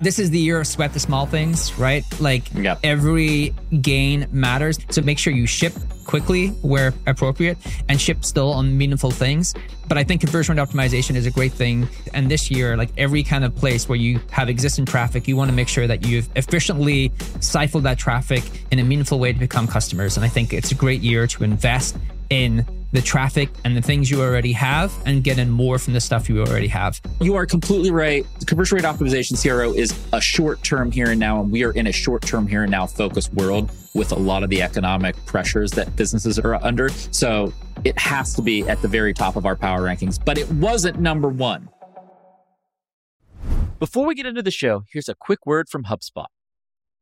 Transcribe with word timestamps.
this 0.00 0.18
is 0.18 0.30
the 0.30 0.38
year 0.38 0.60
of 0.60 0.66
sweat 0.66 0.92
the 0.94 1.00
small 1.00 1.26
things, 1.26 1.76
right? 1.78 2.04
Like 2.20 2.44
Yep. 2.54 2.80
every 2.82 3.54
gain 3.80 4.26
matters. 4.32 4.78
So 4.88 5.02
make 5.02 5.18
sure 5.18 5.32
you 5.32 5.46
ship 5.46 5.74
quickly 6.04 6.48
where 6.62 6.92
appropriate 7.06 7.58
and 7.88 8.00
ship 8.00 8.24
still 8.24 8.50
on 8.52 8.76
meaningful 8.76 9.10
things. 9.10 9.54
But 9.88 9.98
I 9.98 10.04
think 10.04 10.20
conversion 10.22 10.56
rate 10.56 10.68
optimization 10.68 11.16
is 11.16 11.26
a 11.26 11.30
great 11.30 11.52
thing. 11.52 11.88
And 12.14 12.30
this 12.30 12.50
year, 12.50 12.76
like 12.76 12.90
every 12.96 13.22
kind 13.22 13.44
of 13.44 13.54
place 13.54 13.88
where 13.88 13.98
you 13.98 14.20
have 14.30 14.48
existing 14.48 14.86
traffic, 14.86 15.28
you 15.28 15.36
want 15.36 15.50
to 15.50 15.54
make 15.54 15.68
sure 15.68 15.86
that 15.86 16.06
you've 16.06 16.28
efficiently 16.34 17.12
siphoned 17.40 17.84
that 17.86 17.98
traffic 17.98 18.42
in 18.70 18.78
a 18.78 18.84
meaningful 18.84 19.18
way 19.18 19.32
to 19.32 19.38
become 19.38 19.66
customers. 19.68 20.16
And 20.16 20.24
I 20.24 20.28
think 20.28 20.52
it's 20.52 20.72
a 20.72 20.74
great 20.74 21.02
year 21.02 21.26
to 21.26 21.44
invest 21.44 21.96
in 22.30 22.64
the 22.92 23.00
traffic 23.00 23.48
and 23.64 23.76
the 23.76 23.82
things 23.82 24.10
you 24.10 24.20
already 24.20 24.52
have 24.52 24.92
and 25.06 25.22
get 25.22 25.38
in 25.38 25.50
more 25.50 25.78
from 25.78 25.92
the 25.92 26.00
stuff 26.00 26.28
you 26.28 26.40
already 26.40 26.66
have. 26.68 27.00
You 27.20 27.36
are 27.36 27.46
completely 27.46 27.90
right. 27.90 28.26
The 28.38 28.46
Conversion 28.46 28.76
rate 28.76 28.84
optimization 28.84 29.40
CRO 29.40 29.72
is 29.72 29.94
a 30.12 30.20
short 30.20 30.62
term 30.62 30.90
here 30.90 31.10
and 31.10 31.20
now, 31.20 31.40
and 31.40 31.50
we 31.50 31.64
are 31.64 31.72
in 31.72 31.86
a 31.86 31.92
short 31.92 32.22
term 32.22 32.46
here 32.46 32.62
and 32.62 32.70
now 32.70 32.86
focused 32.86 33.32
world 33.34 33.70
with 33.94 34.12
a 34.12 34.18
lot 34.18 34.42
of 34.42 34.50
the 34.50 34.62
economic 34.62 35.16
pressures 35.26 35.70
that 35.72 35.94
businesses 35.96 36.38
are 36.38 36.54
under. 36.56 36.88
So 37.10 37.52
it 37.84 37.98
has 37.98 38.34
to 38.34 38.42
be 38.42 38.68
at 38.68 38.82
the 38.82 38.88
very 38.88 39.14
top 39.14 39.36
of 39.36 39.46
our 39.46 39.56
power 39.56 39.82
rankings, 39.82 40.22
but 40.22 40.38
it 40.38 40.50
wasn't 40.52 41.00
number 41.00 41.28
one. 41.28 41.68
Before 43.78 44.04
we 44.04 44.14
get 44.14 44.26
into 44.26 44.42
the 44.42 44.50
show, 44.50 44.84
here's 44.92 45.08
a 45.08 45.14
quick 45.14 45.46
word 45.46 45.68
from 45.68 45.84
HubSpot. 45.84 46.26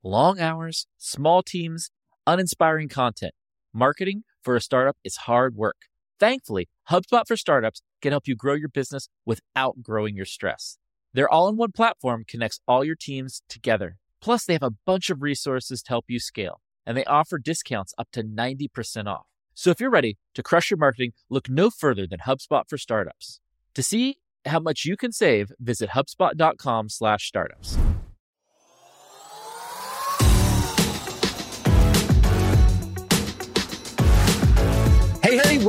Long 0.05 0.39
hours, 0.39 0.87
small 0.97 1.43
teams, 1.43 1.91
uninspiring 2.27 2.89
content. 2.89 3.33
Marketing 3.75 4.23
for 4.49 4.57
a 4.57 4.63
startup 4.63 4.97
is 5.05 5.27
hard 5.29 5.57
work. 5.57 5.77
Thankfully, 6.19 6.71
HubSpot 6.91 7.25
for 7.29 7.37
Startups 7.37 7.83
can 8.01 8.13
help 8.13 8.27
you 8.27 8.35
grow 8.35 8.55
your 8.55 8.71
business 8.71 9.07
without 9.27 9.83
growing 9.83 10.17
your 10.17 10.25
stress. 10.25 10.79
Their 11.13 11.29
all 11.29 11.51
in 11.51 11.59
one 11.59 11.73
platform 11.73 12.25
connects 12.27 12.61
all 12.67 12.83
your 12.83 12.95
teams 12.95 13.43
together. 13.47 13.99
Plus, 14.23 14.47
they 14.47 14.55
have 14.55 14.63
a 14.63 14.73
bunch 14.87 15.11
of 15.11 15.21
resources 15.21 15.83
to 15.83 15.91
help 15.91 16.07
you 16.09 16.19
scale, 16.19 16.63
and 16.87 16.97
they 16.97 17.05
offer 17.05 17.37
discounts 17.37 17.93
up 17.99 18.09
to 18.13 18.23
90% 18.23 19.07
off. 19.07 19.27
So 19.53 19.69
if 19.69 19.83
you're 19.83 19.91
ready 19.91 20.17
to 20.33 20.43
crush 20.43 20.71
your 20.71 20.79
marketing, 20.79 21.13
look 21.29 21.51
no 21.51 21.69
further 21.69 22.07
than 22.07 22.21
HubSpot 22.21 22.63
for 22.71 22.79
Startups. 22.79 23.41
To 23.75 23.83
see 23.83 24.17
how 24.47 24.61
much 24.61 24.87
you 24.87 24.97
can 24.97 25.13
save, 25.13 25.53
visit 25.61 25.91
HubSpot.com 25.91 26.89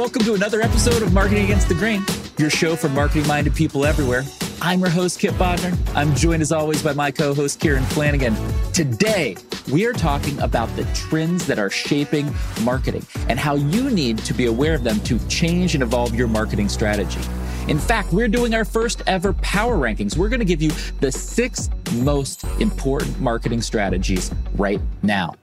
welcome 0.09 0.25
to 0.25 0.33
another 0.33 0.59
episode 0.59 1.03
of 1.03 1.13
Marketing 1.13 1.43
Against 1.43 1.67
the 1.67 1.75
Grain, 1.75 2.03
your 2.39 2.49
show 2.49 2.75
for 2.75 2.89
marketing 2.89 3.27
minded 3.27 3.53
people 3.53 3.85
everywhere. 3.85 4.23
I'm 4.59 4.79
your 4.79 4.89
host, 4.89 5.19
Kipp 5.19 5.35
Bodnar. 5.35 5.77
I'm 5.95 6.15
joined 6.15 6.41
as 6.41 6.52
always 6.52 6.81
by 6.81 6.93
my 6.93 7.11
co 7.11 7.31
host, 7.35 7.59
Kieran 7.59 7.83
Flanagan. 7.83 8.35
Today, 8.73 9.37
we 9.71 9.85
are 9.85 9.93
talking 9.93 10.39
about 10.39 10.75
the 10.75 10.83
trends 10.95 11.45
that 11.45 11.59
are 11.59 11.69
shaping 11.69 12.33
marketing 12.63 13.05
and 13.27 13.37
how 13.37 13.53
you 13.53 13.91
need 13.91 14.17
to 14.17 14.33
be 14.33 14.47
aware 14.47 14.73
of 14.73 14.83
them 14.83 14.99
to 15.02 15.19
change 15.27 15.75
and 15.75 15.83
evolve 15.83 16.15
your 16.15 16.27
marketing 16.27 16.69
strategy. 16.69 17.21
In 17.67 17.77
fact, 17.77 18.11
we're 18.11 18.27
doing 18.27 18.55
our 18.55 18.65
first 18.65 19.03
ever 19.05 19.33
power 19.33 19.77
rankings. 19.77 20.17
We're 20.17 20.30
going 20.30 20.39
to 20.39 20.43
give 20.43 20.63
you 20.63 20.71
the 21.02 21.11
six 21.11 21.69
most 21.97 22.45
important 22.59 23.19
marketing 23.19 23.61
strategies 23.61 24.33
right 24.55 24.81
now. 25.03 25.35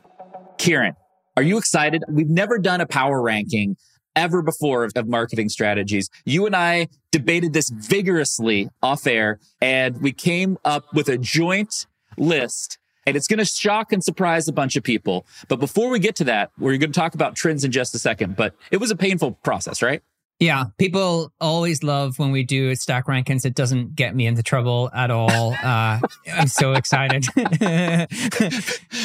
Kieran, 0.59 0.97
are 1.37 1.45
you 1.45 1.57
excited? 1.57 2.03
We've 2.09 2.29
never 2.29 2.59
done 2.59 2.81
a 2.81 2.87
power 2.87 3.23
ranking 3.23 3.77
ever 4.17 4.43
before 4.43 4.85
of, 4.85 4.93
of 4.97 5.07
marketing 5.07 5.49
strategies. 5.49 6.11
You 6.25 6.47
and 6.47 6.57
I 6.57 6.89
debated 7.13 7.53
this 7.53 7.69
vigorously 7.71 8.69
off 8.83 9.07
air 9.07 9.39
and 9.61 10.01
we 10.03 10.13
came 10.13 10.59
up 10.65 10.93
with 10.95 11.09
a 11.09 11.19
joint 11.19 11.87
list 12.17 12.79
and 13.07 13.17
it's 13.17 13.29
going 13.29 13.39
to 13.39 13.45
shock 13.45 13.93
and 13.93 14.03
surprise 14.03 14.49
a 14.49 14.53
bunch 14.53 14.75
of 14.75 14.83
people. 14.83 15.27
But 15.49 15.61
before 15.61 15.91
we 15.91 16.01
get 16.01 16.17
to 16.17 16.25
that, 16.25 16.51
we're 16.59 16.77
going 16.77 16.93
to 16.93 16.99
talk 16.99 17.15
about 17.15 17.37
trends 17.37 17.63
in 17.63 17.71
just 17.71 17.95
a 17.95 17.99
second, 17.99 18.35
but 18.35 18.55
it 18.73 18.79
was 18.79 18.91
a 18.91 18.97
painful 18.97 19.33
process, 19.45 19.81
right? 19.81 20.03
Yeah, 20.39 20.65
people 20.77 21.33
always 21.41 21.83
love 21.83 22.19
when 22.19 22.31
we 22.31 22.43
do 22.43 22.75
stack 22.75 23.07
rankings. 23.07 23.47
It 23.47 23.55
doesn't 23.55 23.97
get 23.97 24.15
me 24.15 24.27
into 24.27 24.43
trouble 24.43 24.91
at 24.95 25.11
all. 25.11 25.55
Uh, 25.55 25.99
I'm 26.35 26.49
so 26.49 26.75
excited 26.75 27.23
to 27.35 28.07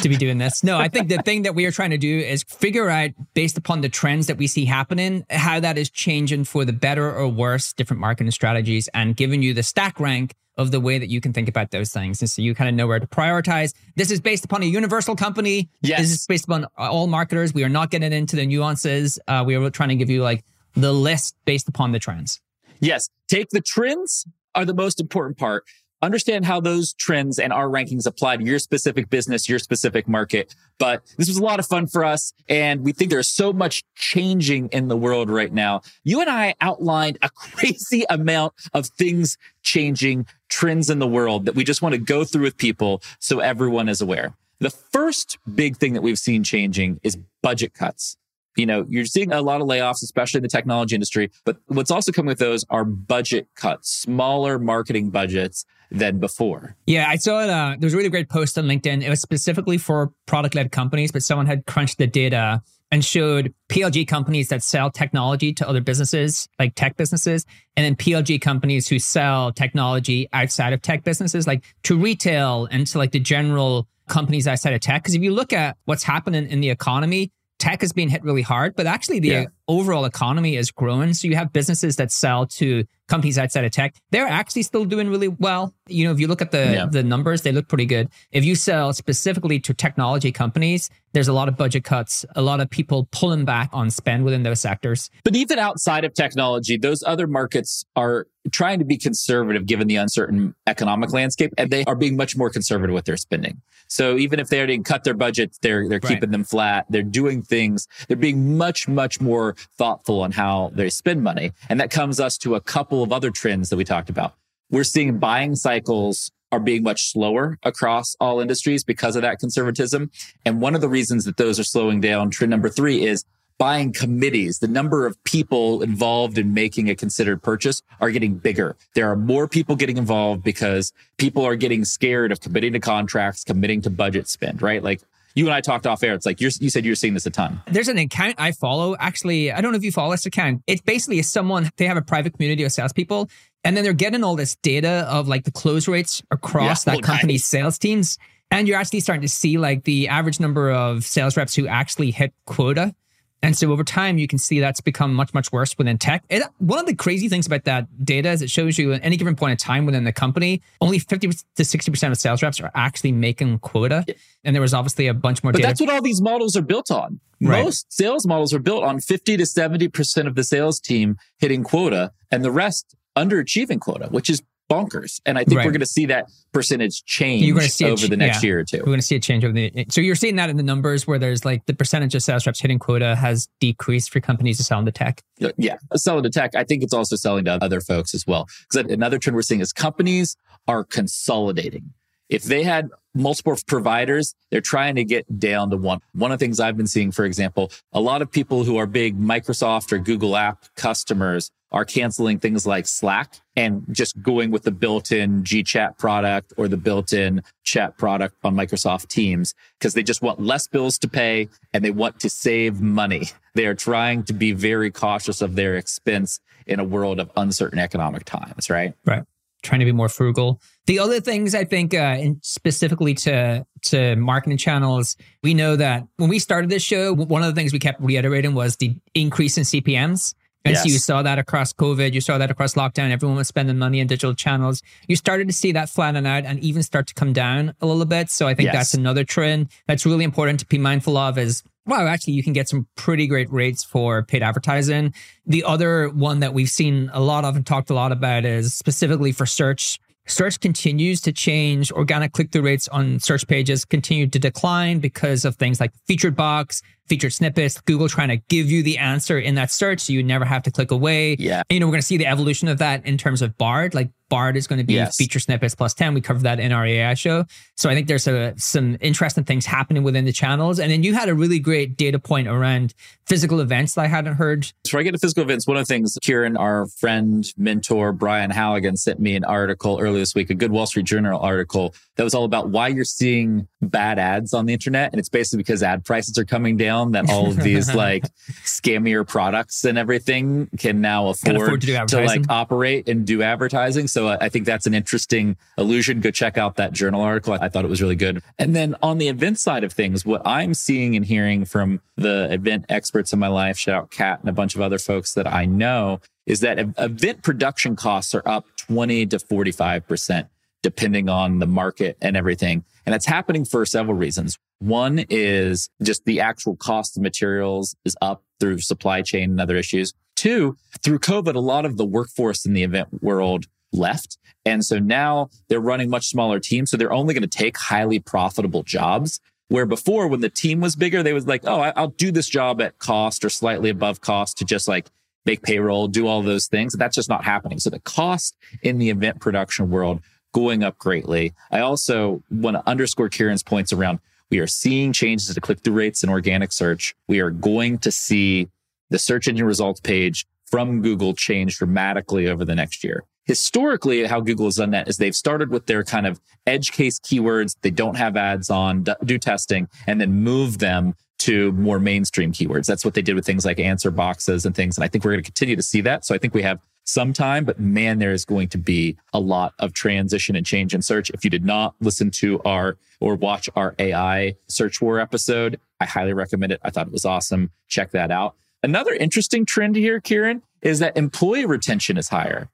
be 0.04 0.18
doing 0.18 0.40
this. 0.40 0.62
No, 0.62 0.78
I 0.78 0.90
think 0.90 1.08
the 1.08 1.22
thing 1.22 1.44
that 1.44 1.56
we 1.56 1.66
are 1.66 1.72
trying 1.72 1.92
to 1.92 1.98
do 1.98 2.20
is 2.20 2.44
figure 2.44 2.90
out, 2.90 3.12
based 3.34 3.58
upon 3.58 3.80
the 3.80 3.88
trends 3.88 4.28
that 4.28 4.38
we 4.38 4.48
see 4.48 4.66
happening, 4.66 5.26
how 5.30 5.62
that 5.62 5.78
is 5.78 5.90
changing 5.90 6.44
for 6.44 6.66
the 6.66 6.74
better 6.74 7.10
or 7.10 7.30
worse, 7.30 7.72
different 7.72 8.02
marketing 8.02 8.32
strategies, 8.32 8.90
and 8.94 9.16
giving 9.16 9.42
you 9.42 9.54
the 9.54 9.64
stack 9.64 10.02
rank 10.02 10.34
of 10.58 10.72
the 10.72 10.82
way 10.82 11.00
that 11.00 11.08
you 11.08 11.22
can 11.22 11.32
think 11.32 11.48
about 11.48 11.72
those 11.72 11.92
things. 11.92 12.22
And 12.22 12.30
so 12.30 12.42
you 12.42 12.54
kind 12.54 12.68
of 12.70 12.76
know 12.76 12.88
where 12.88 13.00
to 13.00 13.08
prioritize. 13.08 13.74
This 13.96 14.12
is 14.12 14.20
based 14.20 14.44
upon 14.44 14.64
a 14.64 14.66
universal 14.66 15.16
company. 15.16 15.70
Yes. 15.82 16.02
This 16.02 16.12
is 16.12 16.28
based 16.28 16.44
upon 16.44 16.66
all 16.78 17.08
marketers. 17.08 17.54
We 17.54 17.64
are 17.64 17.70
not 17.70 17.90
getting 17.90 18.12
into 18.12 18.36
the 18.36 18.46
nuances. 18.46 19.18
Uh, 19.30 19.44
we 19.46 19.56
are 19.56 19.70
trying 19.70 19.90
to 19.90 19.96
give 19.96 20.10
you 20.10 20.22
like 20.22 20.44
the 20.76 20.94
list 20.94 21.36
based 21.46 21.68
upon 21.68 21.92
the 21.92 22.00
trends. 22.00 22.40
Yes. 22.80 23.10
Take 23.28 23.50
the 23.50 23.62
trends 23.62 24.26
are 24.56 24.66
the 24.66 24.74
most 24.74 25.00
important 25.00 25.38
part. 25.38 25.64
Understand 26.04 26.46
how 26.46 26.60
those 26.60 26.94
trends 26.94 27.38
and 27.38 27.54
our 27.54 27.68
rankings 27.68 28.08
apply 28.08 28.36
to 28.38 28.44
your 28.44 28.58
specific 28.58 29.12
business, 29.12 29.48
your 29.48 29.60
specific 29.60 30.08
market. 30.08 30.56
But 30.80 31.04
this 31.18 31.28
was 31.28 31.38
a 31.38 31.44
lot 31.44 31.60
of 31.60 31.68
fun 31.68 31.86
for 31.86 32.04
us. 32.04 32.34
And 32.50 32.84
we 32.84 32.92
think 32.92 33.12
there's 33.12 33.30
so 33.30 33.54
much 33.54 33.84
changing 33.96 34.70
in 34.70 34.88
the 34.88 34.98
world 34.98 35.30
right 35.30 35.54
now. 35.54 35.82
You 36.04 36.20
and 36.20 36.30
I 36.30 36.56
outlined 36.60 37.20
a 37.22 37.30
crazy 37.36 38.04
amount 38.10 38.54
of 38.74 38.88
things 38.88 39.38
changing, 39.62 40.26
trends 40.50 40.90
in 40.90 40.98
the 40.98 41.08
world 41.08 41.46
that 41.46 41.54
we 41.54 41.64
just 41.64 41.84
want 41.84 41.94
to 41.94 42.00
go 42.00 42.24
through 42.24 42.44
with 42.44 42.58
people 42.58 43.04
so 43.20 43.40
everyone 43.40 43.88
is 43.88 44.02
aware. 44.02 44.34
The 44.60 44.72
first 44.72 45.38
big 45.54 45.78
thing 45.78 45.94
that 45.94 46.02
we've 46.02 46.20
seen 46.20 46.44
changing 46.44 47.00
is 47.04 47.16
budget 47.44 47.76
cuts 47.76 48.18
you 48.56 48.66
know, 48.66 48.86
you're 48.90 49.06
seeing 49.06 49.32
a 49.32 49.42
lot 49.42 49.62
of 49.62 49.68
layoffs, 49.68 50.04
especially 50.04 50.40
in 50.40 50.44
the 50.44 50.50
technology 50.50 50.96
industry. 50.96 51.32
But 51.46 51.58
what's 51.68 51.92
also 51.92 52.12
coming 52.12 52.28
with 52.28 52.40
those 52.40 52.66
are 52.70 52.84
budget 52.84 53.48
cuts, 53.56 53.90
smaller 53.90 54.60
marketing 54.60 55.10
budgets 55.10 55.66
than 55.90 56.20
before. 56.20 56.76
Yeah, 56.86 57.08
I 57.08 57.18
saw 57.18 57.44
it. 57.44 57.50
Uh, 57.50 57.76
there 57.78 57.88
was 57.88 57.94
a 57.94 57.98
really 57.98 58.10
great 58.10 58.30
post 58.30 58.58
on 58.58 58.66
LinkedIn. 58.66 59.04
It 59.04 59.10
was 59.10 59.22
specifically 59.22 59.78
for 59.78 60.12
product 60.26 60.56
led 60.56 60.72
companies, 60.72 61.12
but 61.12 61.22
someone 61.24 61.46
had 61.46 61.66
crunched 61.66 61.98
the 61.98 62.08
data 62.08 62.62
and 62.92 63.04
showed 63.06 63.54
PLG 63.70 64.08
companies 64.08 64.50
that 64.50 64.64
sell 64.64 64.92
technology 64.92 65.54
to 65.54 65.68
other 65.68 65.82
businesses, 65.82 66.48
like 66.60 66.76
tech 66.76 66.98
businesses, 66.98 67.46
and 67.78 67.86
then 67.86 67.96
PLG 67.96 68.42
companies 68.42 68.88
who 68.88 69.00
sell 69.00 69.52
technology 69.52 70.28
outside 70.34 70.74
of 70.74 70.82
tech 70.82 71.04
businesses, 71.04 71.48
like 71.48 71.64
to 71.84 71.98
retail 71.98 72.68
and 72.70 72.86
to 72.88 72.98
like 72.98 73.12
the 73.12 73.20
general 73.20 73.88
companies 74.10 74.46
outside 74.48 74.74
of 74.74 74.82
tech. 74.82 75.04
Because 75.04 75.16
if 75.16 75.22
you 75.22 75.32
look 75.32 75.54
at 75.54 75.78
what's 75.86 76.04
happening 76.04 76.50
in 76.50 76.60
the 76.60 76.70
economy, 76.70 77.32
tech 77.62 77.82
has 77.82 77.94
been 77.94 78.10
hit 78.10 78.24
really 78.24 78.42
hard, 78.42 78.76
but 78.76 78.88
actually 78.88 79.20
the 79.20 79.28
Yeah. 79.28 79.46
Overall 79.72 80.06
economy 80.06 80.58
is 80.58 80.70
growing. 80.72 81.14
So 81.14 81.28
you 81.28 81.36
have 81.36 81.54
businesses 81.54 81.96
that 81.96 82.12
sell 82.12 82.46
to 82.60 82.84
companies 83.08 83.38
outside 83.38 83.66
of 83.66 83.72
tech. 83.72 83.94
They're 84.12 84.28
actually 84.28 84.64
still 84.64 84.86
doing 84.86 85.10
really 85.10 85.28
well. 85.28 85.74
You 85.88 86.06
know, 86.06 86.12
if 86.14 86.20
you 86.20 86.28
look 86.28 86.42
at 86.42 86.52
the 86.52 86.64
Yeah. 86.74 86.86
the 86.90 87.04
numbers, 87.04 87.42
they 87.42 87.52
look 87.52 87.68
pretty 87.68 87.86
good. 87.86 88.08
If 88.32 88.46
you 88.46 88.56
sell 88.56 88.94
specifically 88.94 89.60
to 89.62 89.74
technology 89.74 90.32
companies, 90.32 90.90
there's 91.14 91.28
a 91.28 91.34
lot 91.34 91.50
of 91.50 91.58
budget 91.58 91.84
cuts, 91.84 92.26
a 92.36 92.42
lot 92.42 92.62
of 92.62 92.70
people 92.70 93.10
pulling 93.12 93.44
back 93.44 93.70
on 93.74 93.90
spend 93.90 94.24
within 94.24 94.44
those 94.44 94.62
sectors. 94.62 95.10
But 95.26 95.36
even 95.36 95.60
outside 95.60 96.06
of 96.06 96.14
technology, 96.14 96.78
those 96.78 97.04
other 97.06 97.28
markets 97.28 97.84
are 97.98 98.28
trying 98.52 98.80
to 98.80 98.86
be 98.86 98.98
conservative 98.98 99.66
given 99.66 99.88
the 99.88 99.98
uncertain 99.98 100.56
economic 100.66 101.12
landscape 101.14 101.52
and 101.58 101.70
they 101.70 101.84
are 101.86 101.96
being 101.96 102.16
much 102.16 102.36
more 102.38 102.50
conservative 102.50 102.94
with 102.94 103.06
their 103.06 103.18
spending. 103.18 103.62
So 103.88 104.18
even 104.18 104.40
if 104.40 104.48
they 104.48 104.58
already 104.58 104.80
cut 104.80 105.04
their 105.04 105.14
budgets, 105.14 105.58
they're 105.62 105.88
they're 105.90 106.00
Right. 106.02 106.14
keeping 106.14 106.32
them 106.32 106.46
flat. 106.46 106.86
They're 106.90 107.04
doing 107.04 107.42
things. 107.42 107.88
They're 108.08 108.16
being 108.18 108.58
much 108.58 108.88
much 108.88 109.20
more 109.20 109.56
thoughtful 109.78 110.22
on 110.22 110.32
how 110.32 110.72
they 110.74 110.90
spend 110.90 111.24
money. 111.24 111.52
And 111.70 111.80
that 111.80 111.92
comes 111.92 112.20
us 112.20 112.38
to 112.40 112.56
a 112.56 112.62
couple 112.62 113.04
of 113.04 113.12
other 113.12 113.32
trends 113.32 113.70
that 113.70 113.78
we 113.78 113.84
talked 113.84 114.10
about. 114.10 114.34
We're 114.70 114.84
seeing 114.84 115.18
buying 115.18 115.56
cycles 115.56 116.32
are 116.52 116.60
being 116.60 116.84
much 116.84 117.12
slower 117.12 117.58
across 117.64 118.16
all 118.20 118.40
industries 118.40 118.84
because 118.84 119.16
of 119.16 119.22
that 119.22 119.40
conservatism. 119.40 120.12
And 120.46 120.62
one 120.62 120.76
of 120.76 120.82
the 120.82 120.90
reasons 120.90 121.26
that 121.26 121.38
those 121.38 121.60
are 121.60 121.64
slowing 121.64 122.02
down, 122.02 122.30
trend 122.30 122.52
number 122.52 122.70
three 122.70 123.06
is 123.06 123.26
buying 123.58 123.94
committees. 123.94 124.58
The 124.58 124.68
number 124.68 125.06
of 125.06 125.24
people 125.24 125.84
involved 125.84 126.38
in 126.40 126.54
making 126.54 126.90
a 126.90 126.96
considered 126.96 127.44
purchase 127.44 127.84
are 128.00 128.10
getting 128.10 128.36
bigger. 128.36 128.76
There 128.96 129.10
are 129.10 129.16
more 129.16 129.48
people 129.48 129.76
getting 129.76 129.98
involved 129.98 130.44
because 130.44 130.92
people 131.18 131.46
are 131.46 131.56
getting 131.56 131.86
scared 131.86 132.32
of 132.32 132.40
committing 132.40 132.74
to 132.74 132.80
contracts, 132.80 133.44
committing 133.44 133.82
to 133.84 133.92
budget 133.92 134.28
spend, 134.28 134.64
right? 134.64 134.84
Like 134.84 135.02
you 135.36 135.46
and 135.46 135.54
I 135.54 135.62
talked 135.62 135.88
off 135.88 136.04
air. 136.04 136.14
It's 136.14 136.26
like 136.26 136.42
you're, 136.42 136.52
you 136.60 136.70
said 136.70 136.86
you're 136.86 136.96
seeing 136.96 137.14
this 137.14 137.26
a 137.26 137.30
ton. 137.30 137.62
There's 137.68 137.88
an 137.88 137.98
account 137.98 138.36
I 138.38 138.52
follow. 138.52 138.96
Actually, 139.00 139.52
I 139.52 139.62
don't 139.62 139.72
know 139.72 139.78
if 139.78 139.84
you 139.84 139.92
follow 139.92 140.12
this 140.12 140.26
account. 140.26 140.62
It's 140.68 140.82
basically 140.82 141.22
someone, 141.22 141.70
they 141.78 141.86
have 141.88 141.98
a 141.98 142.02
private 142.02 142.34
community 142.34 142.64
of 142.64 142.72
salespeople, 142.72 143.30
and 143.64 143.76
then 143.78 143.84
they're 143.84 143.94
getting 143.94 144.24
all 144.24 144.36
this 144.36 144.56
data 144.58 145.06
of 145.10 145.28
like 145.28 145.44
the 145.44 145.52
close 145.52 145.88
rates 145.88 146.22
across 146.32 146.86
Yeah. 146.86 146.94
that 146.94 147.00
Oh, 147.00 147.06
company's 147.08 147.42
nice. 147.42 147.46
sales 147.48 147.78
teams. 147.78 148.18
And 148.50 148.68
you're 148.68 148.78
actually 148.78 149.00
starting 149.00 149.22
to 149.22 149.30
see 149.30 149.58
like 149.58 149.86
the 149.86 150.10
average 150.10 150.40
number 150.40 150.72
of 150.72 151.04
sales 151.06 151.38
reps 151.38 151.56
who 151.56 151.68
actually 151.68 152.12
hit 152.12 152.34
quota 152.46 152.94
And 153.44 153.58
so 153.58 153.72
over 153.72 153.84
time, 153.84 154.18
you 154.18 154.28
can 154.28 154.38
see 154.38 154.60
that's 154.60 154.82
become 154.82 155.14
much, 155.14 155.34
much 155.34 155.52
worse 155.52 155.76
within 155.78 155.98
tech. 155.98 156.24
It, 156.30 156.44
one 156.60 156.78
of 156.78 156.86
the 156.86 156.96
crazy 156.96 157.28
things 157.28 157.48
about 157.48 157.64
that 157.64 157.88
data 158.06 158.30
is 158.30 158.42
it 158.42 158.52
shows 158.52 158.78
you 158.78 158.94
at 158.94 159.04
any 159.04 159.18
given 159.18 159.36
point 159.36 159.52
in 159.52 159.58
time 159.58 159.86
within 159.86 160.04
the 160.04 160.14
company, 160.14 160.62
only 160.80 161.00
50 161.00 161.30
to 161.30 161.64
60% 161.64 162.12
of 162.12 162.18
sales 162.18 162.44
reps 162.44 162.60
are 162.60 162.72
actually 162.76 163.12
making 163.12 163.60
quota. 163.60 164.06
And 164.44 164.56
there 164.56 164.62
was 164.62 164.74
obviously 164.74 165.08
a 165.08 165.14
bunch 165.14 165.44
more 165.44 165.52
but 165.52 165.58
data. 165.58 165.68
that's 165.70 165.82
what 165.82 165.90
all 165.90 166.02
these 166.02 166.22
models 166.22 166.56
are 166.56 166.62
built 166.62 166.92
on. 166.92 167.20
Right. 167.42 167.64
Most 167.64 167.92
sales 167.92 168.28
models 168.28 168.54
are 168.54 168.60
built 168.60 168.84
on 168.84 169.00
50 169.00 169.38
to 169.38 169.44
70% 169.44 170.28
of 170.28 170.36
the 170.36 170.44
sales 170.44 170.80
team 170.80 171.18
hitting 171.40 171.64
quota 171.64 172.12
and 172.30 172.44
the 172.44 172.52
rest 172.52 172.96
underachieving 173.18 173.80
quota, 173.80 174.08
which 174.10 174.30
is 174.30 174.44
bonkers. 174.72 175.20
And 175.26 175.38
I 175.38 175.44
think 175.44 175.58
Right. 175.58 175.66
we're 175.66 175.72
going 175.72 175.80
to 175.82 175.86
see 175.86 176.06
that 176.08 176.26
percentage 176.54 177.04
change 177.06 177.46
You're 177.46 177.56
gonna 177.56 177.70
see 177.70 177.86
over 177.86 178.06
ch- 178.08 178.10
the 178.10 178.18
next 178.18 178.44
yeah. 178.44 178.48
year 178.48 178.60
or 178.60 178.64
two. 178.64 178.78
We're 178.80 178.86
going 178.86 179.00
to 179.00 179.06
see 179.06 179.16
a 179.16 179.20
change 179.20 179.44
over 179.46 179.54
the. 179.54 179.86
So 179.90 180.02
you're 180.02 180.16
seeing 180.16 180.36
that 180.38 180.50
in 180.50 180.58
the 180.58 180.64
numbers 180.64 181.08
where 181.08 181.18
there's 181.20 181.46
like 181.46 181.66
the 181.66 181.74
percentage 181.74 182.14
of 182.16 182.24
sales 182.24 182.46
reps 182.46 182.60
hitting 182.60 182.80
quota 182.80 183.16
has 183.16 183.48
decreased 183.60 184.12
for 184.12 184.20
companies 184.20 184.58
to 184.58 184.64
sell 184.64 184.80
into 184.80 184.92
tech. 184.92 185.22
Uh, 185.42 185.50
yeah. 185.58 185.78
Selling 185.96 186.24
to 186.24 186.30
tech. 186.30 186.56
I 186.56 186.64
think 186.64 186.84
it's 186.84 186.94
also 186.94 187.16
selling 187.16 187.46
to 187.46 187.58
other 187.62 187.82
folks 187.82 188.14
as 188.14 188.26
well. 188.28 188.48
Because 188.70 188.92
another 188.92 189.18
trend 189.18 189.36
we're 189.36 189.42
seeing 189.44 189.62
is 189.62 189.72
companies 189.74 190.36
are 190.68 190.84
consolidating. 190.84 191.94
If 192.32 192.44
they 192.44 192.64
had 192.64 192.90
multiple 193.14 193.58
providers, 193.68 194.34
they're 194.50 194.62
trying 194.62 194.96
to 194.96 195.04
get 195.04 195.38
down 195.38 195.70
to 195.72 195.78
one. 195.78 196.00
One 196.14 196.32
of 196.32 196.40
the 196.40 196.46
things 196.46 196.62
I've 196.62 196.78
been 196.78 196.88
seeing, 196.88 197.12
for 197.12 197.26
example, 197.26 197.72
a 197.92 198.00
lot 198.00 198.22
of 198.22 198.32
people 198.32 198.64
who 198.64 198.78
are 198.78 198.88
big 198.88 199.20
Microsoft 199.20 199.92
or 199.92 200.00
Google 200.00 200.38
app 200.38 200.64
customers 200.78 201.52
are 201.74 201.84
canceling 201.84 202.40
things 202.40 202.66
like 202.66 202.88
Slack 202.88 203.36
and 203.58 203.86
just 203.92 204.22
going 204.22 204.50
with 204.50 204.64
the 204.64 204.72
built-in 204.72 205.44
GChat 205.44 205.98
product 205.98 206.54
or 206.56 206.70
the 206.70 206.78
built-in 206.78 207.44
chat 207.64 207.98
product 207.98 208.36
on 208.44 208.56
Microsoft 208.56 209.08
Teams 209.08 209.54
because 209.78 209.94
they 209.94 210.04
just 210.04 210.22
want 210.22 210.40
less 210.40 210.68
bills 210.68 210.98
to 211.00 211.10
pay 211.10 211.50
and 211.74 211.84
they 211.84 211.92
want 211.92 212.20
to 212.22 212.30
save 212.30 212.80
money. 212.82 213.24
They 213.56 213.66
are 213.66 213.76
trying 213.76 214.24
to 214.24 214.34
be 214.34 214.54
very 214.54 214.90
cautious 214.90 215.42
of 215.42 215.56
their 215.56 215.76
expense 215.76 216.40
in 216.66 216.80
a 216.80 216.84
world 216.86 217.20
of 217.20 217.30
uncertain 217.36 217.80
economic 217.80 218.24
times, 218.24 218.70
right? 218.70 218.94
Right. 219.06 219.24
Trying 219.62 219.80
to 219.80 219.86
be 219.86 219.92
more 219.92 220.10
frugal. 220.10 220.60
The 220.92 221.00
other 221.00 221.22
things 221.22 221.56
I 221.56 221.64
think, 221.64 221.94
uh, 221.94 222.18
in 222.20 222.40
specifically 222.44 223.14
to 223.14 223.66
to 223.84 224.18
marketing 224.18 224.58
channels, 224.58 225.16
we 225.42 225.54
know 225.54 225.78
that 225.78 226.06
when 226.18 226.30
we 226.30 226.38
started 226.38 226.70
this 226.70 226.84
show, 226.84 227.14
one 227.16 227.44
of 227.44 227.48
the 227.48 227.58
things 227.58 227.72
we 227.72 227.80
kept 227.80 228.02
reiterating 228.02 228.54
was 228.54 228.76
the 228.76 228.98
increase 229.16 229.58
in 229.58 229.64
CPMS. 229.64 230.34
And 230.66 230.76
so 230.76 230.84
Yes. 230.84 230.86
you 230.88 231.00
saw 231.00 231.22
that 231.24 231.40
across 231.40 231.72
COVID, 231.72 232.12
you 232.12 232.20
saw 232.20 232.38
that 232.40 232.52
across 232.52 232.74
lockdown. 232.74 233.10
Everyone 233.10 233.38
was 233.38 233.48
spending 233.48 233.78
money 233.78 234.02
in 234.02 234.08
digital 234.08 234.36
channels. 234.36 234.82
You 235.08 235.16
started 235.16 235.48
to 235.48 235.54
see 235.54 235.72
that 235.72 235.90
flatten 235.90 236.26
out 236.26 236.44
and 236.44 236.60
even 236.60 236.84
start 236.84 237.08
to 237.08 237.14
come 237.14 237.32
down 237.32 237.74
a 237.80 237.86
little 237.86 238.04
bit. 238.04 238.30
So 238.30 238.50
I 238.50 238.54
think 238.54 238.66
Yes. 238.68 238.76
that's 238.76 238.94
another 238.94 239.24
trend 239.24 239.70
that's 239.88 240.06
really 240.06 240.26
important 240.26 240.60
to 240.60 240.66
be 240.66 240.78
mindful 240.78 241.16
of. 241.16 241.38
Is 241.38 241.64
wow, 241.86 242.06
actually, 242.06 242.34
you 242.34 242.44
can 242.44 242.52
get 242.52 242.68
some 242.68 242.86
pretty 242.98 243.28
great 243.28 243.50
rates 243.50 243.82
for 243.82 244.24
paid 244.24 244.44
advertising. 244.44 245.14
The 245.46 245.64
other 245.64 246.10
one 246.10 246.42
that 246.42 246.54
we've 246.54 246.70
seen 246.70 247.10
a 247.14 247.22
lot 247.22 247.46
of 247.46 247.56
and 247.56 247.66
talked 247.66 247.90
a 247.90 247.94
lot 247.94 248.12
about 248.12 248.44
is 248.44 248.74
specifically 248.74 249.32
for 249.32 249.46
search. 249.46 249.98
Search 250.32 250.62
continues 250.62 251.20
to 251.22 251.34
change. 251.34 251.92
Organic 251.92 252.32
click 252.32 252.54
through 252.54 252.62
rates 252.62 252.88
on 252.88 253.20
search 253.20 253.46
pages 253.48 253.84
continue 253.84 254.28
to 254.28 254.40
decline 254.40 255.00
because 255.00 255.44
of 255.44 255.58
things 255.58 255.82
like 255.82 255.92
featured 256.08 256.38
box, 256.38 256.82
featured 257.12 257.34
snippets, 257.34 257.78
Google 257.82 258.08
trying 258.08 258.30
to 258.30 258.38
give 258.38 258.72
you 258.72 258.84
the 258.84 258.98
answer 258.98 259.38
in 259.38 259.56
that 259.56 259.70
search 259.70 260.00
so 260.00 260.14
you 260.14 260.24
never 260.24 260.46
have 260.46 260.64
to 260.64 260.72
click 260.72 260.92
away. 260.92 261.36
Yeah. 261.38 261.62
You 261.70 261.82
know, 261.82 261.88
we're 261.88 261.92
going 261.92 262.00
to 262.00 262.08
see 262.08 262.16
the 262.16 262.26
evolution 262.28 262.70
of 262.70 262.78
that 262.78 263.06
in 263.06 263.18
terms 263.18 263.42
of 263.42 263.58
Bard. 263.58 263.94
Like 263.94 264.12
Bard 264.30 264.56
is 264.56 264.66
going 264.66 264.80
to 264.80 264.86
be 264.86 264.94
Yes. 264.94 265.18
feature 265.18 265.40
snippets 265.40 265.76
plus 265.76 265.94
10. 265.94 266.14
We 266.14 266.22
covered 266.22 266.44
that 266.44 266.58
in 266.62 266.72
our 266.72 266.86
AI 266.86 267.16
show. 267.16 267.44
So 267.76 267.90
I 267.90 267.96
think 267.96 268.08
there's 268.08 268.28
a, 268.28 268.54
some 268.56 268.96
interesting 269.02 269.44
things 269.44 269.66
happening 269.66 270.04
within 270.04 270.24
the 270.24 270.32
channels. 270.32 270.80
And 270.80 270.90
then 270.90 271.04
you 271.04 271.14
had 271.14 271.28
a 271.28 271.36
really 271.36 271.60
great 271.60 271.98
data 271.98 272.18
point 272.18 272.48
around 272.48 272.94
physical 273.28 273.60
events 273.60 273.96
that 273.96 274.04
I 274.04 274.08
hadn't 274.08 274.36
heard. 274.36 274.72
Before 274.86 275.02
I 275.02 275.04
get 275.04 275.12
to 275.12 275.18
physical 275.18 275.44
events, 275.44 275.68
one 275.68 275.76
of 275.76 275.86
the 275.86 275.94
things 275.94 276.18
Kieran, 276.22 276.56
our 276.56 276.86
friend, 276.88 277.46
mentor, 277.58 278.14
Brian 278.14 278.52
Halligan 278.52 278.96
sent 278.96 279.20
me 279.20 279.36
an 279.36 279.44
article 279.44 280.00
earlier 280.00 280.20
this 280.20 280.34
week, 280.34 280.50
a 280.50 280.54
good 280.56 280.72
Wall 280.72 280.86
Street 280.86 281.06
Journal 281.08 281.38
article 281.42 281.94
that 282.16 282.24
was 282.24 282.34
all 282.34 282.46
about 282.46 282.70
why 282.70 282.88
you're 282.88 283.04
seeing 283.04 283.68
bad 283.82 284.18
ads 284.18 284.54
on 284.54 284.66
the 284.66 284.72
internet. 284.72 285.12
And 285.12 285.20
it's 285.20 285.30
basically 285.30 285.58
because 285.58 285.84
ad 285.84 286.06
prices 286.06 286.38
are 286.38 286.46
coming 286.46 286.78
down 286.78 287.01
that 287.10 287.30
all 287.30 287.48
of 287.48 287.58
these 287.58 287.94
like 287.96 288.24
scammier 288.64 289.28
products 289.28 289.84
and 289.84 289.98
everything 289.98 290.70
can 290.78 291.02
now 291.02 291.30
afford, 291.30 291.56
Can 291.56 291.62
afford 291.62 291.82
to 291.82 291.96
advertising. 291.96 292.42
like 292.44 292.52
operate 292.52 293.10
and 293.10 293.26
do 293.26 293.42
advertising. 293.42 294.08
So 294.08 294.28
uh, 294.28 294.38
I 294.40 294.50
think 294.50 294.66
that's 294.68 294.86
an 294.86 294.94
interesting 294.94 295.58
illusion. 295.78 296.22
Go 296.22 296.30
check 296.30 296.58
out 296.58 296.76
that 296.76 296.94
journal 296.94 297.22
article. 297.22 297.58
I 297.60 297.68
thought 297.70 297.84
it 297.84 297.90
was 297.90 298.02
really 298.02 298.16
good. 298.16 298.44
And 298.60 298.76
then 298.76 298.96
on 299.02 299.18
the 299.18 299.28
event 299.28 299.58
side 299.58 299.84
of 299.84 299.92
things, 299.92 300.26
what 300.26 300.42
I'm 300.46 300.76
seeing 300.76 301.16
and 301.16 301.26
hearing 301.26 301.66
from 301.66 302.02
the 302.16 302.54
event 302.54 302.86
experts 302.90 303.34
in 303.34 303.40
my 303.40 303.48
life, 303.48 303.78
shout 303.78 303.96
out 303.96 304.12
Kat 304.12 304.40
and 304.42 304.50
a 304.50 304.54
bunch 304.54 304.76
of 304.76 304.82
other 304.82 305.00
folks 305.00 305.34
that 305.34 305.48
I 305.48 305.66
know, 305.66 306.22
is 306.46 306.60
that 306.60 306.78
event 306.98 307.42
production 307.42 307.96
costs 307.96 308.36
are 308.36 308.44
up 308.46 308.66
20 308.78 309.26
to 309.28 309.38
45%, 309.38 310.48
depending 310.84 311.30
on 311.30 311.60
the 311.60 311.68
market 311.68 312.18
and 312.22 312.38
everything. 312.38 312.84
And 313.06 313.16
it's 313.16 313.26
happening 313.26 313.66
for 313.66 313.86
several 313.86 314.16
reasons. 314.16 314.58
One 314.80 315.26
is 315.30 315.90
just 316.02 316.26
the 316.26 316.40
actual 316.40 316.76
cost 316.76 317.18
of 317.18 317.24
materials 317.24 317.96
is 318.06 318.16
up 318.22 318.44
through 318.60 318.80
supply 318.80 319.22
chain 319.22 319.52
and 319.52 319.62
other 319.62 319.76
issues. 319.76 320.14
Two, 320.36 320.78
through 321.04 321.20
COVID, 321.20 321.56
a 321.56 321.60
lot 321.60 321.86
of 321.86 321.98
the 321.98 322.06
workforce 322.06 322.66
in 322.66 322.74
the 322.74 322.84
event 322.84 323.22
world 323.22 323.66
left. 323.94 324.38
And 324.66 324.86
so 324.86 325.00
now 325.00 325.50
they're 325.68 325.80
running 325.80 326.10
much 326.10 326.28
smaller 326.28 326.60
teams. 326.60 326.92
So 326.92 326.98
they're 326.98 327.14
only 327.14 327.34
going 327.34 327.48
to 327.48 327.48
take 327.48 327.78
highly 327.78 328.20
profitable 328.20 328.84
jobs. 328.84 329.40
Where 329.68 329.86
before, 329.86 330.28
when 330.28 330.42
the 330.42 330.50
team 330.50 330.82
was 330.82 330.98
bigger, 330.98 331.24
they 331.24 331.32
was 331.32 331.48
like, 331.48 331.62
oh, 331.66 331.80
I'll 331.96 332.10
do 332.10 332.32
this 332.32 332.50
job 332.50 332.82
at 332.82 333.00
cost 333.00 333.46
or 333.46 333.50
slightly 333.50 333.90
above 333.90 334.20
cost 334.20 334.58
to 334.58 334.66
just 334.66 334.88
like 334.88 335.10
make 335.46 335.64
payroll, 335.64 336.08
do 336.08 336.28
all 336.28 336.42
those 336.42 336.68
things. 336.68 336.94
That's 336.94 337.16
just 337.16 337.30
not 337.30 337.46
happening. 337.46 337.80
So 337.80 337.90
the 337.90 338.00
cost 338.02 338.58
in 338.84 338.98
the 338.98 339.10
event 339.10 339.40
production 339.40 339.90
world 339.90 340.22
going 340.54 340.84
up 340.84 340.98
greatly. 340.98 341.54
I 341.72 341.80
also 341.80 342.44
want 342.50 342.78
to 342.78 342.88
underscore 342.88 343.30
Kieran's 343.30 343.64
points 343.64 343.94
around 343.94 344.20
we 344.52 344.60
are 344.60 344.68
seeing 344.68 345.14
changes 345.14 345.54
to 345.54 345.62
click 345.62 345.80
through 345.80 345.94
rates 345.94 346.24
in 346.24 346.30
organic 346.30 346.74
search. 346.74 347.16
We 347.28 347.40
are 347.40 347.50
going 347.50 348.00
to 348.00 348.12
see 348.12 348.68
the 349.10 349.18
search 349.18 349.48
engine 349.48 349.66
results 349.66 350.02
page 350.02 350.46
from 350.66 351.02
Google 351.02 351.34
change 351.34 351.78
dramatically 351.78 352.48
over 352.48 352.66
the 352.66 352.76
next 352.76 353.04
year. 353.04 353.24
Historically, 353.46 354.26
how 354.26 354.40
Google 354.42 354.66
has 354.66 354.76
done 354.76 354.92
that 354.92 355.08
is 355.08 355.18
they've 355.18 355.36
started 355.36 355.70
with 355.70 355.86
their 355.86 356.04
kind 356.04 356.28
of 356.28 356.40
edge 356.68 356.92
case 356.92 357.18
keywords 357.18 357.76
they 357.82 357.90
don't 357.90 358.16
have 358.16 358.38
ads 358.38 358.70
on, 358.70 359.06
do 359.26 359.38
testing, 359.38 359.88
and 360.06 360.22
then 360.22 360.34
move 360.44 360.78
them 360.78 361.16
to 361.40 361.72
more 361.72 362.00
mainstream 362.00 362.52
keywords. 362.52 362.86
That's 362.86 363.04
what 363.04 363.16
they 363.16 363.22
did 363.22 363.36
with 363.36 363.46
things 363.46 363.66
like 363.66 363.80
answer 363.80 364.12
boxes 364.12 364.66
and 364.66 364.76
things. 364.76 364.98
And 364.98 365.04
I 365.04 365.08
think 365.08 365.24
we're 365.24 365.32
going 365.32 365.44
to 365.44 365.48
continue 365.48 365.76
to 365.76 365.82
see 365.82 366.02
that. 366.02 366.24
So 366.24 366.36
I 366.36 366.38
think 366.38 366.54
we 366.54 366.62
have 366.62 366.80
some 367.12 367.34
time, 367.34 367.66
but 367.66 367.80
man, 367.80 368.20
there 368.20 368.32
is 368.32 368.46
going 368.46 368.70
to 368.70 368.78
be 368.78 369.18
a 369.34 369.40
lot 369.40 369.74
of 369.80 369.94
transition 369.94 370.56
and 370.56 370.66
change 370.66 370.96
in 370.96 371.02
search. 371.02 371.30
If 371.32 371.44
you 371.44 371.50
did 371.50 371.66
not 371.66 371.94
listen 372.00 372.32
to 372.32 372.62
our 372.64 372.98
or 373.20 373.36
watch 373.36 373.70
our 373.76 373.94
AI 374.00 374.56
search 374.68 375.02
war 375.02 375.20
episode, 375.20 375.80
I 376.00 376.06
highly 376.06 376.34
recommend 376.34 376.72
it. 376.72 376.80
I 376.84 376.90
thought 376.90 377.08
it 377.08 377.14
was 377.14 377.26
awesome. 377.26 377.72
Check 377.88 378.12
that 378.12 378.32
out. 378.32 378.56
Another 378.82 379.14
interesting 379.14 379.66
trend 379.66 379.96
here, 379.96 380.20
Kieran, 380.20 380.64
is 380.82 381.00
that 381.00 381.16
employee 381.16 381.66
retention 381.66 382.18
is 382.18 382.30
higher. 382.30 382.70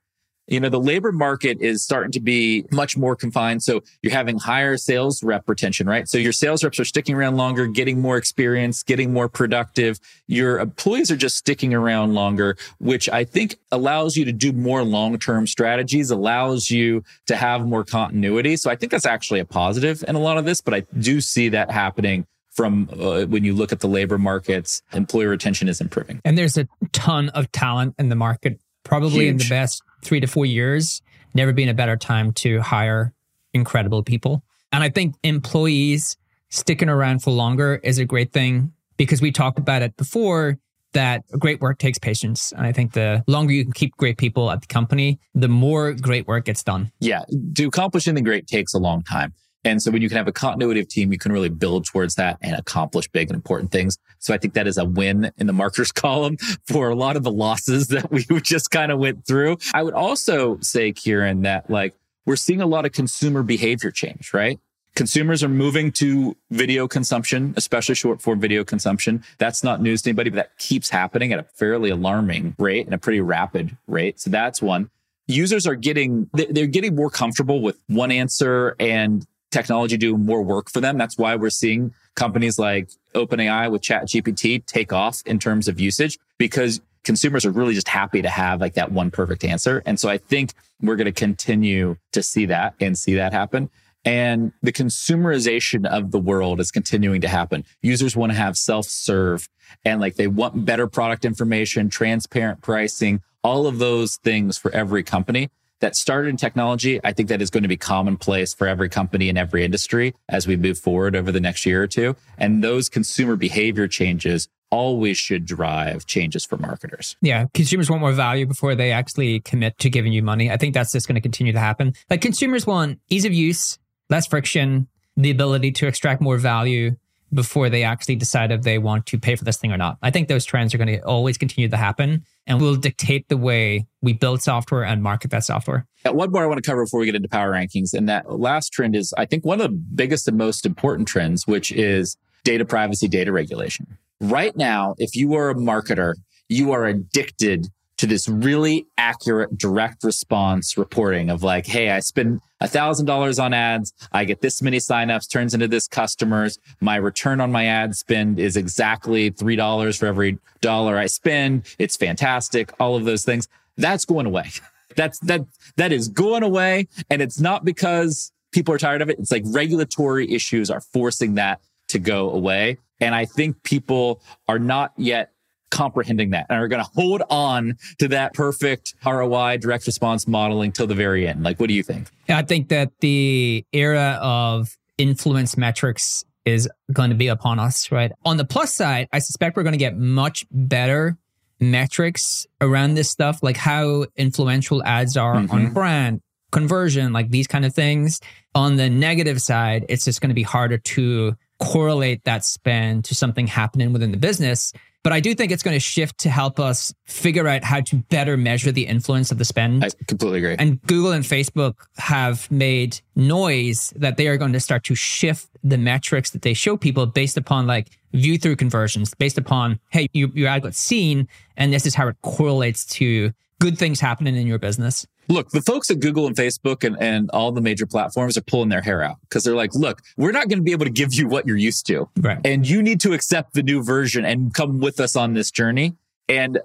You 0.47 0.61
know, 0.61 0.69
the 0.69 0.79
labor 0.79 1.11
market 1.11 1.59
is 1.59 1.83
starting 1.83 2.11
to 2.13 2.21
be 2.21 2.65
much 2.71 2.95
more 2.95 3.15
confined. 3.15 3.63
So 3.63 3.83
you're 4.01 4.13
having 4.13 4.39
higher 4.39 4.77
sales 4.77 5.21
rep 5.21 5.47
retention, 5.49 5.87
right? 5.87 6.07
So 6.07 6.17
your 6.17 6.31
sales 6.31 6.63
reps 6.63 6.79
are 6.79 6.85
sticking 6.85 7.15
around 7.15 7.35
longer, 7.35 7.67
getting 7.67 7.99
more 7.99 8.17
experience, 8.17 8.81
getting 8.81 9.11
more 9.11 9.27
productive. 9.27 9.99
Your 10.27 10.59
employees 10.59 11.11
are 11.11 11.17
just 11.17 11.35
sticking 11.35 11.73
around 11.73 12.13
longer, 12.13 12.57
which 12.79 13.09
I 13.09 13.25
think 13.25 13.57
allows 13.71 14.15
you 14.15 14.23
to 14.25 14.31
do 14.31 14.53
more 14.53 14.83
long-term 14.83 15.47
strategies, 15.47 16.11
allows 16.11 16.71
you 16.71 17.03
to 17.25 17.35
have 17.35 17.65
more 17.65 17.83
continuity. 17.83 18.55
So 18.55 18.71
I 18.71 18.77
think 18.77 18.91
that's 18.91 19.05
actually 19.05 19.41
a 19.41 19.45
positive 19.45 20.03
in 20.07 20.15
a 20.15 20.19
lot 20.19 20.37
of 20.37 20.45
this, 20.45 20.61
but 20.61 20.73
I 20.73 20.85
do 20.97 21.19
see 21.19 21.49
that 21.49 21.71
happening 21.71 22.25
from 22.51 22.89
uh, 22.99 23.25
when 23.25 23.43
you 23.43 23.53
look 23.53 23.71
at 23.71 23.81
the 23.81 23.87
labor 23.87 24.17
markets, 24.17 24.81
employee 24.91 25.27
retention 25.27 25.69
is 25.69 25.79
improving. 25.79 26.19
And 26.25 26.37
there's 26.37 26.57
a 26.57 26.67
ton 26.91 27.29
of 27.29 27.51
talent 27.51 27.95
in 27.99 28.09
the 28.09 28.15
market, 28.15 28.59
probably 28.83 29.27
in 29.27 29.37
the 29.37 29.47
best 29.47 29.83
three 30.07 30.19
to 30.21 30.27
four 30.27 30.45
years. 30.45 31.01
Never 31.33 31.51
been 31.53 31.69
a 31.69 31.73
better 31.73 31.97
time 31.97 32.31
to 32.33 32.61
hire 32.61 33.13
incredible 33.53 34.03
people. 34.03 34.43
And 34.71 34.83
I 34.83 34.89
think 34.89 35.15
employees 35.23 36.15
sticking 36.49 36.89
around 36.89 37.21
for 37.21 37.31
longer 37.31 37.79
is 37.83 37.97
a 37.97 38.05
great 38.05 38.31
thing 38.31 38.71
because 38.95 39.21
we 39.21 39.31
talked 39.31 39.59
about 39.59 39.81
it 39.81 39.95
before 39.97 40.57
that 40.93 41.23
great 41.37 41.59
work 41.59 41.77
takes 41.77 41.99
patience. 41.99 42.53
And 42.53 42.65
I 42.65 42.71
think 42.71 42.93
the 42.93 43.23
longer 43.27 43.53
you 43.53 43.63
can 43.63 43.73
keep 43.73 43.95
great 43.97 44.17
people 44.17 44.49
at 44.49 44.61
the 44.61 44.67
company, 44.67 45.19
the 45.35 45.49
more 45.49 45.93
great 45.93 46.27
work 46.27 46.45
gets 46.45 46.63
done. 46.63 46.91
yeah, 46.99 47.23
to 47.55 47.67
accomplish 47.67 48.07
anything 48.07 48.23
great 48.23 48.47
takes 48.47 48.73
a 48.73 48.79
long 48.79 49.03
time. 49.03 49.33
And 49.63 49.81
so 49.81 49.91
when 49.91 50.01
you 50.01 50.09
can 50.09 50.17
have 50.17 50.27
a 50.27 50.31
continuity 50.31 50.79
of 50.79 50.87
team, 50.87 51.11
you 51.11 51.17
can 51.17 51.31
really 51.31 51.49
build 51.49 51.85
towards 51.85 52.15
that 52.15 52.37
and 52.41 52.55
accomplish 52.55 53.07
big 53.09 53.29
and 53.29 53.35
important 53.35 53.71
things. 53.71 53.97
So 54.19 54.33
I 54.33 54.37
think 54.37 54.53
that 54.53 54.67
is 54.67 54.77
a 54.77 54.85
win 54.85 55.31
in 55.37 55.47
the 55.47 55.53
markers 55.53 55.91
column 55.93 56.37
for 56.67 56.89
a 56.89 56.95
lot 56.95 57.17
of 57.17 57.23
the 57.23 57.31
losses 57.31 57.87
that 57.89 58.11
we 58.11 58.23
just 58.41 58.71
kind 58.71 58.91
of 58.91 58.99
went 58.99 59.25
through. 59.25 59.57
I 59.73 59.83
would 59.83 59.93
also 59.93 60.57
say, 60.61 60.91
Kieran, 60.91 61.41
that 61.41 61.69
like 61.69 61.95
we're 62.25 62.35
seeing 62.35 62.61
a 62.61 62.67
lot 62.67 62.85
of 62.85 62.91
consumer 62.91 63.43
behavior 63.43 63.91
change, 63.91 64.33
right? 64.33 64.59
consumers 64.97 65.43
are 65.43 65.49
moving 65.49 65.91
to 65.91 66.35
video 66.49 66.87
consumption, 66.87 67.53
especially 67.55 67.93
short 67.93 68.19
form 68.19 68.39
video 68.39 68.63
consumption. 68.63 69.23
That's 69.37 69.63
not 69.63 69.79
news 69.79 70.01
to 70.01 70.09
anybody, 70.09 70.31
but 70.31 70.37
that 70.37 70.57
keeps 70.57 70.89
happening 70.89 71.31
at 71.31 71.39
a 71.39 71.43
fairly 71.43 71.91
alarming 71.91 72.55
rate 72.57 72.87
and 72.87 72.95
a 72.95 72.97
pretty 72.97 73.21
rapid 73.21 73.77
rate. 73.85 74.19
So 74.19 74.31
that's 74.31 74.59
one. 74.59 74.89
Users 75.27 75.67
are 75.67 75.75
getting, 75.75 76.29
they're 76.33 76.65
getting 76.65 76.95
more 76.95 77.11
comfortable 77.11 77.61
with 77.61 77.77
one 77.87 78.11
answer 78.11 78.75
and 78.79 79.25
technology 79.57 79.97
do 79.97 80.17
more 80.17 80.43
work 80.43 80.69
for 80.69 80.81
them. 80.81 80.97
That's 80.97 81.17
why 81.17 81.35
we're 81.35 81.49
seeing 81.49 81.93
companies 82.15 82.59
like 82.59 82.89
OpenAI 83.15 83.71
with 83.71 83.81
ChatGPT 83.81 84.65
take 84.65 84.93
off 84.93 85.23
in 85.25 85.39
terms 85.39 85.67
of 85.67 85.79
usage 85.79 86.19
because 86.37 86.79
consumers 87.03 87.45
are 87.45 87.51
really 87.51 87.73
just 87.73 87.87
happy 87.87 88.21
to 88.21 88.29
have 88.29 88.61
like 88.61 88.75
that 88.75 88.91
one 88.91 89.09
perfect 89.09 89.43
answer. 89.43 89.81
And 89.85 89.99
so 89.99 90.09
I 90.09 90.17
think 90.17 90.53
we're 90.81 90.95
going 90.95 91.05
to 91.05 91.11
continue 91.11 91.95
to 92.11 92.21
see 92.21 92.45
that 92.45 92.75
and 92.79 92.97
see 92.97 93.15
that 93.15 93.33
happen. 93.33 93.69
And 94.05 94.53
the 94.61 94.71
consumerization 94.71 95.85
of 95.85 96.11
the 96.11 96.19
world 96.19 96.59
is 96.59 96.69
continuing 96.69 97.21
to 97.21 97.27
happen. 97.27 97.65
Users 97.81 98.15
want 98.15 98.31
to 98.31 98.37
have 98.37 98.57
self 98.57 98.85
serve 98.85 99.49
and 99.83 99.99
like 99.99 100.15
they 100.15 100.27
want 100.27 100.65
better 100.65 100.87
product 100.87 101.25
information, 101.25 101.89
transparent 101.89 102.61
pricing, 102.61 103.21
all 103.43 103.65
of 103.65 103.79
those 103.79 104.17
things 104.17 104.57
for 104.57 104.71
every 104.71 105.03
company 105.03 105.49
that 105.79 105.95
started 105.95 106.29
in 106.29 106.37
technology. 106.37 106.99
I 107.03 107.13
think 107.13 107.29
that 107.29 107.41
is 107.41 107.49
going 107.49 107.63
to 107.63 107.69
be 107.69 107.77
commonplace 107.77 108.53
for 108.53 108.67
every 108.67 108.89
company 108.89 109.29
in 109.29 109.37
every 109.37 109.63
industry 109.63 110.15
as 110.29 110.47
we 110.47 110.55
move 110.55 110.77
forward 110.77 111.15
over 111.15 111.31
the 111.31 111.39
next 111.39 111.65
year 111.65 111.83
or 111.83 111.87
two. 111.87 112.15
And 112.37 112.63
those 112.63 112.89
consumer 112.89 113.35
behavior 113.35 113.87
changes 113.87 114.47
always 114.69 115.17
should 115.17 115.45
drive 115.45 116.05
changes 116.05 116.45
for 116.45 116.57
marketers. 116.57 117.15
Yeah, 117.21 117.45
consumers 117.53 117.89
want 117.89 118.01
more 118.01 118.11
value 118.11 118.45
before 118.45 118.75
they 118.75 118.91
actually 118.91 119.39
commit 119.39 119.77
to 119.79 119.89
giving 119.89 120.11
you 120.11 120.21
money. 120.21 120.51
I 120.51 120.57
think 120.57 120.73
that's 120.73 120.91
just 120.91 121.07
going 121.07 121.15
to 121.15 121.21
continue 121.21 121.53
to 121.53 121.59
happen. 121.59 121.93
Like 122.09 122.21
consumers 122.21 122.67
want 122.67 122.99
ease 123.09 123.25
of 123.25 123.33
use, 123.33 123.77
less 124.09 124.27
friction, 124.27 124.87
the 125.15 125.31
ability 125.31 125.71
to 125.71 125.87
extract 125.87 126.21
more 126.21 126.37
value 126.37 126.95
before 127.33 127.69
they 127.69 127.83
actually 127.83 128.15
decide 128.15 128.51
if 128.51 128.61
they 128.61 128.77
want 128.77 129.05
to 129.07 129.19
pay 129.19 129.35
for 129.35 129.43
this 129.43 129.57
thing 129.57 129.71
or 129.71 129.77
not. 129.77 129.97
I 130.01 130.11
think 130.11 130.27
those 130.27 130.45
trends 130.45 130.73
are 130.73 130.77
going 130.77 130.87
to 130.87 131.01
always 131.01 131.37
continue 131.37 131.69
to 131.69 131.77
happen 131.77 132.23
and 132.45 132.61
will 132.61 132.75
dictate 132.75 133.27
the 133.27 133.37
way 133.37 133.85
we 134.01 134.13
build 134.13 134.41
software 134.41 134.83
and 134.83 135.03
market 135.03 135.31
that 135.31 135.43
software. 135.43 135.85
One 136.05 136.31
more 136.31 136.43
I 136.43 136.45
want 136.45 136.63
to 136.63 136.67
cover 136.67 136.85
before 136.85 137.01
we 137.01 137.05
get 137.05 137.15
into 137.15 137.27
power 137.27 137.51
rankings. 137.51 137.93
And 137.93 138.07
that 138.07 138.39
last 138.39 138.71
trend 138.71 138.95
is, 138.95 139.13
I 139.17 139.25
think, 139.25 139.45
one 139.45 139.59
of 139.59 139.69
the 139.69 139.77
biggest 139.77 140.27
and 140.27 140.37
most 140.37 140.65
important 140.65 141.07
trends, 141.07 141.45
which 141.45 141.71
is 141.71 142.15
data 142.43 142.63
privacy, 142.63 143.07
data 143.07 143.31
regulation. 143.31 143.97
Right 144.21 144.55
now, 144.55 144.95
if 144.97 145.15
you 145.15 145.33
are 145.35 145.49
a 145.49 145.55
marketer, 145.55 146.13
you 146.49 146.71
are 146.71 146.85
addicted 146.85 147.67
to 147.97 148.07
this 148.07 148.29
really 148.29 148.87
accurate 148.97 149.57
direct 149.57 150.03
response 150.03 150.77
reporting 150.77 151.29
of 151.29 151.43
like, 151.43 151.65
Hey, 151.65 151.89
I 151.89 151.99
spend 151.99 152.41
a 152.59 152.67
thousand 152.67 153.05
dollars 153.05 153.39
on 153.39 153.53
ads. 153.53 153.93
I 154.11 154.23
get 154.25 154.41
this 154.41 154.61
many 154.61 154.77
signups 154.77 155.29
turns 155.29 155.53
into 155.53 155.67
this 155.67 155.87
customers. 155.87 156.59
My 156.79 156.95
return 156.95 157.41
on 157.41 157.51
my 157.51 157.65
ad 157.65 157.95
spend 157.95 158.39
is 158.39 158.57
exactly 158.57 159.31
$3 159.31 159.99
for 159.99 160.05
every 160.05 160.39
dollar 160.61 160.97
I 160.97 161.07
spend. 161.07 161.65
It's 161.79 161.95
fantastic. 161.95 162.71
All 162.79 162.95
of 162.95 163.05
those 163.05 163.23
things. 163.23 163.47
That's 163.77 164.05
going 164.05 164.25
away. 164.25 164.49
That's, 164.95 165.19
that, 165.19 165.41
that 165.75 165.91
is 165.91 166.07
going 166.07 166.41
away. 166.41 166.87
And 167.11 167.21
it's 167.21 167.39
not 167.39 167.63
because 167.63 168.31
people 168.51 168.73
are 168.73 168.79
tired 168.79 169.03
of 169.03 169.09
it. 169.09 169.19
It's 169.19 169.31
like 169.31 169.43
regulatory 169.45 170.31
issues 170.31 170.71
are 170.71 170.81
forcing 170.81 171.35
that 171.35 171.61
to 171.89 171.99
go 171.99 172.31
away. 172.31 172.77
And 172.99 173.13
I 173.13 173.25
think 173.25 173.61
people 173.61 174.21
are 174.47 174.57
not 174.57 174.93
yet 174.97 175.31
comprehending 175.69 176.31
that 176.31 176.45
and 176.49 176.59
are 176.59 176.67
going 176.67 176.83
to 176.83 176.89
hold 176.95 177.23
on 177.29 177.77
to 177.99 178.07
that 178.09 178.33
perfect 178.33 178.95
ROI 179.05 179.57
direct 179.57 179.85
response 179.85 180.27
modeling 180.27 180.71
till 180.71 180.87
the 180.87 180.95
very 180.95 181.27
end. 181.27 181.43
Like, 181.43 181.59
what 181.59 181.67
do 181.67 181.73
you 181.73 181.83
think? 181.83 182.09
I 182.29 182.41
think 182.43 182.69
that 182.69 182.91
the 182.99 183.65
era 183.73 184.19
of 184.21 184.77
influence 184.97 185.57
metrics 185.57 186.25
is 186.45 186.69
going 186.93 187.09
to 187.09 187.15
be 187.15 187.27
upon 187.27 187.59
us, 187.59 187.91
right? 187.91 188.11
On 188.23 188.37
the 188.37 188.45
plus 188.45 188.73
side, 188.73 189.09
I 189.11 189.19
suspect 189.19 189.57
we're 189.57 189.63
going 189.63 189.73
to 189.73 189.77
get 189.77 189.97
much 189.97 190.45
better 190.49 191.17
metrics 191.59 192.45
around 192.61 192.93
this 192.93 193.09
stuff, 193.09 193.43
like 193.43 193.57
how 193.57 194.05
influential 194.15 194.83
ads 194.83 195.17
are 195.17 195.35
mm-hmm. 195.35 195.51
on 195.51 195.73
brand, 195.73 196.21
conversion, 196.51 197.13
like 197.13 197.29
these 197.29 197.47
kind 197.47 197.65
of 197.65 197.73
things. 197.73 198.21
On 198.55 198.77
the 198.77 198.89
negative 198.89 199.41
side, 199.41 199.85
it's 199.89 200.05
just 200.05 200.21
going 200.21 200.29
to 200.29 200.35
be 200.35 200.43
harder 200.43 200.77
to 200.77 201.35
correlate 201.59 202.23
that 202.25 202.45
spend 202.45 203.05
to 203.05 203.15
something 203.15 203.47
happening 203.47 203.91
within 203.91 204.11
the 204.11 204.17
business. 204.17 204.71
But 205.07 205.13
I 205.13 205.21
do 205.21 205.33
think 205.33 205.53
it's 205.53 205.63
going 205.63 205.73
to 205.73 205.79
shift 205.79 206.17
to 206.17 206.29
help 206.29 206.59
us 206.59 206.93
figure 207.05 207.47
out 207.47 207.63
how 207.63 207.79
to 207.79 207.95
better 207.95 208.35
measure 208.35 208.73
the 208.73 208.85
influence 208.85 209.31
of 209.31 209.37
the 209.37 209.45
spend. 209.45 209.85
I 209.85 209.89
completely 210.05 210.39
agree. 210.39 210.57
And 210.59 210.81
Google 210.81 211.13
and 211.13 211.23
Facebook 211.23 211.75
have 211.95 212.51
made 212.51 212.99
noise 213.15 213.93
that 213.95 214.17
they 214.17 214.27
are 214.27 214.35
going 214.35 214.51
to 214.51 214.59
start 214.59 214.83
to 214.83 214.95
shift 214.95 215.47
the 215.63 215.77
metrics 215.77 216.31
that 216.31 216.41
they 216.41 216.53
show 216.53 216.75
people 216.75 217.05
based 217.05 217.37
upon 217.37 217.67
like 217.67 217.97
view 218.11 218.37
through 218.37 218.57
conversions, 218.57 219.13
based 219.13 219.37
upon, 219.37 219.79
hey, 219.91 220.09
you, 220.11 220.29
your 220.35 220.49
ad 220.49 220.63
got 220.63 220.75
seen, 220.75 221.29
and 221.55 221.71
this 221.71 221.85
is 221.85 221.95
how 221.95 222.09
it 222.09 222.17
correlates 222.21 222.85
to 222.87 223.31
good 223.61 223.77
things 223.77 224.01
happening 224.01 224.35
in 224.35 224.45
your 224.45 224.59
business. 224.59 225.07
Look, 225.29 225.49
the 225.49 225.61
folks 225.61 225.89
at 225.89 225.99
Google 225.99 226.27
and 226.27 226.35
Facebook 226.35 226.83
and, 226.83 226.97
and 227.01 227.29
all 227.31 227.51
the 227.51 227.61
major 227.61 227.85
platforms 227.85 228.37
are 228.37 228.41
pulling 228.41 228.69
their 228.69 228.81
hair 228.81 229.01
out 229.01 229.17
because 229.21 229.43
they're 229.43 229.55
like, 229.55 229.75
look, 229.75 230.01
we're 230.15 230.31
not 230.31 230.47
going 230.47 230.59
to 230.59 230.63
be 230.63 230.71
able 230.71 230.85
to 230.85 230.91
give 230.91 231.13
you 231.13 231.27
what 231.27 231.45
you're 231.45 231.57
used 231.57 231.85
to. 231.87 232.09
Right. 232.17 232.39
And 232.45 232.67
you 232.67 232.81
need 232.81 233.01
to 233.01 233.13
accept 233.13 233.53
the 233.53 233.63
new 233.63 233.83
version 233.83 234.25
and 234.25 234.53
come 234.53 234.79
with 234.79 234.99
us 234.99 235.15
on 235.15 235.33
this 235.33 235.51
journey. 235.51 235.95
And 236.29 236.59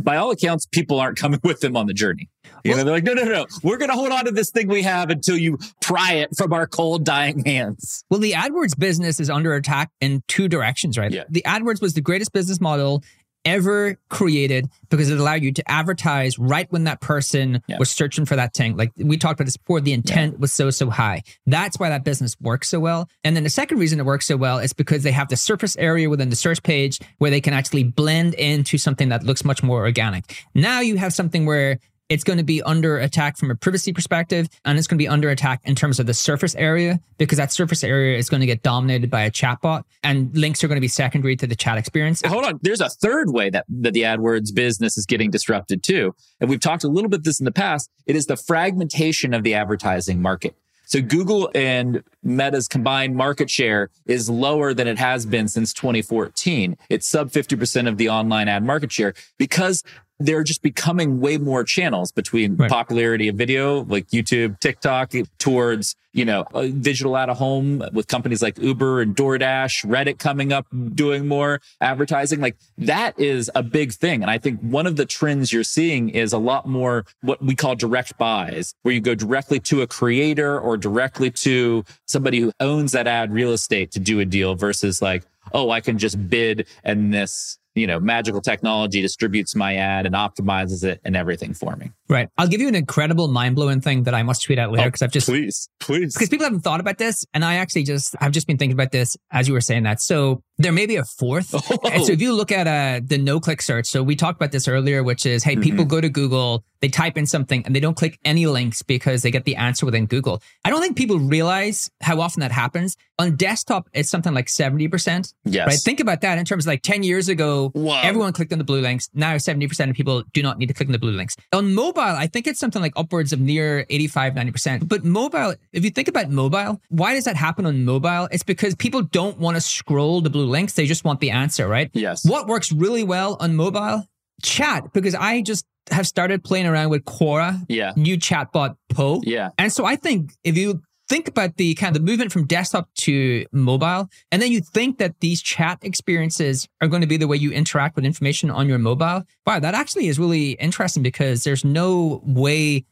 by 0.00 0.16
all 0.16 0.30
accounts, 0.30 0.66
people 0.66 1.00
aren't 1.00 1.18
coming 1.18 1.40
with 1.44 1.60
them 1.60 1.76
on 1.76 1.86
the 1.86 1.94
journey. 1.94 2.28
You 2.64 2.72
well, 2.72 2.78
know, 2.78 2.84
they're 2.84 2.94
like, 2.94 3.04
no, 3.04 3.12
no, 3.14 3.24
no, 3.24 3.46
we're 3.62 3.76
going 3.76 3.90
to 3.90 3.96
hold 3.96 4.10
on 4.10 4.24
to 4.24 4.30
this 4.30 4.50
thing 4.50 4.68
we 4.68 4.82
have 4.82 5.10
until 5.10 5.36
you 5.36 5.58
pry 5.80 6.14
it 6.14 6.30
from 6.36 6.52
our 6.52 6.66
cold, 6.66 7.04
dying 7.04 7.44
hands. 7.44 8.04
Well, 8.10 8.20
the 8.20 8.32
AdWords 8.32 8.78
business 8.78 9.20
is 9.20 9.30
under 9.30 9.54
attack 9.54 9.90
in 10.00 10.22
two 10.28 10.48
directions, 10.48 10.98
right? 10.98 11.12
Yeah. 11.12 11.24
The 11.28 11.42
AdWords 11.46 11.80
was 11.80 11.94
the 11.94 12.00
greatest 12.00 12.32
business 12.32 12.60
model 12.60 13.02
ever 13.48 13.96
created 14.08 14.68
because 14.90 15.10
it 15.10 15.18
allowed 15.18 15.42
you 15.42 15.52
to 15.52 15.70
advertise 15.70 16.38
right 16.38 16.70
when 16.70 16.84
that 16.84 17.00
person 17.00 17.62
yeah. 17.66 17.78
was 17.78 17.90
searching 17.90 18.24
for 18.24 18.36
that 18.36 18.54
thing. 18.54 18.76
Like 18.76 18.92
we 18.96 19.16
talked 19.16 19.40
about 19.40 19.46
this 19.46 19.56
before, 19.56 19.80
the 19.80 19.92
intent 19.92 20.34
yeah. 20.34 20.38
was 20.38 20.52
so, 20.52 20.70
so 20.70 20.90
high. 20.90 21.22
That's 21.46 21.78
why 21.78 21.88
that 21.88 22.04
business 22.04 22.36
works 22.40 22.68
so 22.68 22.80
well. 22.80 23.08
And 23.24 23.36
then 23.36 23.44
the 23.44 23.50
second 23.50 23.78
reason 23.78 24.00
it 24.00 24.06
works 24.06 24.26
so 24.26 24.36
well 24.36 24.58
is 24.58 24.72
because 24.72 25.02
they 25.02 25.12
have 25.12 25.28
the 25.28 25.36
surface 25.36 25.76
area 25.76 26.08
within 26.08 26.30
the 26.30 26.36
search 26.36 26.62
page 26.62 26.98
where 27.18 27.30
they 27.30 27.40
can 27.40 27.54
actually 27.54 27.84
blend 27.84 28.34
into 28.34 28.78
something 28.78 29.08
that 29.10 29.24
looks 29.24 29.44
much 29.44 29.62
more 29.62 29.80
organic. 29.80 30.44
Now 30.54 30.80
you 30.80 30.96
have 30.96 31.12
something 31.12 31.46
where 31.46 31.78
it's 32.08 32.24
going 32.24 32.38
to 32.38 32.44
be 32.44 32.62
under 32.62 32.98
attack 32.98 33.36
from 33.36 33.50
a 33.50 33.54
privacy 33.54 33.92
perspective, 33.92 34.48
and 34.64 34.78
it's 34.78 34.86
going 34.86 34.96
to 34.96 35.02
be 35.02 35.08
under 35.08 35.30
attack 35.30 35.60
in 35.64 35.74
terms 35.74 36.00
of 36.00 36.06
the 36.06 36.14
surface 36.14 36.54
area 36.54 37.00
because 37.18 37.38
that 37.38 37.52
surface 37.52 37.84
area 37.84 38.16
is 38.16 38.28
going 38.28 38.40
to 38.40 38.46
get 38.46 38.62
dominated 38.62 39.10
by 39.10 39.22
a 39.22 39.30
chatbot, 39.30 39.84
and 40.02 40.34
links 40.36 40.62
are 40.64 40.68
going 40.68 40.76
to 40.76 40.80
be 40.80 40.88
secondary 40.88 41.36
to 41.36 41.46
the 41.46 41.56
chat 41.56 41.78
experience. 41.78 42.22
Hold 42.24 42.44
on, 42.44 42.58
there's 42.62 42.80
a 42.80 42.88
third 42.88 43.30
way 43.30 43.50
that, 43.50 43.66
that 43.68 43.92
the 43.92 44.02
AdWords 44.02 44.54
business 44.54 44.96
is 44.96 45.06
getting 45.06 45.30
disrupted 45.30 45.82
too, 45.82 46.14
and 46.40 46.48
we've 46.48 46.60
talked 46.60 46.84
a 46.84 46.88
little 46.88 47.10
bit 47.10 47.24
this 47.24 47.40
in 47.40 47.44
the 47.44 47.52
past. 47.52 47.90
It 48.06 48.16
is 48.16 48.26
the 48.26 48.36
fragmentation 48.36 49.34
of 49.34 49.42
the 49.42 49.54
advertising 49.54 50.22
market. 50.22 50.54
So 50.88 51.02
Google 51.02 51.50
and 51.54 52.02
Meta's 52.22 52.66
combined 52.66 53.14
market 53.14 53.50
share 53.50 53.90
is 54.06 54.30
lower 54.30 54.72
than 54.72 54.88
it 54.88 54.98
has 54.98 55.26
been 55.26 55.46
since 55.46 55.74
2014. 55.74 56.78
It's 56.88 57.06
sub 57.06 57.30
50% 57.30 57.86
of 57.86 57.98
the 57.98 58.08
online 58.08 58.48
ad 58.48 58.64
market 58.64 58.90
share 58.90 59.12
because 59.36 59.84
they're 60.18 60.42
just 60.42 60.62
becoming 60.62 61.20
way 61.20 61.38
more 61.38 61.62
channels 61.62 62.10
between 62.10 62.56
right. 62.56 62.70
popularity 62.70 63.28
of 63.28 63.36
video 63.36 63.84
like 63.84 64.08
YouTube, 64.08 64.58
TikTok 64.60 65.12
towards, 65.38 65.94
you 66.12 66.24
know, 66.24 66.44
uh, 66.54 66.66
digital 66.66 67.14
out 67.14 67.30
of 67.30 67.36
home 67.36 67.84
with 67.92 68.08
companies 68.08 68.42
like 68.42 68.58
Uber 68.58 69.00
and 69.00 69.14
DoorDash, 69.14 69.86
Reddit 69.86 70.18
coming 70.18 70.52
up 70.52 70.66
doing 70.94 71.28
more 71.28 71.60
advertising. 71.80 72.40
Like 72.40 72.56
that 72.78 73.18
is 73.18 73.48
a 73.54 73.62
big 73.62 73.92
thing. 73.92 74.22
And 74.22 74.30
I 74.30 74.38
think 74.38 74.60
one 74.60 74.86
of 74.86 74.96
the 74.96 75.06
trends 75.06 75.52
you're 75.52 75.62
seeing 75.62 76.08
is 76.08 76.32
a 76.32 76.38
lot 76.38 76.66
more 76.66 77.04
what 77.20 77.40
we 77.40 77.54
call 77.54 77.76
direct 77.76 78.18
buys, 78.18 78.74
where 78.82 78.94
you 78.94 79.00
go 79.00 79.14
directly 79.14 79.60
to 79.60 79.82
a 79.82 79.86
creator 79.86 80.58
or 80.58 80.76
directly 80.76 81.30
to 81.30 81.84
somebody 82.06 82.40
who 82.40 82.52
owns 82.58 82.90
that 82.92 83.06
ad 83.06 83.32
real 83.32 83.52
estate 83.52 83.92
to 83.92 84.00
do 84.00 84.18
a 84.18 84.24
deal 84.24 84.56
versus 84.56 85.00
like, 85.00 85.24
oh, 85.52 85.70
I 85.70 85.80
can 85.80 85.96
just 85.98 86.28
bid 86.28 86.66
and 86.82 87.14
this 87.14 87.58
you 87.78 87.86
know, 87.86 88.00
magical 88.00 88.40
technology 88.40 89.00
distributes 89.02 89.54
my 89.54 89.76
ad 89.76 90.06
and 90.06 90.14
optimizes 90.14 90.84
it 90.84 91.00
and 91.04 91.16
everything 91.16 91.54
for 91.54 91.76
me. 91.76 91.90
Right. 92.08 92.28
I'll 92.38 92.48
give 92.48 92.60
you 92.60 92.68
an 92.68 92.74
incredible 92.74 93.28
mind 93.28 93.54
blowing 93.54 93.80
thing 93.80 94.04
that 94.04 94.14
I 94.14 94.22
must 94.22 94.42
tweet 94.42 94.58
out 94.58 94.72
later 94.72 94.88
because 94.88 95.02
oh, 95.02 95.06
I've 95.06 95.12
just 95.12 95.26
please, 95.28 95.68
please, 95.80 96.14
because 96.14 96.28
people 96.28 96.44
haven't 96.44 96.60
thought 96.60 96.80
about 96.80 96.98
this, 96.98 97.24
and 97.34 97.44
I 97.44 97.56
actually 97.56 97.84
just 97.84 98.16
I've 98.20 98.32
just 98.32 98.46
been 98.46 98.56
thinking 98.58 98.74
about 98.74 98.92
this 98.92 99.16
as 99.30 99.46
you 99.48 99.54
were 99.54 99.60
saying 99.60 99.82
that. 99.84 100.00
So 100.00 100.42
There 100.58 100.72
may 100.72 100.86
be 100.86 100.96
a 100.96 101.04
fourth. 101.04 101.54
Oh. 101.70 101.90
And 101.92 102.04
so 102.04 102.12
if 102.12 102.20
you 102.20 102.32
look 102.34 102.50
at 102.50 102.66
uh, 102.66 103.00
the 103.04 103.18
no 103.18 103.38
click 103.40 103.60
search, 103.62 103.86
so 103.86 104.02
we 104.02 104.16
talked 104.16 104.36
about 104.40 104.52
this 104.52 104.66
earlier, 104.68 105.02
which 105.02 105.26
is, 105.26 105.44
hey, 105.44 105.54
people 105.56 105.84
Mm-hmm. 105.84 105.88
go 105.88 106.00
to 106.00 106.08
Google, 106.08 106.64
they 106.80 106.88
type 106.88 107.16
in 107.18 107.26
something 107.26 107.62
and 107.64 107.74
they 107.76 107.80
don't 107.80 107.96
click 107.96 108.18
any 108.24 108.46
links 108.46 108.82
because 108.82 109.22
they 109.22 109.30
get 109.30 109.44
the 109.44 109.56
answer 109.56 109.84
within 109.86 110.06
Google. 110.06 110.42
I 110.64 110.70
don't 110.70 110.80
think 110.80 110.96
people 110.96 111.18
realize 111.18 111.90
how 112.00 112.20
often 112.20 112.40
that 112.40 112.50
happens. 112.52 112.96
On 113.18 113.36
desktop, 113.36 113.88
it's 113.92 114.08
something 114.08 114.32
like 114.34 114.46
70%. 114.46 115.32
Yes. 115.44 115.66
Right. 115.66 115.78
Think 115.78 116.00
about 116.00 116.20
that 116.22 116.38
in 116.38 116.44
terms 116.44 116.64
of 116.66 116.68
like 116.68 116.82
10 116.82 117.02
years 117.02 117.28
ago, 117.28 117.67
Wow. 117.74 118.00
everyone 118.02 118.32
clicked 118.32 118.52
on 118.52 118.58
the 118.58 118.64
blue 118.64 118.80
links. 118.80 119.08
Now 119.14 119.34
70% 119.36 119.90
of 119.90 119.96
people 119.96 120.22
do 120.32 120.42
not 120.42 120.58
need 120.58 120.66
to 120.66 120.74
click 120.74 120.88
on 120.88 120.92
the 120.92 120.98
blue 120.98 121.12
links. 121.12 121.36
On 121.52 121.74
mobile, 121.74 122.02
I 122.02 122.26
think 122.26 122.46
it's 122.46 122.58
something 122.60 122.82
like 122.82 122.92
upwards 122.96 123.32
of 123.32 123.40
near 123.40 123.86
85, 123.90 124.34
90%. 124.34 124.88
But 124.88 125.04
mobile, 125.04 125.54
if 125.72 125.84
you 125.84 125.90
think 125.90 126.08
about 126.08 126.30
mobile, 126.30 126.80
why 126.88 127.14
does 127.14 127.24
that 127.24 127.36
happen 127.36 127.66
on 127.66 127.84
mobile? 127.84 128.28
It's 128.30 128.42
because 128.42 128.74
people 128.74 129.02
don't 129.02 129.38
want 129.38 129.56
to 129.56 129.60
scroll 129.60 130.20
the 130.20 130.30
blue 130.30 130.46
links. 130.46 130.74
They 130.74 130.86
just 130.86 131.04
want 131.04 131.20
the 131.20 131.30
answer, 131.30 131.66
right? 131.68 131.90
Yes. 131.94 132.24
What 132.28 132.46
works 132.46 132.72
really 132.72 133.04
well 133.04 133.36
on 133.40 133.56
mobile? 133.56 134.04
Chat, 134.42 134.92
because 134.92 135.14
I 135.14 135.42
just 135.42 135.64
have 135.90 136.06
started 136.06 136.44
playing 136.44 136.66
around 136.66 136.90
with 136.90 137.04
Quora, 137.04 137.64
Yeah. 137.68 137.92
new 137.96 138.18
chatbot 138.18 138.76
Poe. 138.92 139.20
Yeah. 139.24 139.48
And 139.58 139.72
so 139.72 139.84
I 139.84 139.96
think 139.96 140.32
if 140.44 140.56
you 140.56 140.82
think 141.08 141.28
about 141.28 141.56
the 141.56 141.74
kind 141.74 141.96
of 141.96 142.02
the 142.02 142.06
movement 142.10 142.32
from 142.32 142.46
desktop 142.46 142.88
to 142.94 143.46
mobile, 143.52 144.08
and 144.30 144.42
then 144.42 144.52
you 144.52 144.60
think 144.60 144.98
that 144.98 145.20
these 145.20 145.40
chat 145.42 145.78
experiences 145.82 146.68
are 146.80 146.88
going 146.88 147.00
to 147.00 147.06
be 147.06 147.16
the 147.16 147.26
way 147.26 147.36
you 147.36 147.50
interact 147.50 147.96
with 147.96 148.04
information 148.04 148.50
on 148.50 148.68
your 148.68 148.78
mobile, 148.78 149.24
wow, 149.46 149.58
that 149.58 149.74
actually 149.74 150.08
is 150.08 150.18
really 150.18 150.52
interesting 150.52 151.02
because 151.02 151.44
there's 151.44 151.64
no 151.64 152.22
way 152.24 152.84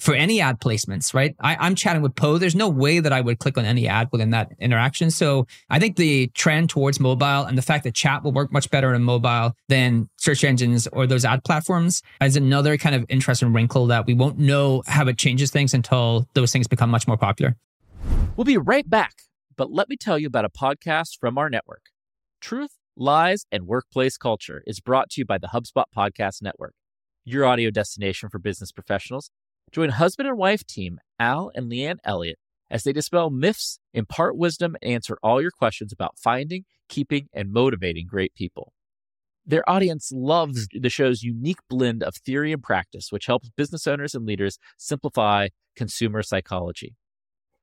for 0.00 0.14
any 0.14 0.40
ad 0.40 0.60
placements, 0.60 1.12
right? 1.12 1.36
I, 1.40 1.56
I'm 1.60 1.74
chatting 1.74 2.00
with 2.00 2.14
Poe. 2.16 2.38
There's 2.38 2.54
no 2.54 2.70
way 2.70 3.00
that 3.00 3.12
I 3.12 3.20
would 3.20 3.38
click 3.38 3.58
on 3.58 3.66
any 3.66 3.86
ad 3.86 4.08
within 4.10 4.30
that 4.30 4.50
interaction. 4.58 5.10
So 5.10 5.46
I 5.68 5.78
think 5.78 5.96
the 5.96 6.28
trend 6.28 6.70
towards 6.70 6.98
mobile 6.98 7.44
and 7.44 7.56
the 7.56 7.62
fact 7.62 7.84
that 7.84 7.94
chat 7.94 8.24
will 8.24 8.32
work 8.32 8.50
much 8.50 8.70
better 8.70 8.94
on 8.94 9.02
mobile 9.02 9.54
than 9.68 10.08
search 10.16 10.42
engines 10.42 10.86
or 10.88 11.06
those 11.06 11.26
ad 11.26 11.44
platforms 11.44 12.02
is 12.22 12.34
another 12.34 12.78
kind 12.78 12.94
of 12.94 13.04
interesting 13.10 13.52
wrinkle 13.52 13.86
that 13.88 14.06
we 14.06 14.14
won't 14.14 14.38
know 14.38 14.82
how 14.86 15.06
it 15.06 15.18
changes 15.18 15.50
things 15.50 15.74
until 15.74 16.26
those 16.32 16.50
things 16.50 16.66
become 16.66 16.88
much 16.88 17.06
more 17.06 17.18
popular. 17.18 17.54
We'll 18.36 18.46
be 18.46 18.56
right 18.56 18.88
back, 18.88 19.12
but 19.54 19.70
let 19.70 19.90
me 19.90 19.96
tell 19.96 20.18
you 20.18 20.28
about 20.28 20.46
a 20.46 20.50
podcast 20.50 21.18
from 21.20 21.36
our 21.36 21.50
network. 21.50 21.82
Truth, 22.40 22.78
Lies, 22.96 23.44
and 23.52 23.66
Workplace 23.66 24.16
Culture 24.16 24.62
is 24.66 24.80
brought 24.80 25.10
to 25.10 25.20
you 25.20 25.26
by 25.26 25.36
the 25.36 25.48
HubSpot 25.48 25.84
Podcast 25.94 26.40
Network, 26.40 26.72
your 27.22 27.44
audio 27.44 27.70
destination 27.70 28.30
for 28.30 28.38
business 28.38 28.72
professionals. 28.72 29.30
Join 29.72 29.90
husband 29.90 30.28
and 30.28 30.36
wife 30.36 30.66
team 30.66 30.98
Al 31.18 31.50
and 31.54 31.70
Leanne 31.70 31.98
Elliott 32.04 32.38
as 32.70 32.84
they 32.84 32.92
dispel 32.92 33.30
myths, 33.30 33.78
impart 33.92 34.36
wisdom, 34.36 34.76
and 34.80 34.92
answer 34.92 35.18
all 35.22 35.42
your 35.42 35.50
questions 35.50 35.92
about 35.92 36.18
finding, 36.18 36.64
keeping, 36.88 37.28
and 37.32 37.52
motivating 37.52 38.06
great 38.06 38.34
people. 38.34 38.72
Their 39.44 39.68
audience 39.68 40.12
loves 40.12 40.68
the 40.72 40.90
show's 40.90 41.22
unique 41.22 41.58
blend 41.68 42.02
of 42.02 42.14
theory 42.16 42.52
and 42.52 42.62
practice, 42.62 43.10
which 43.10 43.26
helps 43.26 43.50
business 43.50 43.86
owners 43.86 44.14
and 44.14 44.24
leaders 44.24 44.58
simplify 44.76 45.48
consumer 45.74 46.22
psychology. 46.22 46.94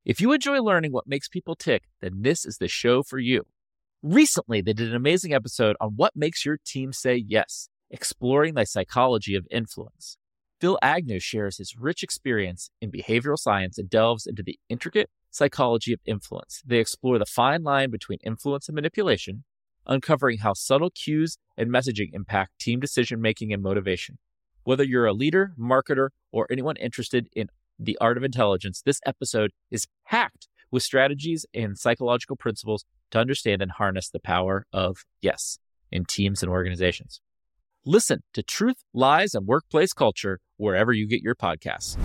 If 0.04 0.20
you 0.20 0.32
enjoy 0.32 0.60
learning 0.60 0.92
what 0.92 1.06
makes 1.06 1.28
people 1.28 1.54
tick, 1.54 1.84
then 2.00 2.22
this 2.22 2.44
is 2.44 2.58
the 2.58 2.68
show 2.68 3.02
for 3.02 3.18
you. 3.18 3.46
Recently, 4.02 4.60
they 4.60 4.72
did 4.72 4.88
an 4.88 4.94
amazing 4.94 5.32
episode 5.32 5.76
on 5.80 5.94
what 5.96 6.16
makes 6.16 6.44
your 6.44 6.58
team 6.64 6.92
say 6.92 7.16
yes, 7.16 7.68
exploring 7.90 8.54
the 8.54 8.64
psychology 8.64 9.34
of 9.34 9.46
influence. 9.50 10.16
Phil 10.60 10.78
Agnew 10.82 11.20
shares 11.20 11.58
his 11.58 11.76
rich 11.78 12.02
experience 12.02 12.70
in 12.80 12.90
behavioral 12.90 13.38
science 13.38 13.78
and 13.78 13.88
delves 13.88 14.26
into 14.26 14.42
the 14.42 14.58
intricate 14.68 15.08
psychology 15.30 15.92
of 15.92 16.00
influence. 16.04 16.62
They 16.66 16.78
explore 16.78 17.18
the 17.18 17.26
fine 17.26 17.62
line 17.62 17.90
between 17.90 18.18
influence 18.24 18.68
and 18.68 18.74
manipulation, 18.74 19.44
uncovering 19.86 20.38
how 20.38 20.54
subtle 20.54 20.90
cues 20.90 21.38
and 21.56 21.70
messaging 21.70 22.10
impact 22.12 22.58
team 22.58 22.80
decision 22.80 23.20
making 23.20 23.52
and 23.52 23.62
motivation. 23.62 24.18
Whether 24.64 24.84
you're 24.84 25.06
a 25.06 25.12
leader, 25.12 25.54
marketer, 25.58 26.08
or 26.32 26.46
anyone 26.50 26.76
interested 26.76 27.28
in 27.34 27.48
the 27.78 27.96
art 28.00 28.16
of 28.16 28.24
intelligence, 28.24 28.82
this 28.84 29.00
episode 29.06 29.52
is 29.70 29.86
packed 30.06 30.48
with 30.70 30.82
strategies 30.82 31.46
and 31.54 31.78
psychological 31.78 32.36
principles 32.36 32.84
to 33.12 33.18
understand 33.18 33.62
and 33.62 33.70
harness 33.70 34.10
the 34.10 34.20
power 34.20 34.66
of 34.72 35.04
yes 35.22 35.58
in 35.90 36.04
teams 36.04 36.42
and 36.42 36.50
organizations. 36.50 37.20
Listen 37.86 38.20
to 38.34 38.42
Truth, 38.42 38.76
Lies, 38.92 39.34
and 39.34 39.46
Workplace 39.46 39.92
Culture 39.92 40.40
wherever 40.56 40.92
you 40.92 41.06
get 41.06 41.22
your 41.22 41.34
podcasts. 41.34 41.96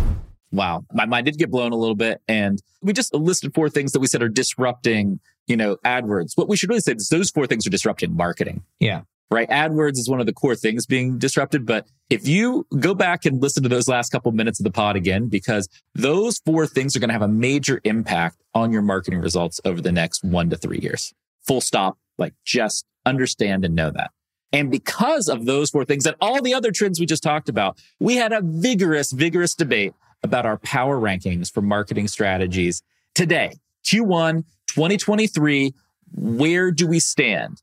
Wow. 0.51 0.85
My 0.93 1.05
mind 1.05 1.25
did 1.25 1.37
get 1.37 1.49
blown 1.49 1.71
a 1.71 1.75
little 1.75 1.95
bit. 1.95 2.21
And 2.27 2.61
we 2.81 2.93
just 2.93 3.13
listed 3.13 3.53
four 3.55 3.69
things 3.69 3.91
that 3.93 3.99
we 3.99 4.07
said 4.07 4.21
are 4.21 4.29
disrupting, 4.29 5.19
you 5.47 5.57
know, 5.57 5.77
AdWords. 5.83 6.33
What 6.35 6.47
we 6.47 6.55
should 6.55 6.69
really 6.69 6.81
say 6.81 6.93
is 6.93 7.09
those 7.09 7.31
four 7.31 7.47
things 7.47 7.65
are 7.65 7.71
disrupting 7.71 8.15
marketing. 8.15 8.63
Yeah. 8.79 9.01
right? 9.31 9.49
AdWords 9.49 9.97
is 9.97 10.07
one 10.07 10.19
of 10.19 10.25
the 10.27 10.33
core 10.33 10.55
things 10.55 10.85
being 10.85 11.17
disrupted. 11.17 11.65
But 11.65 11.87
if 12.09 12.27
you 12.27 12.67
go 12.79 12.93
back 12.93 13.25
and 13.25 13.41
listen 13.41 13.63
to 13.63 13.69
those 13.69 13.87
last 13.87 14.11
couple 14.11 14.31
minutes 14.31 14.59
of 14.59 14.63
the 14.63 14.71
pod 14.71 14.95
again, 14.95 15.27
because 15.27 15.67
those 15.95 16.39
four 16.45 16.67
things 16.67 16.95
are 16.95 16.99
going 16.99 17.09
to 17.09 17.13
have 17.13 17.23
a 17.23 17.27
major 17.27 17.81
impact 17.83 18.37
on 18.53 18.71
your 18.71 18.83
marketing 18.83 19.19
results 19.21 19.59
over 19.65 19.81
the 19.81 19.91
next 19.91 20.23
one 20.23 20.49
to 20.51 20.57
three 20.57 20.79
years. 20.79 21.13
Full 21.47 21.61
stop. 21.61 21.97
Like 22.19 22.35
just 22.45 22.85
understand 23.05 23.65
and 23.65 23.75
know 23.75 23.89
that. 23.89 24.11
And 24.53 24.69
because 24.69 25.27
of 25.27 25.45
those 25.45 25.71
four 25.71 25.83
things 25.83 26.05
and 26.05 26.15
all 26.21 26.41
the 26.41 26.53
other 26.53 26.71
trends 26.71 26.99
we 26.99 27.07
just 27.07 27.23
talked 27.23 27.49
about, 27.49 27.77
we 27.99 28.15
had 28.15 28.31
a 28.31 28.41
vigorous, 28.41 29.11
vigorous 29.11 29.55
debate 29.55 29.93
about 30.21 30.45
our 30.45 30.57
power 30.59 30.97
rankings 30.99 31.51
for 31.51 31.61
marketing 31.61 32.07
strategies 32.07 32.83
today. 33.15 33.51
Q1 33.83 34.45
2023. 34.67 35.73
Where 36.15 36.71
do 36.71 36.87
we 36.87 36.99
stand? 36.99 37.61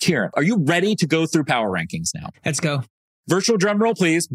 Kieran, 0.00 0.30
are 0.34 0.42
you 0.42 0.56
ready 0.56 0.96
to 0.96 1.06
go 1.06 1.26
through 1.26 1.44
power 1.44 1.70
rankings 1.70 2.10
now? 2.14 2.30
Let's 2.44 2.58
go. 2.58 2.82
Virtual 3.28 3.56
drum 3.56 3.78
roll, 3.78 3.94
please. 3.94 4.28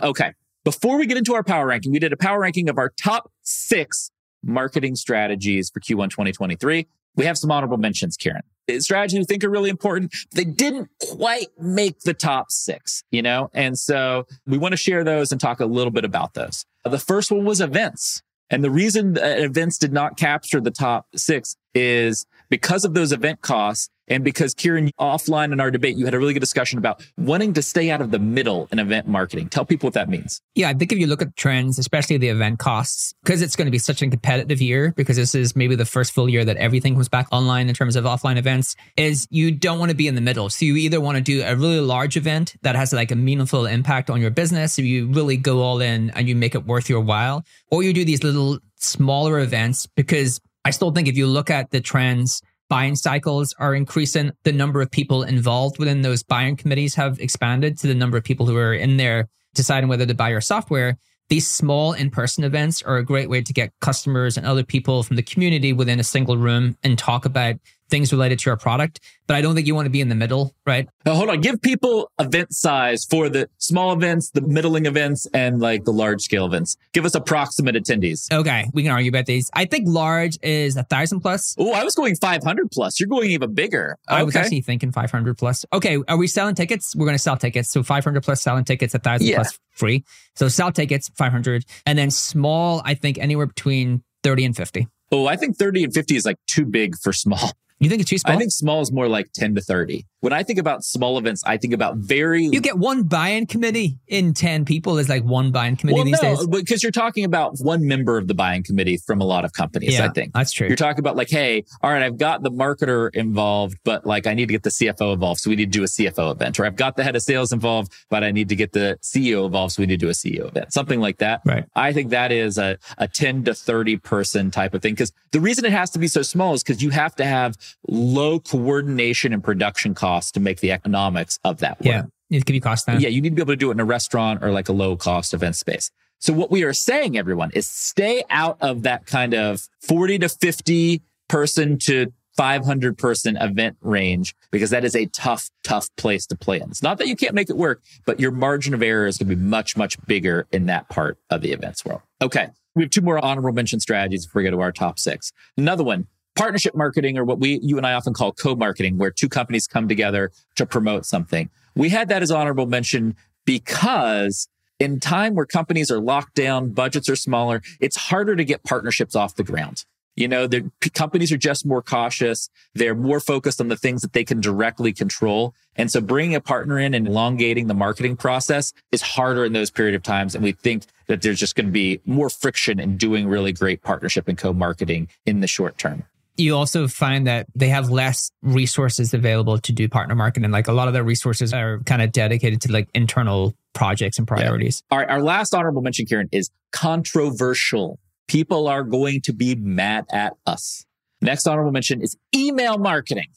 Okay. 0.00 0.32
Before 0.64 0.96
we 0.96 1.06
get 1.06 1.16
into 1.16 1.34
our 1.34 1.42
power 1.42 1.66
ranking, 1.66 1.90
we 1.90 1.98
did 1.98 2.12
a 2.12 2.16
power 2.16 2.38
ranking 2.38 2.68
of 2.68 2.78
our 2.78 2.92
top 3.02 3.32
six 3.42 4.12
marketing 4.44 4.94
strategies 4.94 5.70
for 5.70 5.80
Q1 5.80 6.10
2023. 6.10 6.86
We 7.16 7.24
have 7.24 7.36
some 7.36 7.50
honorable 7.50 7.78
mentions, 7.78 8.16
Kieran. 8.16 8.42
Strategies 8.78 9.18
we 9.18 9.24
think 9.24 9.44
are 9.44 9.50
really 9.50 9.70
important. 9.70 10.14
They 10.32 10.44
didn't 10.44 10.88
quite 11.00 11.48
make 11.58 12.00
the 12.00 12.14
top 12.14 12.50
six, 12.50 13.02
you 13.10 13.22
know? 13.22 13.50
And 13.52 13.78
so 13.78 14.26
we 14.46 14.58
want 14.58 14.72
to 14.72 14.76
share 14.76 15.04
those 15.04 15.32
and 15.32 15.40
talk 15.40 15.60
a 15.60 15.66
little 15.66 15.90
bit 15.90 16.04
about 16.04 16.34
those. 16.34 16.64
The 16.84 16.98
first 16.98 17.30
one 17.30 17.44
was 17.44 17.60
events. 17.60 18.22
And 18.50 18.64
the 18.64 18.70
reason 18.70 19.16
events 19.16 19.78
did 19.78 19.92
not 19.92 20.16
capture 20.16 20.60
the 20.60 20.72
top 20.72 21.06
six 21.14 21.56
is 21.74 22.26
because 22.50 22.84
of 22.84 22.94
those 22.94 23.12
event 23.12 23.40
costs 23.40 23.88
and 24.10 24.24
because 24.24 24.54
Kieran 24.54 24.90
offline 24.98 25.52
in 25.52 25.60
our 25.60 25.70
debate, 25.70 25.96
you 25.96 26.04
had 26.04 26.14
a 26.14 26.18
really 26.18 26.34
good 26.34 26.40
discussion 26.40 26.78
about 26.78 27.00
wanting 27.16 27.52
to 27.54 27.62
stay 27.62 27.90
out 27.90 28.00
of 28.00 28.10
the 28.10 28.18
middle 28.18 28.68
in 28.72 28.80
event 28.80 29.06
marketing. 29.06 29.48
Tell 29.48 29.64
people 29.64 29.86
what 29.86 29.94
that 29.94 30.08
means. 30.08 30.42
Yeah, 30.56 30.68
I 30.68 30.74
think 30.74 30.90
if 30.92 30.98
you 30.98 31.06
look 31.06 31.22
at 31.22 31.36
trends, 31.36 31.78
especially 31.78 32.18
the 32.18 32.28
event 32.28 32.58
costs, 32.58 33.14
because 33.22 33.40
it's 33.40 33.54
going 33.54 33.66
to 33.66 33.70
be 33.70 33.78
such 33.78 34.02
a 34.02 34.08
competitive 34.08 34.60
year, 34.60 34.92
because 34.96 35.16
this 35.16 35.36
is 35.36 35.54
maybe 35.54 35.76
the 35.76 35.84
first 35.84 36.12
full 36.12 36.28
year 36.28 36.44
that 36.44 36.56
everything 36.56 36.94
comes 36.94 37.08
back 37.08 37.28
online 37.30 37.68
in 37.68 37.74
terms 37.74 37.94
of 37.94 38.04
offline 38.04 38.36
events, 38.36 38.74
is 38.96 39.28
you 39.30 39.52
don't 39.52 39.78
want 39.78 39.90
to 39.90 39.96
be 39.96 40.08
in 40.08 40.16
the 40.16 40.20
middle. 40.20 40.50
So 40.50 40.64
you 40.64 40.74
either 40.74 41.00
want 41.00 41.16
to 41.16 41.22
do 41.22 41.42
a 41.42 41.54
really 41.54 41.80
large 41.80 42.16
event 42.16 42.56
that 42.62 42.74
has 42.74 42.92
like 42.92 43.12
a 43.12 43.16
meaningful 43.16 43.66
impact 43.66 44.10
on 44.10 44.20
your 44.20 44.30
business, 44.30 44.74
so 44.74 44.82
you 44.82 45.06
really 45.06 45.36
go 45.36 45.60
all 45.60 45.80
in 45.80 46.10
and 46.10 46.28
you 46.28 46.34
make 46.34 46.56
it 46.56 46.66
worth 46.66 46.90
your 46.90 47.00
while, 47.00 47.44
or 47.70 47.84
you 47.84 47.92
do 47.92 48.04
these 48.04 48.24
little 48.24 48.58
smaller 48.74 49.38
events 49.38 49.86
because 49.86 50.40
I 50.64 50.70
still 50.70 50.90
think 50.90 51.08
if 51.08 51.16
you 51.16 51.26
look 51.26 51.50
at 51.50 51.70
the 51.70 51.80
trends, 51.80 52.42
buying 52.68 52.96
cycles 52.96 53.54
are 53.58 53.74
increasing. 53.74 54.32
The 54.44 54.52
number 54.52 54.80
of 54.80 54.90
people 54.90 55.22
involved 55.22 55.78
within 55.78 56.02
those 56.02 56.22
buying 56.22 56.56
committees 56.56 56.94
have 56.94 57.18
expanded 57.18 57.78
to 57.78 57.86
the 57.86 57.94
number 57.94 58.16
of 58.16 58.24
people 58.24 58.46
who 58.46 58.56
are 58.56 58.74
in 58.74 58.96
there 58.96 59.28
deciding 59.54 59.88
whether 59.88 60.06
to 60.06 60.14
buy 60.14 60.30
your 60.30 60.40
software. 60.40 60.96
These 61.28 61.46
small 61.46 61.92
in 61.92 62.10
person 62.10 62.44
events 62.44 62.82
are 62.82 62.96
a 62.96 63.04
great 63.04 63.28
way 63.28 63.42
to 63.42 63.52
get 63.52 63.72
customers 63.80 64.36
and 64.36 64.46
other 64.46 64.64
people 64.64 65.02
from 65.02 65.16
the 65.16 65.22
community 65.22 65.72
within 65.72 66.00
a 66.00 66.04
single 66.04 66.36
room 66.36 66.76
and 66.82 66.98
talk 66.98 67.24
about 67.24 67.56
things 67.90 68.12
related 68.12 68.38
to 68.40 68.50
your 68.50 68.56
product. 68.56 69.00
But 69.26 69.36
I 69.36 69.42
don't 69.42 69.54
think 69.54 69.66
you 69.66 69.74
want 69.76 69.86
to 69.86 69.90
be 69.90 70.00
in 70.00 70.08
the 70.08 70.14
middle, 70.16 70.54
right? 70.66 70.88
Now, 71.04 71.14
hold 71.14 71.28
on. 71.30 71.40
Give 71.40 71.60
people 71.62 72.10
event 72.18 72.52
size 72.52 73.04
for 73.04 73.28
the 73.28 73.48
small 73.58 73.92
events, 73.92 74.30
the 74.30 74.40
middling 74.40 74.86
events, 74.86 75.26
and 75.32 75.60
like 75.60 75.84
the 75.84 75.92
large 75.92 76.20
scale 76.22 76.46
events. 76.46 76.76
Give 76.92 77.04
us 77.04 77.14
approximate 77.14 77.76
attendees. 77.76 78.32
Okay, 78.32 78.66
we 78.72 78.82
can 78.82 78.90
argue 78.90 79.08
about 79.10 79.26
these. 79.26 79.48
I 79.54 79.66
think 79.66 79.84
large 79.86 80.36
is 80.42 80.76
a 80.76 80.82
thousand 80.82 81.20
plus. 81.20 81.54
Oh, 81.58 81.72
I 81.72 81.84
was 81.84 81.94
going 81.94 82.16
500 82.16 82.70
plus. 82.72 82.98
You're 82.98 83.08
going 83.08 83.30
even 83.30 83.54
bigger. 83.54 83.96
I 84.08 84.22
was 84.24 84.34
actually 84.34 84.62
thinking 84.62 84.90
500 84.90 85.38
plus. 85.38 85.64
Okay, 85.72 85.98
are 86.08 86.16
we 86.16 86.26
selling 86.26 86.54
tickets? 86.56 86.96
We're 86.96 87.06
going 87.06 87.14
to 87.14 87.22
sell 87.22 87.36
tickets. 87.36 87.70
So 87.70 87.82
500 87.82 88.22
plus 88.22 88.42
selling 88.42 88.64
tickets, 88.64 88.94
a 88.94 88.98
1,000 88.98 89.26
Yeah. 89.26 89.36
plus 89.36 89.58
free. 89.70 90.04
So 90.34 90.48
sell 90.48 90.72
tickets, 90.72 91.08
500. 91.16 91.64
And 91.86 91.98
then 91.98 92.10
small, 92.10 92.82
I 92.84 92.94
think 92.94 93.18
anywhere 93.18 93.46
between 93.46 94.02
30 94.24 94.44
and 94.46 94.56
50. 94.56 94.88
Oh, 95.12 95.26
I 95.26 95.36
think 95.36 95.56
30 95.56 95.84
and 95.84 95.94
50 95.94 96.16
is 96.16 96.24
like 96.24 96.36
too 96.46 96.64
big 96.64 96.96
for 97.02 97.12
small. 97.12 97.52
You 97.80 97.88
think 97.88 98.02
it's 98.02 98.10
too 98.10 98.18
small? 98.18 98.34
I 98.34 98.36
think 98.36 98.52
small 98.52 98.82
is 98.82 98.92
more 98.92 99.08
like 99.08 99.32
10 99.32 99.54
to 99.54 99.60
30. 99.62 100.06
When 100.20 100.34
I 100.34 100.42
think 100.42 100.58
about 100.58 100.84
small 100.84 101.16
events, 101.16 101.42
I 101.46 101.56
think 101.56 101.72
about 101.72 101.96
very. 101.96 102.44
You 102.44 102.60
get 102.60 102.78
one 102.78 103.04
buy-in 103.04 103.46
committee 103.46 103.98
in 104.06 104.34
10 104.34 104.66
people 104.66 104.98
is 104.98 105.08
like 105.08 105.24
one 105.24 105.50
buy-in 105.50 105.76
committee 105.76 105.94
well, 105.94 106.04
these 106.04 106.22
no, 106.22 106.36
days. 106.36 106.46
because 106.46 106.82
you're 106.82 106.92
talking 106.92 107.24
about 107.24 107.56
one 107.58 107.86
member 107.86 108.18
of 108.18 108.28
the 108.28 108.34
buying 108.34 108.62
committee 108.62 108.98
from 108.98 109.22
a 109.22 109.24
lot 109.24 109.46
of 109.46 109.54
companies, 109.54 109.94
Yeah, 109.94 110.04
I 110.04 110.08
think. 110.10 110.34
that's 110.34 110.52
true. 110.52 110.66
You're 110.66 110.76
talking 110.76 110.98
about 110.98 111.16
like, 111.16 111.30
hey, 111.30 111.64
all 111.82 111.90
right, 111.90 112.02
I've 112.02 112.18
got 112.18 112.42
the 112.42 112.50
marketer 112.50 113.08
involved, 113.14 113.78
but 113.82 114.04
like 114.06 114.26
I 114.26 114.34
need 114.34 114.48
to 114.48 114.52
get 114.52 114.62
the 114.62 114.70
CFO 114.70 115.14
involved. 115.14 115.40
So 115.40 115.48
we 115.48 115.56
need 115.56 115.72
to 115.72 115.78
do 115.78 115.84
a 115.84 115.86
CFO 115.86 116.32
event. 116.32 116.60
Or 116.60 116.66
I've 116.66 116.76
got 116.76 116.96
the 116.96 117.02
head 117.02 117.16
of 117.16 117.22
sales 117.22 117.50
involved, 117.50 117.90
but 118.10 118.22
I 118.22 118.30
need 118.30 118.50
to 118.50 118.56
get 118.56 118.72
the 118.72 118.98
CEO 119.00 119.46
involved. 119.46 119.72
So 119.72 119.82
we 119.82 119.86
need 119.86 120.00
to 120.00 120.06
do 120.06 120.10
a 120.10 120.12
CEO 120.12 120.48
event. 120.48 120.74
Something 120.74 121.00
like 121.00 121.16
that. 121.18 121.40
Right. 121.46 121.64
I 121.74 121.94
think 121.94 122.10
that 122.10 122.30
is 122.30 122.58
a, 122.58 122.76
a 122.98 123.08
10 123.08 123.44
to 123.44 123.54
30 123.54 123.96
person 123.96 124.50
type 124.50 124.74
of 124.74 124.82
thing. 124.82 124.96
Cause 124.96 125.12
the 125.30 125.40
reason 125.40 125.64
it 125.64 125.72
has 125.72 125.88
to 125.90 125.98
be 125.98 126.08
so 126.08 126.20
small 126.20 126.52
is 126.52 126.62
because 126.62 126.82
you 126.82 126.90
have 126.90 127.14
to 127.16 127.24
have 127.24 127.56
low 127.88 128.38
coordination 128.38 129.32
and 129.32 129.42
production 129.42 129.94
costs 129.94 130.09
to 130.32 130.40
make 130.40 130.60
the 130.60 130.72
economics 130.72 131.38
of 131.44 131.58
that 131.58 131.78
work. 131.80 131.86
Yeah. 131.86 132.02
It 132.30 132.46
could 132.46 132.52
be 132.52 132.60
cost 132.60 132.86
down. 132.86 133.00
Yeah, 133.00 133.08
you 133.08 133.20
need 133.20 133.30
to 133.30 133.34
be 133.34 133.42
able 133.42 133.52
to 133.52 133.56
do 133.56 133.70
it 133.70 133.74
in 133.74 133.80
a 133.80 133.84
restaurant 133.84 134.42
or 134.42 134.52
like 134.52 134.68
a 134.68 134.72
low 134.72 134.96
cost 134.96 135.34
event 135.34 135.56
space. 135.56 135.90
So 136.20 136.32
what 136.32 136.50
we 136.50 136.64
are 136.64 136.72
saying, 136.72 137.16
everyone, 137.16 137.50
is 137.54 137.66
stay 137.66 138.22
out 138.30 138.58
of 138.60 138.82
that 138.82 139.06
kind 139.06 139.34
of 139.34 139.68
40 139.80 140.18
to 140.20 140.28
50 140.28 141.02
person 141.28 141.78
to 141.78 142.12
500 142.36 142.96
person 142.96 143.36
event 143.36 143.76
range 143.80 144.34
because 144.50 144.70
that 144.70 144.84
is 144.84 144.94
a 144.94 145.06
tough, 145.06 145.50
tough 145.64 145.88
place 145.96 146.26
to 146.26 146.36
play 146.36 146.60
in. 146.60 146.70
It's 146.70 146.82
not 146.82 146.98
that 146.98 147.08
you 147.08 147.16
can't 147.16 147.34
make 147.34 147.50
it 147.50 147.56
work, 147.56 147.82
but 148.06 148.20
your 148.20 148.30
margin 148.30 148.74
of 148.74 148.82
error 148.82 149.06
is 149.06 149.18
going 149.18 149.28
to 149.28 149.36
be 149.36 149.42
much, 149.42 149.76
much 149.76 149.96
bigger 150.06 150.46
in 150.52 150.66
that 150.66 150.88
part 150.88 151.18
of 151.30 151.40
the 151.42 151.52
events 151.52 151.84
world. 151.84 152.02
Okay. 152.22 152.48
We 152.74 152.82
have 152.82 152.90
two 152.90 153.00
more 153.00 153.22
honorable 153.22 153.52
mention 153.52 153.80
strategies 153.80 154.26
before 154.26 154.40
we 154.40 154.44
go 154.44 154.52
to 154.52 154.60
our 154.60 154.72
top 154.72 154.98
six. 154.98 155.32
Another 155.56 155.82
one, 155.82 156.06
partnership 156.36 156.74
marketing 156.74 157.18
or 157.18 157.24
what 157.24 157.38
we, 157.38 157.60
you 157.62 157.76
and 157.76 157.86
I 157.86 157.92
often 157.92 158.14
call 158.14 158.32
co-marketing, 158.32 158.98
where 158.98 159.10
two 159.10 159.28
companies 159.28 159.66
come 159.66 159.88
together 159.88 160.30
to 160.56 160.66
promote 160.66 161.06
something. 161.06 161.50
We 161.74 161.90
had 161.90 162.08
that 162.08 162.22
as 162.22 162.30
honorable 162.30 162.66
mention 162.66 163.16
because 163.44 164.48
in 164.78 165.00
time 165.00 165.34
where 165.34 165.46
companies 165.46 165.90
are 165.90 166.00
locked 166.00 166.34
down, 166.34 166.70
budgets 166.70 167.08
are 167.08 167.16
smaller, 167.16 167.62
it's 167.80 167.96
harder 167.96 168.36
to 168.36 168.44
get 168.44 168.64
partnerships 168.64 169.14
off 169.14 169.34
the 169.34 169.44
ground. 169.44 169.84
You 170.16 170.28
know, 170.28 170.46
the 170.46 170.70
companies 170.92 171.30
are 171.32 171.38
just 171.38 171.64
more 171.64 171.80
cautious. 171.80 172.50
They're 172.74 172.94
more 172.94 173.20
focused 173.20 173.60
on 173.60 173.68
the 173.68 173.76
things 173.76 174.02
that 174.02 174.12
they 174.12 174.24
can 174.24 174.40
directly 174.40 174.92
control. 174.92 175.54
And 175.76 175.90
so 175.90 176.00
bringing 176.00 176.34
a 176.34 176.40
partner 176.40 176.78
in 176.78 176.94
and 176.94 177.06
elongating 177.06 177.68
the 177.68 177.74
marketing 177.74 178.16
process 178.16 178.72
is 178.92 179.02
harder 179.02 179.44
in 179.44 179.52
those 179.52 179.70
period 179.70 179.94
of 179.94 180.02
times. 180.02 180.34
And 180.34 180.42
we 180.42 180.52
think 180.52 180.84
that 181.06 181.22
there's 181.22 181.38
just 181.38 181.54
going 181.54 181.66
to 181.66 181.72
be 181.72 182.00
more 182.04 182.28
friction 182.28 182.80
in 182.80 182.96
doing 182.96 183.28
really 183.28 183.52
great 183.52 183.82
partnership 183.82 184.28
and 184.28 184.36
co-marketing 184.36 185.08
in 185.26 185.40
the 185.40 185.46
short 185.46 185.78
term. 185.78 186.04
You 186.40 186.56
also 186.56 186.88
find 186.88 187.26
that 187.26 187.46
they 187.54 187.68
have 187.68 187.90
less 187.90 188.30
resources 188.42 189.12
available 189.12 189.58
to 189.58 189.72
do 189.72 189.88
partner 189.88 190.14
marketing. 190.14 190.50
Like 190.50 190.68
a 190.68 190.72
lot 190.72 190.88
of 190.88 190.94
their 190.94 191.04
resources 191.04 191.52
are 191.52 191.80
kind 191.80 192.00
of 192.00 192.12
dedicated 192.12 192.62
to 192.62 192.72
like 192.72 192.88
internal 192.94 193.54
projects 193.74 194.18
and 194.18 194.26
priorities. 194.26 194.82
All 194.90 194.98
right. 194.98 195.08
Our 195.08 195.22
last 195.22 195.54
honorable 195.54 195.82
mention, 195.82 196.06
Kieran, 196.06 196.28
is 196.32 196.50
controversial. 196.72 197.98
People 198.26 198.68
are 198.68 198.84
going 198.84 199.20
to 199.22 199.32
be 199.32 199.54
mad 199.54 200.06
at 200.12 200.32
us. 200.46 200.84
Next 201.20 201.46
honorable 201.46 201.72
mention 201.72 202.00
is 202.00 202.16
email 202.34 202.78
marketing. 202.78 203.28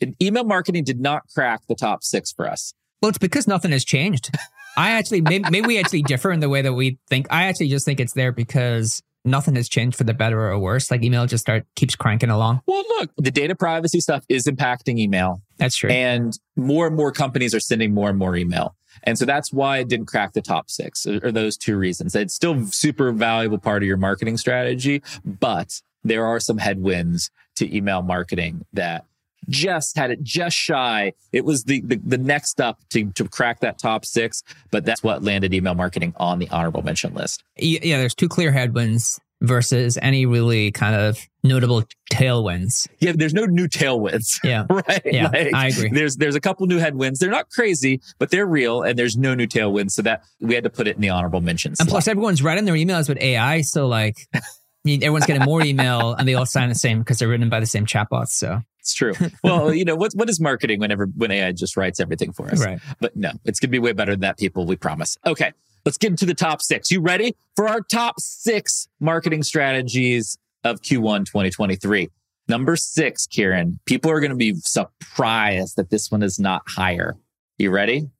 And 0.00 0.14
email 0.22 0.44
marketing 0.44 0.84
did 0.84 1.00
not 1.00 1.22
crack 1.34 1.62
the 1.68 1.74
top 1.74 2.04
six 2.04 2.32
for 2.32 2.48
us. 2.48 2.72
Well, 3.02 3.08
it's 3.08 3.18
because 3.18 3.48
nothing 3.48 3.72
has 3.72 3.84
changed. 3.84 4.30
I 4.76 4.92
actually, 4.92 5.20
maybe, 5.20 5.48
maybe 5.50 5.66
we 5.66 5.78
actually 5.78 6.02
differ 6.02 6.32
in 6.32 6.40
the 6.40 6.48
way 6.48 6.62
that 6.62 6.72
we 6.72 6.98
think. 7.08 7.26
I 7.30 7.44
actually 7.44 7.68
just 7.68 7.84
think 7.84 8.00
it's 8.00 8.12
there 8.12 8.32
because 8.32 9.02
nothing 9.24 9.54
has 9.56 9.68
changed 9.68 9.96
for 9.96 10.04
the 10.04 10.14
better 10.14 10.40
or 10.50 10.58
worse. 10.58 10.90
Like 10.90 11.02
email 11.02 11.26
just 11.26 11.42
start 11.44 11.64
keeps 11.76 11.96
cranking 11.96 12.30
along. 12.30 12.60
Well, 12.66 12.84
look, 12.98 13.10
the 13.16 13.30
data 13.30 13.54
privacy 13.54 14.00
stuff 14.00 14.24
is 14.28 14.46
impacting 14.46 14.98
email 14.98 15.42
That's 15.58 15.76
true. 15.76 15.90
and 15.90 16.38
more 16.56 16.86
and 16.86 16.96
more 16.96 17.12
companies 17.12 17.54
are 17.54 17.60
sending 17.60 17.94
more 17.94 18.10
and 18.10 18.18
more 18.18 18.36
email. 18.36 18.76
And 19.02 19.18
so 19.18 19.24
that's 19.24 19.52
why 19.52 19.78
it 19.78 19.88
didn't 19.88 20.06
crack 20.06 20.34
the 20.34 20.42
top 20.42 20.70
six 20.70 21.04
or 21.06 21.32
those 21.32 21.56
two 21.56 21.76
reasons. 21.76 22.14
It's 22.14 22.34
still 22.34 22.66
super 22.66 23.10
valuable 23.12 23.58
part 23.58 23.82
of 23.82 23.86
your 23.86 23.96
marketing 23.96 24.36
strategy, 24.36 25.02
but 25.24 25.80
there 26.04 26.24
are 26.24 26.38
some 26.38 26.58
headwinds 26.58 27.30
to 27.56 27.76
email 27.76 28.02
marketing 28.02 28.64
that 28.72 29.04
just 29.48 29.96
had 29.96 30.10
it 30.10 30.22
just 30.22 30.56
shy. 30.56 31.12
It 31.32 31.44
was 31.44 31.64
the, 31.64 31.80
the, 31.82 31.96
the 32.04 32.18
next 32.18 32.60
up 32.60 32.78
to, 32.90 33.10
to 33.12 33.28
crack 33.28 33.60
that 33.60 33.78
top 33.78 34.04
six, 34.04 34.42
but 34.70 34.84
that's 34.84 35.02
what 35.02 35.22
landed 35.22 35.52
email 35.54 35.74
marketing 35.74 36.14
on 36.16 36.38
the 36.38 36.48
honorable 36.50 36.82
mention 36.82 37.14
list. 37.14 37.42
Yeah, 37.56 37.98
there's 37.98 38.14
two 38.14 38.28
clear 38.28 38.52
headwinds 38.52 39.20
versus 39.40 39.98
any 40.00 40.24
really 40.24 40.70
kind 40.70 40.94
of 40.94 41.18
notable 41.42 41.82
tailwinds. 42.10 42.88
Yeah, 43.00 43.12
there's 43.14 43.34
no 43.34 43.44
new 43.44 43.68
tailwinds. 43.68 44.38
Yeah. 44.44 44.64
right? 44.70 45.02
Yeah, 45.04 45.30
I 45.32 45.68
agree. 45.68 45.90
There's 45.90 46.16
there's 46.16 46.34
a 46.34 46.40
couple 46.40 46.66
new 46.66 46.78
headwinds. 46.78 47.18
They're 47.18 47.30
not 47.30 47.50
crazy, 47.50 48.00
but 48.18 48.30
they're 48.30 48.46
real, 48.46 48.82
and 48.82 48.98
there's 48.98 49.16
no 49.16 49.34
new 49.34 49.46
tailwinds. 49.46 49.92
So 49.92 50.02
that 50.02 50.22
we 50.40 50.54
had 50.54 50.64
to 50.64 50.70
put 50.70 50.86
it 50.86 50.96
in 50.96 51.02
the 51.02 51.10
honorable 51.10 51.40
mentions. 51.40 51.80
And 51.80 51.88
plus, 51.88 52.08
everyone's 52.08 52.42
writing 52.42 52.64
their 52.64 52.74
emails 52.74 53.08
with 53.08 53.18
AI. 53.18 53.62
So, 53.62 53.86
like, 53.86 54.16
you- 54.84 54.96
everyone's 54.96 55.26
getting 55.26 55.42
more 55.44 55.62
email 55.62 56.14
and 56.14 56.26
they 56.28 56.34
all 56.34 56.46
sign 56.46 56.68
the 56.68 56.74
same 56.74 57.00
because 57.00 57.18
they're 57.18 57.28
written 57.28 57.48
by 57.48 57.60
the 57.60 57.66
same 57.66 57.86
chatbots. 57.86 58.28
So, 58.30 58.60
It's 58.84 58.92
true. 58.92 59.14
Well, 59.42 59.72
you 59.72 59.86
know 59.86 59.96
what 59.96 60.12
what 60.12 60.28
is 60.28 60.38
marketing 60.38 60.78
whenever 60.78 61.06
when 61.16 61.30
AI 61.30 61.52
just 61.52 61.74
writes 61.74 62.00
everything 62.00 62.32
for 62.32 62.50
us? 62.50 62.62
Right. 62.62 62.78
But 63.00 63.16
no, 63.16 63.30
it's 63.46 63.58
gonna 63.58 63.70
be 63.70 63.78
way 63.78 63.92
better 63.92 64.12
than 64.12 64.20
that, 64.20 64.36
people. 64.36 64.66
We 64.66 64.76
promise. 64.76 65.16
Okay, 65.24 65.52
let's 65.86 65.96
get 65.96 66.10
into 66.10 66.26
the 66.26 66.34
top 66.34 66.60
six. 66.60 66.90
You 66.90 67.00
ready 67.00 67.34
for 67.56 67.66
our 67.66 67.80
top 67.80 68.20
six 68.20 68.86
marketing 69.00 69.42
strategies 69.42 70.36
of 70.64 70.82
Q1 70.82 71.24
2023? 71.24 72.10
Number 72.46 72.76
six, 72.76 73.26
Kieran. 73.26 73.80
People 73.86 74.10
are 74.10 74.20
gonna 74.20 74.36
be 74.36 74.54
surprised 74.56 75.76
that 75.76 75.88
this 75.88 76.10
one 76.10 76.22
is 76.22 76.38
not 76.38 76.60
higher. 76.68 77.16
You 77.56 77.70
ready? 77.70 78.10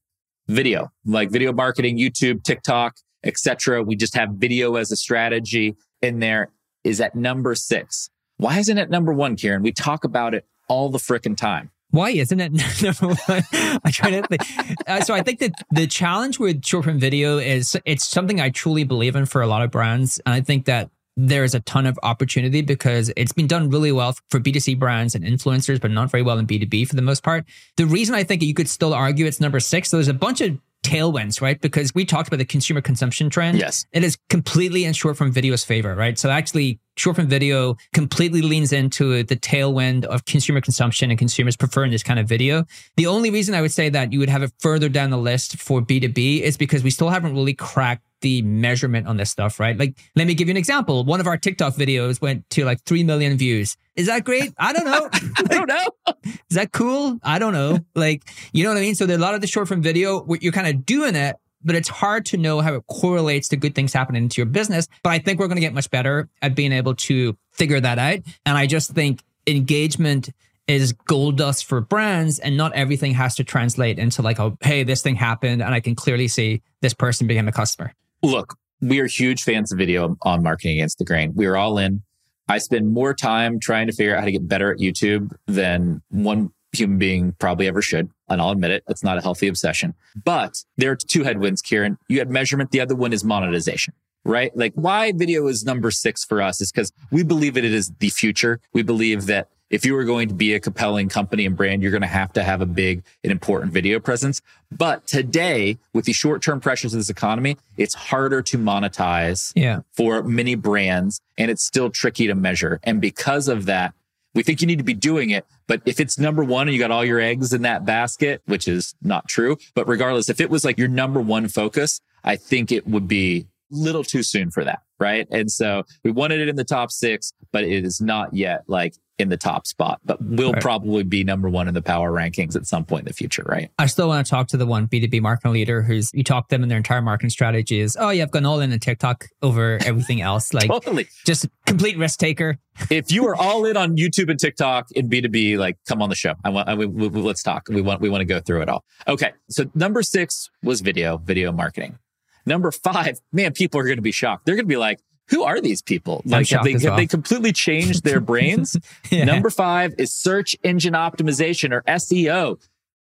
Video, 0.48 0.90
like 1.04 1.30
video 1.30 1.52
marketing, 1.52 1.98
YouTube, 1.98 2.42
TikTok, 2.42 2.96
etc. 3.22 3.82
We 3.82 3.96
just 3.96 4.16
have 4.16 4.30
video 4.30 4.76
as 4.76 4.90
a 4.90 4.96
strategy 4.96 5.76
in 6.00 6.20
there. 6.20 6.52
Is 6.84 7.02
at 7.02 7.14
number 7.14 7.54
six. 7.54 8.08
Why 8.38 8.58
isn't 8.58 8.78
it 8.78 8.90
number 8.90 9.12
one, 9.12 9.36
Kieran? 9.36 9.62
We 9.62 9.72
talk 9.72 10.04
about 10.04 10.34
it 10.34 10.46
all 10.68 10.88
the 10.88 10.98
frickin' 10.98 11.36
time. 11.36 11.70
why 11.90 12.10
isn't 12.10 12.40
it 12.40 12.52
number 12.82 13.14
one? 13.26 13.42
I 13.84 13.90
try 13.90 14.10
to 14.10 14.22
think. 14.22 14.42
Uh, 14.86 15.00
so, 15.00 15.14
I 15.14 15.22
think 15.22 15.38
that 15.40 15.52
the 15.70 15.86
challenge 15.86 16.38
with 16.38 16.64
short 16.64 16.84
form 16.84 16.98
video 16.98 17.38
is 17.38 17.76
it's 17.84 18.06
something 18.08 18.40
I 18.40 18.50
truly 18.50 18.84
believe 18.84 19.14
in 19.16 19.26
for 19.26 19.42
a 19.42 19.46
lot 19.46 19.62
of 19.62 19.70
brands. 19.70 20.20
And 20.26 20.34
I 20.34 20.40
think 20.40 20.64
that 20.66 20.90
there's 21.16 21.54
a 21.54 21.60
ton 21.60 21.86
of 21.86 21.96
opportunity 22.02 22.60
because 22.60 23.12
it's 23.16 23.32
been 23.32 23.46
done 23.46 23.70
really 23.70 23.92
well 23.92 24.16
for 24.30 24.40
B2C 24.40 24.76
brands 24.78 25.14
and 25.14 25.24
influencers, 25.24 25.80
but 25.80 25.92
not 25.92 26.10
very 26.10 26.22
well 26.24 26.38
in 26.38 26.46
B2B 26.46 26.88
for 26.88 26.96
the 26.96 27.02
most 27.02 27.22
part. 27.22 27.44
The 27.76 27.86
reason 27.86 28.16
I 28.16 28.24
think 28.24 28.42
you 28.42 28.54
could 28.54 28.68
still 28.68 28.92
argue 28.92 29.24
it's 29.26 29.40
number 29.40 29.60
six, 29.60 29.90
so 29.90 29.96
there's 29.96 30.08
a 30.08 30.14
bunch 30.14 30.40
of 30.40 30.58
tailwinds, 30.84 31.40
right? 31.40 31.60
Because 31.60 31.92
we 31.94 32.04
talked 32.04 32.28
about 32.28 32.36
the 32.36 32.44
consumer 32.44 32.80
consumption 32.80 33.30
trend. 33.30 33.58
Yes. 33.58 33.86
It 33.92 34.04
is 34.04 34.16
completely 34.28 34.84
in 34.84 34.92
short 34.92 35.16
form 35.16 35.32
video's 35.32 35.64
favor, 35.64 35.94
right? 35.94 36.16
So 36.18 36.30
actually 36.30 36.78
short 36.96 37.16
form 37.16 37.28
video 37.28 37.76
completely 37.92 38.42
leans 38.42 38.72
into 38.72 39.24
the 39.24 39.36
tailwind 39.36 40.04
of 40.04 40.24
consumer 40.26 40.60
consumption 40.60 41.10
and 41.10 41.18
consumers 41.18 41.56
preferring 41.56 41.90
this 41.90 42.02
kind 42.02 42.20
of 42.20 42.28
video. 42.28 42.64
The 42.96 43.06
only 43.06 43.30
reason 43.30 43.54
I 43.54 43.62
would 43.62 43.72
say 43.72 43.88
that 43.88 44.12
you 44.12 44.20
would 44.20 44.28
have 44.28 44.42
it 44.42 44.52
further 44.60 44.88
down 44.88 45.10
the 45.10 45.18
list 45.18 45.56
for 45.56 45.80
B2B 45.80 46.42
is 46.42 46.56
because 46.56 46.84
we 46.84 46.90
still 46.90 47.08
haven't 47.08 47.34
really 47.34 47.54
cracked 47.54 48.04
the 48.24 48.40
measurement 48.40 49.06
on 49.06 49.18
this 49.18 49.30
stuff, 49.30 49.60
right? 49.60 49.76
Like, 49.76 49.98
let 50.16 50.26
me 50.26 50.32
give 50.32 50.48
you 50.48 50.52
an 50.52 50.56
example. 50.56 51.04
One 51.04 51.20
of 51.20 51.26
our 51.26 51.36
TikTok 51.36 51.74
videos 51.74 52.22
went 52.22 52.48
to 52.50 52.64
like 52.64 52.82
3 52.84 53.04
million 53.04 53.36
views. 53.36 53.76
Is 53.96 54.06
that 54.06 54.24
great? 54.24 54.54
I 54.56 54.72
don't 54.72 54.86
know. 54.86 55.10
I 55.36 55.42
don't 55.42 55.68
know. 55.68 56.14
Is 56.24 56.56
that 56.56 56.72
cool? 56.72 57.18
I 57.22 57.38
don't 57.38 57.52
know. 57.52 57.80
Like, 57.94 58.22
you 58.54 58.64
know 58.64 58.70
what 58.70 58.78
I 58.78 58.80
mean? 58.80 58.94
So 58.94 59.04
a 59.04 59.18
lot 59.18 59.34
of 59.34 59.42
the 59.42 59.46
short 59.46 59.68
form 59.68 59.82
video 59.82 60.24
you're 60.40 60.52
kind 60.52 60.66
of 60.66 60.86
doing 60.86 61.14
it, 61.16 61.36
but 61.62 61.74
it's 61.74 61.90
hard 61.90 62.24
to 62.26 62.38
know 62.38 62.62
how 62.62 62.72
it 62.72 62.86
correlates 62.86 63.48
to 63.48 63.58
good 63.58 63.74
things 63.74 63.92
happening 63.92 64.26
to 64.30 64.40
your 64.40 64.46
business. 64.46 64.88
But 65.02 65.10
I 65.10 65.18
think 65.18 65.38
we're 65.38 65.48
going 65.48 65.56
to 65.56 65.60
get 65.60 65.74
much 65.74 65.90
better 65.90 66.30
at 66.40 66.54
being 66.54 66.72
able 66.72 66.94
to 66.94 67.36
figure 67.52 67.78
that 67.78 67.98
out. 67.98 68.20
And 68.46 68.56
I 68.56 68.66
just 68.66 68.92
think 68.92 69.22
engagement 69.46 70.30
is 70.66 70.94
gold 70.94 71.36
dust 71.36 71.66
for 71.66 71.82
brands 71.82 72.38
and 72.38 72.56
not 72.56 72.72
everything 72.72 73.12
has 73.12 73.34
to 73.34 73.44
translate 73.44 73.98
into 73.98 74.22
like, 74.22 74.40
oh, 74.40 74.56
hey, 74.62 74.82
this 74.82 75.02
thing 75.02 75.14
happened 75.14 75.60
and 75.60 75.74
I 75.74 75.80
can 75.80 75.94
clearly 75.94 76.26
see 76.26 76.62
this 76.80 76.94
person 76.94 77.26
became 77.26 77.48
a 77.48 77.52
customer. 77.52 77.92
Look, 78.24 78.56
we 78.80 79.00
are 79.00 79.06
huge 79.06 79.42
fans 79.42 79.70
of 79.70 79.78
video 79.78 80.16
on 80.22 80.42
marketing 80.42 80.78
against 80.78 80.98
the 80.98 81.04
grain. 81.04 81.32
We 81.34 81.44
are 81.44 81.58
all 81.58 81.76
in. 81.76 82.02
I 82.48 82.56
spend 82.56 82.90
more 82.92 83.12
time 83.12 83.60
trying 83.60 83.86
to 83.86 83.92
figure 83.92 84.14
out 84.14 84.20
how 84.20 84.24
to 84.24 84.32
get 84.32 84.48
better 84.48 84.72
at 84.72 84.78
YouTube 84.78 85.34
than 85.46 86.00
one 86.08 86.50
human 86.72 86.98
being 86.98 87.32
probably 87.38 87.68
ever 87.68 87.82
should. 87.82 88.10
And 88.28 88.40
I'll 88.40 88.50
admit 88.50 88.70
it, 88.70 88.82
it's 88.88 89.04
not 89.04 89.18
a 89.18 89.20
healthy 89.20 89.46
obsession. 89.46 89.94
But 90.24 90.64
there 90.78 90.90
are 90.90 90.96
two 90.96 91.22
headwinds, 91.22 91.60
Kieran. 91.60 91.98
You 92.08 92.18
had 92.18 92.30
measurement. 92.30 92.70
The 92.70 92.80
other 92.80 92.94
one 92.94 93.12
is 93.12 93.24
monetization, 93.24 93.92
right? 94.24 94.56
Like 94.56 94.72
why 94.74 95.12
video 95.12 95.46
is 95.46 95.64
number 95.64 95.90
six 95.90 96.24
for 96.24 96.40
us 96.40 96.62
is 96.62 96.72
because 96.72 96.92
we 97.10 97.24
believe 97.24 97.54
that 97.54 97.64
it 97.64 97.74
is 97.74 97.92
the 97.98 98.08
future. 98.08 98.58
We 98.72 98.82
believe 98.82 99.26
that 99.26 99.48
if 99.70 99.84
you 99.84 99.96
are 99.96 100.04
going 100.04 100.28
to 100.28 100.34
be 100.34 100.54
a 100.54 100.60
compelling 100.60 101.08
company 101.08 101.46
and 101.46 101.56
brand, 101.56 101.82
you're 101.82 101.90
going 101.90 102.02
to 102.02 102.06
have 102.06 102.32
to 102.34 102.42
have 102.42 102.60
a 102.60 102.66
big 102.66 103.02
and 103.22 103.32
important 103.32 103.72
video 103.72 103.98
presence. 103.98 104.40
But 104.70 105.06
today, 105.06 105.78
with 105.92 106.04
the 106.04 106.12
short 106.12 106.42
term 106.42 106.60
pressures 106.60 106.94
of 106.94 107.00
this 107.00 107.10
economy, 107.10 107.56
it's 107.76 107.94
harder 107.94 108.42
to 108.42 108.58
monetize 108.58 109.52
Yeah. 109.54 109.80
for 109.92 110.22
many 110.22 110.54
brands 110.54 111.20
and 111.38 111.50
it's 111.50 111.64
still 111.64 111.90
tricky 111.90 112.26
to 112.26 112.34
measure. 112.34 112.80
And 112.84 113.00
because 113.00 113.48
of 113.48 113.66
that, 113.66 113.94
We 114.36 114.42
think 114.42 114.60
you 114.60 114.66
need 114.66 114.78
to 114.78 114.84
be 114.84 114.94
doing 114.94 115.30
it. 115.30 115.46
But 115.68 115.80
if 115.86 116.00
it's 116.00 116.18
number 116.18 116.42
one 116.42 116.66
and 116.66 116.74
you 116.74 116.80
got 116.80 116.90
all 116.90 117.04
your 117.04 117.20
eggs 117.20 117.52
in 117.52 117.62
that 117.62 117.84
basket, 117.84 118.42
which 118.46 118.66
is 118.66 118.92
not 119.00 119.28
true, 119.28 119.56
but 119.76 119.86
regardless, 119.86 120.28
if 120.28 120.40
it 120.40 120.50
was 120.50 120.64
like 120.64 120.76
your 120.76 120.88
number 120.88 121.20
one 121.20 121.46
focus, 121.46 122.00
I 122.24 122.34
think 122.34 122.72
it 122.72 122.84
would 122.84 123.06
be 123.06 123.46
a 123.72 123.76
little 123.76 124.02
too 124.02 124.24
soon 124.24 124.50
for 124.50 124.64
that. 124.64 124.80
Right. 124.98 125.28
And 125.30 125.52
so 125.52 125.84
we 126.02 126.10
wanted 126.10 126.40
it 126.40 126.48
in 126.48 126.56
the 126.56 126.64
top 126.64 126.90
six, 126.90 127.32
but 127.52 127.62
it 127.62 127.84
is 127.84 128.00
not 128.00 128.34
yet 128.34 128.64
like 128.66 128.94
in 129.18 129.28
the 129.28 129.36
top 129.36 129.66
spot, 129.66 130.00
but 130.04 130.20
will 130.22 130.52
right. 130.52 130.62
probably 130.62 131.04
be 131.04 131.22
number 131.22 131.48
one 131.48 131.68
in 131.68 131.74
the 131.74 131.82
power 131.82 132.10
rankings 132.10 132.56
at 132.56 132.66
some 132.66 132.84
point 132.84 133.02
in 133.02 133.06
the 133.06 133.12
future, 133.12 133.44
right? 133.46 133.70
I 133.78 133.86
still 133.86 134.08
want 134.08 134.26
to 134.26 134.30
talk 134.30 134.48
to 134.48 134.56
the 134.56 134.66
one 134.66 134.88
B2B 134.88 135.20
marketing 135.20 135.52
leader 135.52 135.82
who's 135.82 136.10
you 136.12 136.24
talk 136.24 136.48
them 136.48 136.62
and 136.62 136.70
their 136.70 136.78
entire 136.78 137.02
marketing 137.02 137.30
strategy 137.30 137.80
is, 137.80 137.96
oh 137.98 138.10
yeah, 138.10 138.24
I've 138.24 138.32
gone 138.32 138.44
all 138.44 138.60
in 138.60 138.72
on 138.72 138.78
TikTok 138.78 139.26
over 139.42 139.78
everything 139.84 140.20
else. 140.20 140.34
Like 140.54 140.68
totally 140.68 141.08
just 141.26 141.48
complete 141.66 141.98
risk 141.98 142.20
taker. 142.20 142.58
if 142.88 143.10
you 143.10 143.26
are 143.26 143.34
all 143.34 143.64
in 143.64 143.76
on 143.76 143.96
YouTube 143.96 144.30
and 144.30 144.38
TikTok 144.38 144.92
in 144.92 145.08
B2B, 145.08 145.58
like 145.58 145.78
come 145.88 146.00
on 146.00 146.10
the 146.10 146.14
show. 146.14 146.34
I 146.44 146.50
want, 146.50 146.68
I, 146.68 146.74
we, 146.74 146.86
we, 146.86 147.08
let's 147.08 147.42
talk. 147.42 147.66
We 147.68 147.80
want, 147.80 148.00
we 148.00 148.08
want 148.08 148.20
to 148.20 148.24
go 148.24 148.38
through 148.38 148.62
it 148.62 148.68
all. 148.68 148.84
Okay. 149.08 149.32
So 149.50 149.64
number 149.74 150.02
six 150.02 150.48
was 150.62 150.80
video, 150.80 151.16
video 151.16 151.50
marketing. 151.50 151.98
Number 152.46 152.70
five, 152.70 153.18
man, 153.32 153.52
people 153.52 153.80
are 153.80 153.84
going 153.84 153.96
to 153.96 154.02
be 154.02 154.12
shocked. 154.12 154.46
They're 154.46 154.54
going 154.54 154.66
to 154.66 154.68
be 154.68 154.76
like, 154.76 155.00
who 155.28 155.42
are 155.42 155.60
these 155.60 155.82
people? 155.82 156.22
Like 156.24 156.48
have 156.50 156.64
they, 156.64 156.76
well. 156.76 156.96
they 156.96 157.06
completely 157.06 157.52
changed 157.52 158.04
their 158.04 158.20
brains? 158.32 158.76
yeah. 159.10 159.24
Number 159.24 159.50
five 159.50 159.94
is 159.98 160.12
search 160.12 160.56
engine 160.62 160.94
optimization 160.94 161.72
or 161.72 161.82
SEO. 161.82 162.60